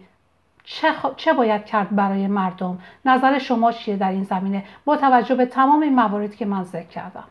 چه, 0.65 0.89
چه 1.17 1.33
باید 1.33 1.65
کرد 1.65 1.97
برای 1.97 2.27
مردم؟ 2.27 2.79
نظر 3.05 3.39
شما 3.39 3.73
چیه 3.73 3.97
در 3.97 4.11
این 4.11 4.25
زمینه؟ 4.25 4.65
با 4.85 4.97
توجه 4.97 5.35
به 5.35 5.47
تمام 5.47 5.83
این 5.83 5.95
مواردی 5.95 6.37
که 6.37 6.45
من 6.45 6.65
ذکر 6.65 6.89
کردم. 6.89 7.25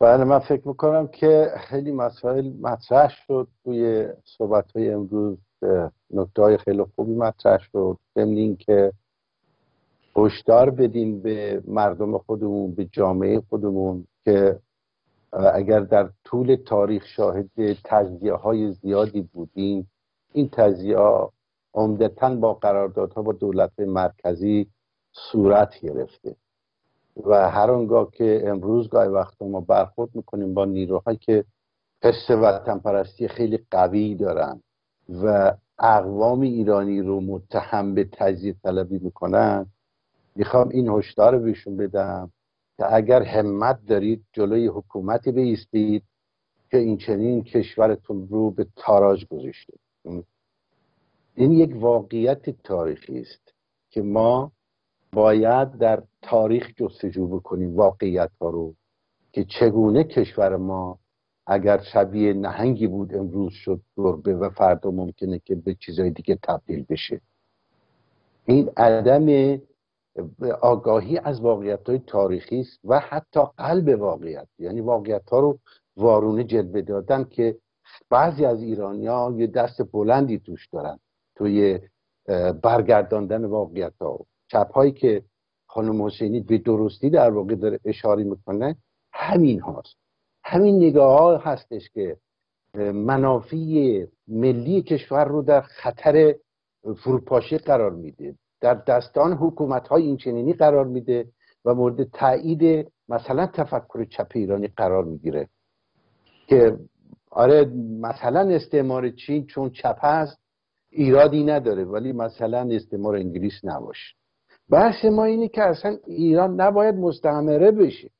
بله 0.00 0.24
من 0.24 0.38
فکر 0.38 0.68
می‌کنم 0.68 1.06
که 1.06 1.50
خیلی 1.58 1.92
مسائل 1.92 2.52
مطرح 2.60 3.08
شد 3.08 3.48
توی 3.64 4.08
صحبت 4.24 4.72
های 4.72 4.90
امروز. 4.90 5.38
نکته 6.10 6.42
های 6.42 6.56
خیلی 6.56 6.84
خوبی 6.94 7.14
مطرح 7.14 7.58
شد. 7.58 7.98
ضمن 8.14 8.56
که 8.56 8.92
هشدار 10.16 10.70
بدیم 10.70 11.22
به 11.22 11.62
مردم 11.66 12.18
خودمون 12.18 12.74
به 12.74 12.84
جامعه 12.84 13.42
خودمون 13.48 14.06
که 14.24 14.58
اگر 15.32 15.80
در 15.80 16.08
طول 16.24 16.56
تاریخ 16.66 17.06
شاهد 17.06 17.50
تجزیه 17.84 18.32
های 18.32 18.72
زیادی 18.72 19.20
بودیم 19.20 19.90
این 20.34 20.48
تجزیه 20.48 20.98
عمدتا 21.74 22.34
با 22.34 22.54
قراردادها 22.54 23.22
با 23.22 23.32
دولت 23.32 23.80
مرکزی 23.80 24.66
صورت 25.12 25.80
گرفته. 25.80 26.36
و 27.26 27.50
هر 27.50 27.70
آنگاه 27.70 28.10
که 28.10 28.42
امروز 28.46 28.88
گاهی 28.88 29.08
وقت 29.08 29.42
ما 29.42 29.60
برخورد 29.60 30.10
می‌کنیم 30.14 30.54
با 30.54 30.64
نیروهایی 30.64 31.18
که 31.18 31.44
حس 32.02 32.30
وطن 32.30 32.78
پرستی 32.78 33.28
خیلی 33.28 33.58
قوی 33.70 34.14
دارن 34.14 34.60
و 35.22 35.54
اقوام 35.78 36.40
ایرانی 36.40 37.00
رو 37.00 37.20
متهم 37.20 37.94
به 37.94 38.08
تجزیه 38.12 38.54
طلبی 38.62 38.98
می‌کنن 38.98 39.66
می‌خوام 40.36 40.68
این 40.68 40.88
هشدار 40.88 41.38
بهشون 41.38 41.76
بدم 41.76 42.30
که 42.76 42.94
اگر 42.94 43.22
همت 43.22 43.86
دارید 43.86 44.24
جلوی 44.32 44.66
حکومتی 44.66 45.32
بیستید 45.32 46.02
که 46.70 46.78
این 46.78 46.96
چنین 46.96 47.44
کشورتون 47.44 48.28
رو 48.30 48.50
به 48.50 48.66
تاراج 48.76 49.26
گذاشته 49.26 49.83
این 51.34 51.52
یک 51.52 51.70
واقعیت 51.74 52.50
تاریخی 52.50 53.20
است 53.20 53.54
که 53.90 54.02
ما 54.02 54.52
باید 55.12 55.78
در 55.78 56.02
تاریخ 56.22 56.70
جستجو 56.76 57.26
بکنیم 57.26 57.76
واقعیت 57.76 58.30
ها 58.40 58.50
رو 58.50 58.74
که 59.32 59.44
چگونه 59.44 60.04
کشور 60.04 60.56
ما 60.56 60.98
اگر 61.46 61.80
شبیه 61.92 62.32
نهنگی 62.32 62.86
بود 62.86 63.14
امروز 63.14 63.52
شد 63.52 63.80
گربه 63.96 64.36
و 64.36 64.50
فردا 64.50 64.90
ممکنه 64.90 65.38
که 65.38 65.54
به 65.54 65.74
چیزهای 65.74 66.10
دیگه 66.10 66.38
تبدیل 66.42 66.84
بشه. 66.88 67.20
این 68.46 68.70
عدم 68.76 69.58
آگاهی 70.60 71.18
از 71.18 71.40
واقعیت 71.40 71.88
های 71.88 71.98
تاریخی 71.98 72.60
است 72.60 72.80
و 72.84 72.98
حتی 72.98 73.40
قلب 73.56 74.00
واقعیت 74.00 74.48
یعنی 74.58 74.80
واقعیت 74.80 75.30
ها 75.30 75.40
رو 75.40 75.58
وارونه 75.96 76.44
جلوه 76.44 76.80
دادن 76.80 77.24
که 77.24 77.56
بعضی 78.10 78.44
از 78.44 78.62
ایرانی 78.62 79.06
ها 79.06 79.34
یه 79.36 79.46
دست 79.46 79.92
بلندی 79.92 80.38
توش 80.38 80.68
دارن. 80.72 80.98
توی 81.36 81.80
برگرداندن 82.62 83.44
واقعیت 83.44 83.92
ها 84.00 84.18
چپ 84.48 84.72
هایی 84.72 84.92
که 84.92 85.22
خانم 85.66 86.02
حسینی 86.02 86.40
به 86.40 86.58
درستی 86.58 87.10
در 87.10 87.30
واقع 87.30 87.54
داره 87.54 87.80
اشاره 87.84 88.24
می‌کنه 88.24 88.76
همین 89.12 89.60
هاست. 89.60 89.96
همین 90.44 90.76
نگاه 90.76 91.18
ها 91.18 91.36
هستش 91.36 91.90
که 91.90 92.16
منافی 92.92 94.06
ملی 94.28 94.82
کشور 94.82 95.24
رو 95.24 95.42
در 95.42 95.60
خطر 95.60 96.34
فروپاشی 97.04 97.58
قرار 97.58 97.90
میده. 97.90 98.34
در 98.60 98.74
دستان 98.74 99.32
حکومت 99.32 99.88
های 99.88 100.02
این 100.02 100.16
چنینی 100.16 100.52
قرار 100.52 100.84
میده 100.84 101.26
و 101.64 101.74
مورد 101.74 102.04
تایید 102.04 102.92
مثلا 103.08 103.46
تفکر 103.46 104.04
چپ 104.04 104.32
ایرانی 104.34 104.68
قرار 104.68 105.04
می‌گیره. 105.04 105.48
که 106.46 106.78
آره 107.34 107.64
مثلا 108.00 108.40
استعمار 108.40 109.10
چین 109.10 109.46
چون 109.46 109.70
چپ 109.70 109.98
هست 110.04 110.38
ایرادی 110.90 111.44
نداره 111.44 111.84
ولی 111.84 112.12
مثلا 112.12 112.68
استعمار 112.70 113.16
انگلیس 113.16 113.60
نباشه. 113.64 114.14
بحث 114.70 115.04
ما 115.04 115.24
اینه 115.24 115.48
که 115.48 115.62
اصلا 115.62 115.96
ایران 116.06 116.60
نباید 116.60 116.94
مستعمره 116.94 117.70
بشه. 117.70 118.10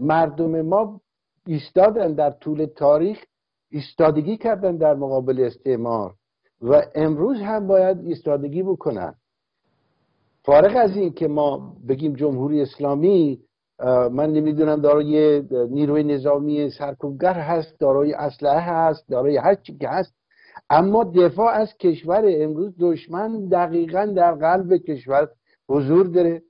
مردم 0.00 0.62
ما 0.62 1.00
ایستادن 1.46 2.14
در 2.14 2.30
طول 2.30 2.66
تاریخ 2.76 3.24
ایستادگی 3.70 4.36
کردن 4.36 4.76
در 4.76 4.94
مقابل 4.94 5.40
استعمار 5.40 6.14
و 6.62 6.82
امروز 6.94 7.36
هم 7.36 7.66
باید 7.66 7.98
ایستادگی 7.98 8.62
بکنن. 8.62 9.14
فارغ 10.44 10.76
از 10.76 10.96
این 10.96 11.12
که 11.12 11.28
ما 11.28 11.76
بگیم 11.88 12.14
جمهوری 12.14 12.62
اسلامی 12.62 13.40
من 13.86 14.32
نمی‌دونم 14.32 14.80
دارای 14.80 15.42
نیروی 15.70 16.02
نظامی 16.02 16.70
سرکوبگر 16.70 17.32
هست 17.32 17.80
دارای 17.80 18.12
اسلحه 18.12 18.60
هست 18.60 19.08
دارای 19.08 19.36
هر 19.36 19.54
چی 19.54 19.78
که 19.78 19.88
هست. 19.88 20.14
اما 20.70 21.04
دفاع 21.04 21.48
از 21.48 21.76
کشور 21.76 22.22
امروز 22.26 22.74
دشمن 22.80 23.48
دقیقا 23.48 24.06
در 24.16 24.34
قلب 24.34 24.76
کشور 24.76 25.28
حضور 25.68 26.06
داره. 26.06 26.42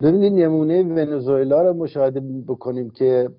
ببینید 0.00 0.32
نمونه 0.32 0.82
ونزوئلا 0.82 1.62
رو 1.62 1.72
مشاهده 1.74 2.20
بکنیم 2.48 2.90
که 2.90 3.30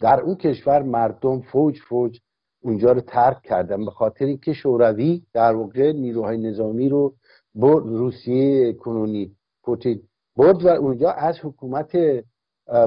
در 0.00 0.20
اون 0.20 0.34
کشور 0.34 0.82
مردم 0.82 1.40
فوج 1.40 1.78
فوج 1.88 2.20
اونجا 2.62 2.92
رو 2.92 3.00
ترک 3.00 3.42
کردن 3.42 3.84
به 3.84 3.90
خاطر 3.90 4.24
اینکه 4.24 4.52
شوروی 4.52 5.22
در 5.32 5.54
واقع 5.54 5.92
نیروهای 5.92 6.38
نظامی 6.38 6.88
رو 6.88 7.14
برد 7.54 7.86
روسیه 7.86 8.72
کنونی 8.72 9.36
پوتین. 9.62 10.02
برد 10.36 10.64
و 10.64 10.68
اونجا 10.68 11.10
از 11.10 11.38
حکومت 11.42 11.96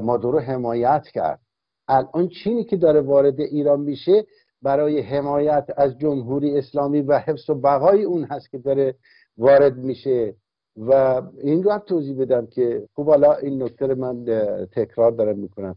مادورو 0.04 0.39
حمایت 0.39 1.04
کرد. 1.14 1.39
الان 1.88 2.28
چینی 2.28 2.64
که 2.64 2.78
داره 2.78 3.02
وارد 3.02 3.39
ایران 3.39 3.80
میشه 3.80 4.26
برای 4.62 5.02
حمایت 5.02 5.68
از 5.78 5.98
جمهوری 5.98 6.58
اسلامی 6.58 7.02
و 7.02 7.20
حفظ 7.20 7.50
و 7.50 7.56
بقای 7.56 8.04
اون 8.04 8.24
هست 8.24 8.52
که 8.52 8.58
داره 8.58 8.95
وارد 9.38 9.78
میشه. 9.78 10.36
و 10.78 11.21
این 11.41 11.63
رو 11.63 11.78
توضیح 11.78 12.21
بدم 12.21 12.45
که 12.45 12.88
خوب 12.93 13.09
حالا 13.09 13.34
این 13.34 13.63
نکته 13.63 13.95
من 13.95 14.25
تکرار 14.71 15.11
دارم 15.11 15.39
می‌کنم. 15.39 15.75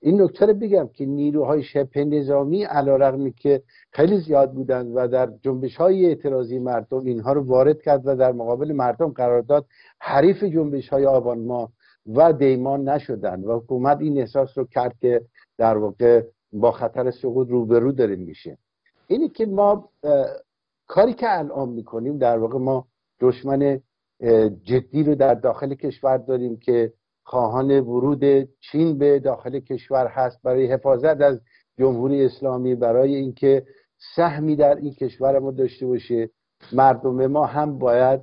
این 0.00 0.22
نکته 0.22 0.46
رو 0.46 0.54
بگم 0.54 0.88
که 0.92 1.06
نیروهای 1.06 1.62
شبه 1.62 2.04
نظامی 2.04 2.64
علا 2.64 2.96
رقمی 2.96 3.32
که 3.32 3.62
خیلی 3.90 4.18
زیاد 4.18 4.52
بودن 4.52 4.86
و 4.86 5.08
در 5.08 5.32
جنبش 5.42 5.76
های 5.76 6.06
اعتراضی 6.06 6.58
مردم 6.58 7.04
اینها 7.04 7.32
رو 7.32 7.42
وارد 7.42 7.82
کرد 7.82 8.02
و 8.04 8.16
در 8.16 8.32
مقابل 8.32 8.72
مردم 8.72 9.08
قرار 9.08 9.42
داد 9.42 9.66
حریف 10.00 10.44
جنبش 10.44 10.88
های 10.88 11.06
آبان 11.06 11.38
ما 11.38 11.72
و 12.06 12.32
دیمان 12.32 12.88
نشدن 12.88 13.44
و 13.44 13.58
حکومت 13.58 14.00
این 14.00 14.18
احساس 14.18 14.58
رو 14.58 14.64
کرد 14.64 14.94
که 15.00 15.22
در 15.58 15.78
واقع 15.78 16.22
با 16.52 16.72
خطر 16.72 17.10
سقوط 17.10 17.48
روبرو 17.48 17.92
داریم 17.92 18.20
میشه. 18.20 18.58
اینی 19.06 19.28
که 19.28 19.46
ما 19.46 19.88
کاری 20.86 21.14
که 21.14 21.38
الان 21.38 21.68
می‌کنیم 21.68 22.18
در 22.18 22.38
واقع 22.38 22.58
ما 22.58 22.86
دشمن 23.22 23.80
جدی 24.64 25.02
رو 25.02 25.14
در 25.14 25.34
داخل 25.34 25.74
کشور 25.74 26.16
داریم 26.16 26.56
که 26.56 26.92
خواهان 27.22 27.80
ورود 27.80 28.48
چین 28.60 28.98
به 28.98 29.18
داخل 29.18 29.60
کشور 29.60 30.06
هست 30.06 30.42
برای 30.42 30.66
حفاظت 30.66 31.20
از 31.20 31.40
جمهوری 31.78 32.24
اسلامی 32.24 32.74
برای 32.74 33.14
اینکه 33.14 33.66
سهمی 34.16 34.56
در 34.56 34.76
این 34.76 34.94
کشور 34.94 35.38
ما 35.38 35.50
داشته 35.50 35.86
باشه. 35.86 36.30
مردم 36.72 37.26
ما 37.26 37.46
هم 37.46 37.78
باید 37.78 38.20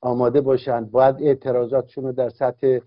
آماده 0.00 0.40
باشند 0.40 0.90
باید 0.90 1.16
اعتراضاتشون 1.20 2.04
رو 2.04 2.12
در 2.12 2.30
سطح 2.30 2.78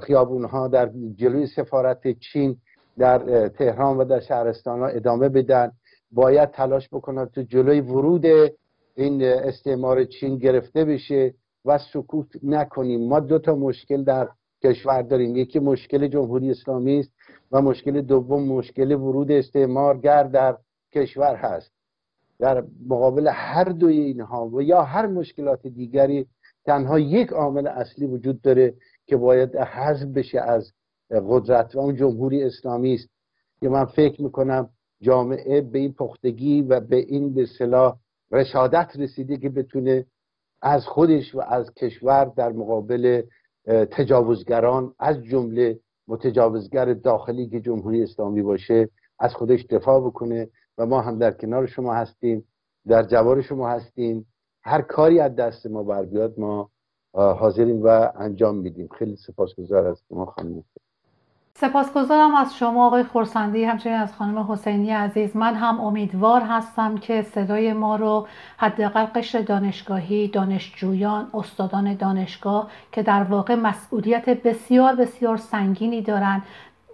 خیابون 0.00 0.44
ها 0.44 0.68
در 0.68 0.90
جلوی 1.16 1.46
سفارت 1.46 2.18
چین 2.18 2.56
در 2.98 3.48
تهران 3.48 3.96
و 3.96 4.04
در 4.04 4.20
شهرستان 4.20 4.80
ها 4.80 4.86
ادامه 4.86 5.28
بدن. 5.28 5.72
باید 6.12 6.50
تلاش 6.50 6.88
بکنن 6.92 7.26
تو 7.26 7.42
جلوی 7.42 7.80
ورود 7.80 8.26
این 8.94 9.22
استعمار 9.22 10.04
چین 10.04 10.38
گرفته 10.38 10.84
بشه 10.84 11.34
و 11.64 11.78
سکوت 11.78 12.26
نکنیم. 12.42 13.08
ما 13.08 13.20
دو 13.20 13.38
تا 13.38 13.54
مشکل 13.54 14.04
در 14.04 14.28
کشور 14.64 15.02
داریم. 15.02 15.36
یکی 15.36 15.58
مشکل 15.58 16.08
جمهوری 16.08 16.50
اسلامی 16.50 16.98
است 16.98 17.10
و 17.52 17.62
مشکل 17.62 18.00
دوم 18.00 18.48
مشکل 18.48 18.92
ورود 18.92 19.32
استعمارگر 19.32 20.22
در 20.22 20.56
کشور 20.92 21.36
هست. 21.36 21.72
در 22.38 22.64
مقابل 22.88 23.28
هر 23.32 23.64
دوی 23.64 24.00
اینها 24.00 24.48
و 24.48 24.62
یا 24.62 24.82
هر 24.82 25.06
مشکلات 25.06 25.66
دیگری 25.66 26.26
تنها 26.64 26.98
یک 26.98 27.28
عامل 27.28 27.66
اصلی 27.66 28.06
وجود 28.06 28.40
داره 28.40 28.74
که 29.06 29.16
باید 29.16 29.56
حذف 29.56 30.06
بشه 30.06 30.40
از 30.40 30.72
قدرت 31.10 31.74
و 31.76 31.78
اون 31.78 31.96
جمهوری 31.96 32.42
اسلامی 32.42 32.94
است. 32.94 33.08
که 33.60 33.68
من 33.68 33.84
فکر 33.84 34.22
می‌کنم 34.22 34.68
جامعه 35.00 35.60
به 35.60 35.78
این 35.78 35.92
پختگی 35.92 36.62
و 36.62 36.80
به 36.80 36.96
این 36.96 37.34
به 37.34 37.46
صلاح 37.58 37.96
رشادت 38.32 38.92
رسیده 38.98 39.36
که 39.36 39.48
بتونه 39.48 40.06
از 40.62 40.86
خودش 40.86 41.34
و 41.34 41.40
از 41.40 41.74
کشور 41.74 42.24
در 42.24 42.52
مقابل 42.52 43.22
تجاوزگران 43.90 44.94
از 44.98 45.24
جمله 45.24 45.80
متجاوزگر 46.08 46.94
داخلی 46.94 47.48
که 47.48 47.60
جمهوری 47.60 48.02
اسلامی 48.02 48.42
باشه 48.42 48.88
از 49.18 49.34
خودش 49.34 49.66
دفاع 49.66 50.00
بکنه 50.00 50.48
و 50.78 50.86
ما 50.86 51.00
هم 51.00 51.18
در 51.18 51.30
کنار 51.30 51.66
شما 51.66 51.94
هستیم 51.94 52.44
در 52.86 53.02
جوار 53.02 53.42
شما 53.42 53.68
هستیم. 53.68 54.26
هر 54.64 54.82
کاری 54.82 55.20
از 55.20 55.34
دست 55.34 55.66
ما 55.66 55.82
بر 55.82 56.04
بیاد 56.04 56.38
ما 56.38 56.70
حاضریم 57.12 57.82
و 57.82 58.12
انجام 58.14 58.56
میدیم. 58.56 58.88
خیلی 58.98 59.16
سپاسگزار 59.16 59.86
از 59.86 60.02
شما 60.08 60.26
خانم 60.26 60.64
سپاسگزارم 61.54 62.34
از 62.34 62.56
شما 62.56 62.86
آقای 62.86 63.02
خورسندی 63.02 63.64
همچنین 63.64 63.96
از 63.96 64.12
خانم 64.12 64.52
حسینی 64.52 64.90
عزیز. 64.90 65.36
من 65.36 65.54
هم 65.54 65.80
امیدوار 65.80 66.40
هستم 66.40 66.98
که 66.98 67.22
صدای 67.22 67.72
ما 67.72 67.96
رو 67.96 68.26
حداقل 68.56 69.04
قشر 69.04 69.40
دانشگاهی 69.40 70.28
دانشجویان 70.28 71.30
استادان 71.34 71.94
دانشگاه 71.94 72.70
که 72.92 73.02
در 73.02 73.22
واقع 73.22 73.54
مسئولیت 73.54 74.28
بسیار 74.28 74.94
بسیار 74.94 75.36
سنگینی 75.36 76.02
دارند 76.02 76.42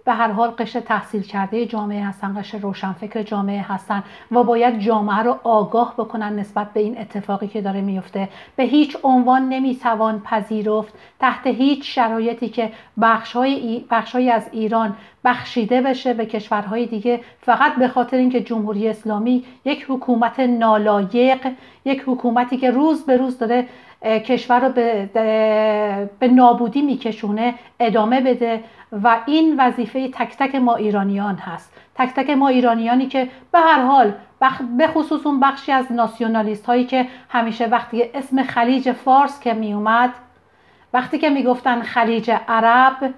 به 0.09 0.15
هر 0.15 0.31
حال 0.31 0.49
قشر 0.49 0.79
تحصیل 0.79 1.21
کرده 1.21 1.65
جامعه 1.65 2.03
هستن 2.03 2.39
قشر 2.39 2.57
روشنفکر 2.57 3.23
جامعه 3.23 3.61
هستن 3.61 4.03
و 4.31 4.43
باید 4.43 4.79
جامعه 4.79 5.17
رو 5.17 5.39
آگاه 5.43 5.93
بکنن 5.97 6.39
نسبت 6.39 6.73
به 6.73 6.79
این 6.79 6.97
اتفاقی 6.97 7.47
که 7.47 7.61
داره 7.61 7.81
میفته. 7.81 8.29
به 8.55 8.63
هیچ 8.63 8.97
عنوان 9.03 9.49
نمی‌توان 9.49 10.21
پذیرفت 10.21 10.93
تحت 11.19 11.47
هیچ 11.47 11.95
شرایطی 11.95 12.49
که 12.49 12.71
بخشهای, 13.01 13.85
بخشهای 13.91 14.29
از 14.31 14.49
ایران 14.51 14.95
بخشیده 15.25 15.81
بشه 15.81 16.13
به 16.13 16.25
کشورهای 16.25 16.85
دیگه. 16.85 17.19
فقط 17.41 17.75
به 17.75 17.87
خاطر 17.87 18.17
اینکه 18.17 18.41
جمهوری 18.41 18.87
اسلامی 18.87 19.43
یک 19.65 19.85
حکومت 19.89 20.39
نالایق 20.39 21.47
یک 21.85 22.03
حکومتی 22.05 22.57
که 22.57 22.71
روز 22.71 23.05
به 23.05 23.17
روز 23.17 23.37
داره 23.37 23.67
کشور 24.03 24.59
رو 24.59 24.69
به, 24.69 25.09
به 26.19 26.27
نابودی 26.27 26.81
میکشونه 26.81 27.53
ادامه 27.79 28.21
بده 28.21 28.63
و 28.91 29.19
این 29.25 29.55
وظیفه 29.59 30.07
تک 30.07 30.37
تک 30.37 30.55
ما 30.55 30.75
ایرانیان 30.75 31.35
هست. 31.35 31.73
تک 31.95 32.09
تک 32.09 32.29
ما 32.29 32.47
ایرانیانی 32.47 33.07
که 33.07 33.29
به 33.51 33.59
هر 33.59 33.81
حال 33.81 34.13
به 34.77 34.87
خصوص 34.87 35.25
اون 35.25 35.39
بخشی 35.39 35.71
از 35.71 35.91
ناسیونالیست 35.91 36.65
هایی 36.65 36.85
که 36.85 37.07
همیشه 37.29 37.65
وقتی 37.65 38.03
اسم 38.13 38.43
خلیج 38.43 38.91
فارس 38.91 39.39
که 39.39 39.53
می 39.53 39.73
اومد 39.73 40.13
وقتی 40.93 41.17
که 41.17 41.29
می‌گفتن 41.29 41.81
خلیج 41.81 42.31
عرب 42.47 43.13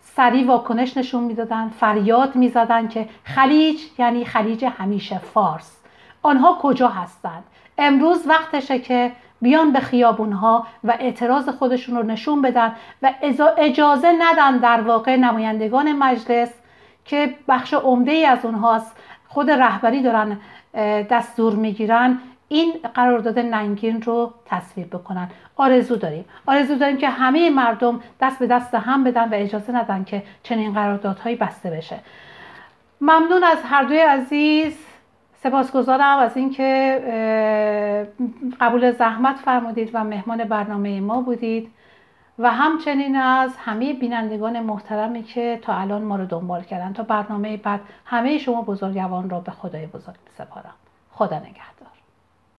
سریع 0.00 0.46
واکنش 0.46 0.96
نشون 0.96 1.24
می‌دادن 1.24 1.68
فریاد 1.68 2.36
می‌زدن 2.36 2.88
که 2.88 3.08
خلیج 3.24 3.80
یعنی 3.98 4.24
خلیج 4.24 4.64
همیشه 4.64 5.18
فارس. 5.18 5.78
آنها 6.22 6.58
کجا 6.62 6.88
هستند؟ 6.88 7.44
امروز 7.78 8.26
وقتشه 8.28 8.78
که 8.78 9.12
بیان 9.42 9.72
به 9.72 9.80
خیابونها 9.80 10.66
و 10.84 10.96
اعتراض 11.00 11.48
خودشون 11.48 11.96
رو 11.96 12.02
نشون 12.02 12.42
بدن 12.42 12.72
و 13.02 13.12
اجازه 13.58 14.12
ندن 14.18 14.56
در 14.56 14.80
واقع 14.80 15.16
نمایندگان 15.16 15.92
مجلس 15.92 16.50
که 17.04 17.34
بخش 17.48 17.74
عمده 17.74 18.10
ای 18.10 18.24
از 18.26 18.44
اونهاست 18.44 18.96
خود 19.28 19.50
رهبری 19.50 20.02
دارن 20.02 20.40
دستور 21.10 21.54
می‌گیرن 21.54 22.18
این 22.48 22.72
قرارداد 22.94 23.38
ننگین 23.38 24.02
رو 24.02 24.32
تصویب 24.46 24.90
بکنن. 24.90 25.28
آرزو 25.56 25.96
داریم. 25.96 26.24
آرزو 26.46 26.74
داریم 26.74 26.96
که 26.96 27.08
همه 27.08 27.50
مردم 27.50 28.00
دست 28.20 28.38
به 28.38 28.46
دست 28.46 28.74
هم 28.74 29.04
بدن 29.04 29.28
و 29.28 29.34
اجازه 29.34 29.72
ندن 29.72 30.04
که 30.04 30.22
چنین 30.42 30.74
قراردادهایی 30.74 31.36
بسته 31.36 31.70
بشه. 31.70 31.98
ممنون 33.00 33.44
از 33.44 33.58
هر 33.64 33.82
دوی 33.82 33.98
عزیز. 33.98 34.91
سپاسگزارم 35.42 36.18
از 36.18 36.36
اینکه 36.36 37.02
قبول 38.60 38.92
زحمت 38.92 39.36
فرمودید 39.36 39.90
و 39.94 40.04
مهمان 40.04 40.44
برنامه 40.44 41.00
ما 41.00 41.22
بودید 41.22 41.70
و 42.38 42.50
همچنین 42.50 43.16
از 43.16 43.56
همه 43.56 43.92
بینندگان 43.92 44.60
محترمی 44.60 45.22
که 45.22 45.58
تا 45.62 45.74
الان 45.74 46.02
ما 46.02 46.16
رو 46.16 46.24
دنبال 46.26 46.62
کردن. 46.62 46.92
تا 46.92 47.02
برنامه 47.02 47.56
بعد 47.56 47.80
همه 48.04 48.38
شما 48.38 48.62
بزرگوان 48.62 49.30
را 49.30 49.40
به 49.40 49.50
خدای 49.50 49.86
بزرگ 49.86 50.16
سپارم. 50.38 50.74
خدا 51.12 51.36
نگهدار. 51.38 51.71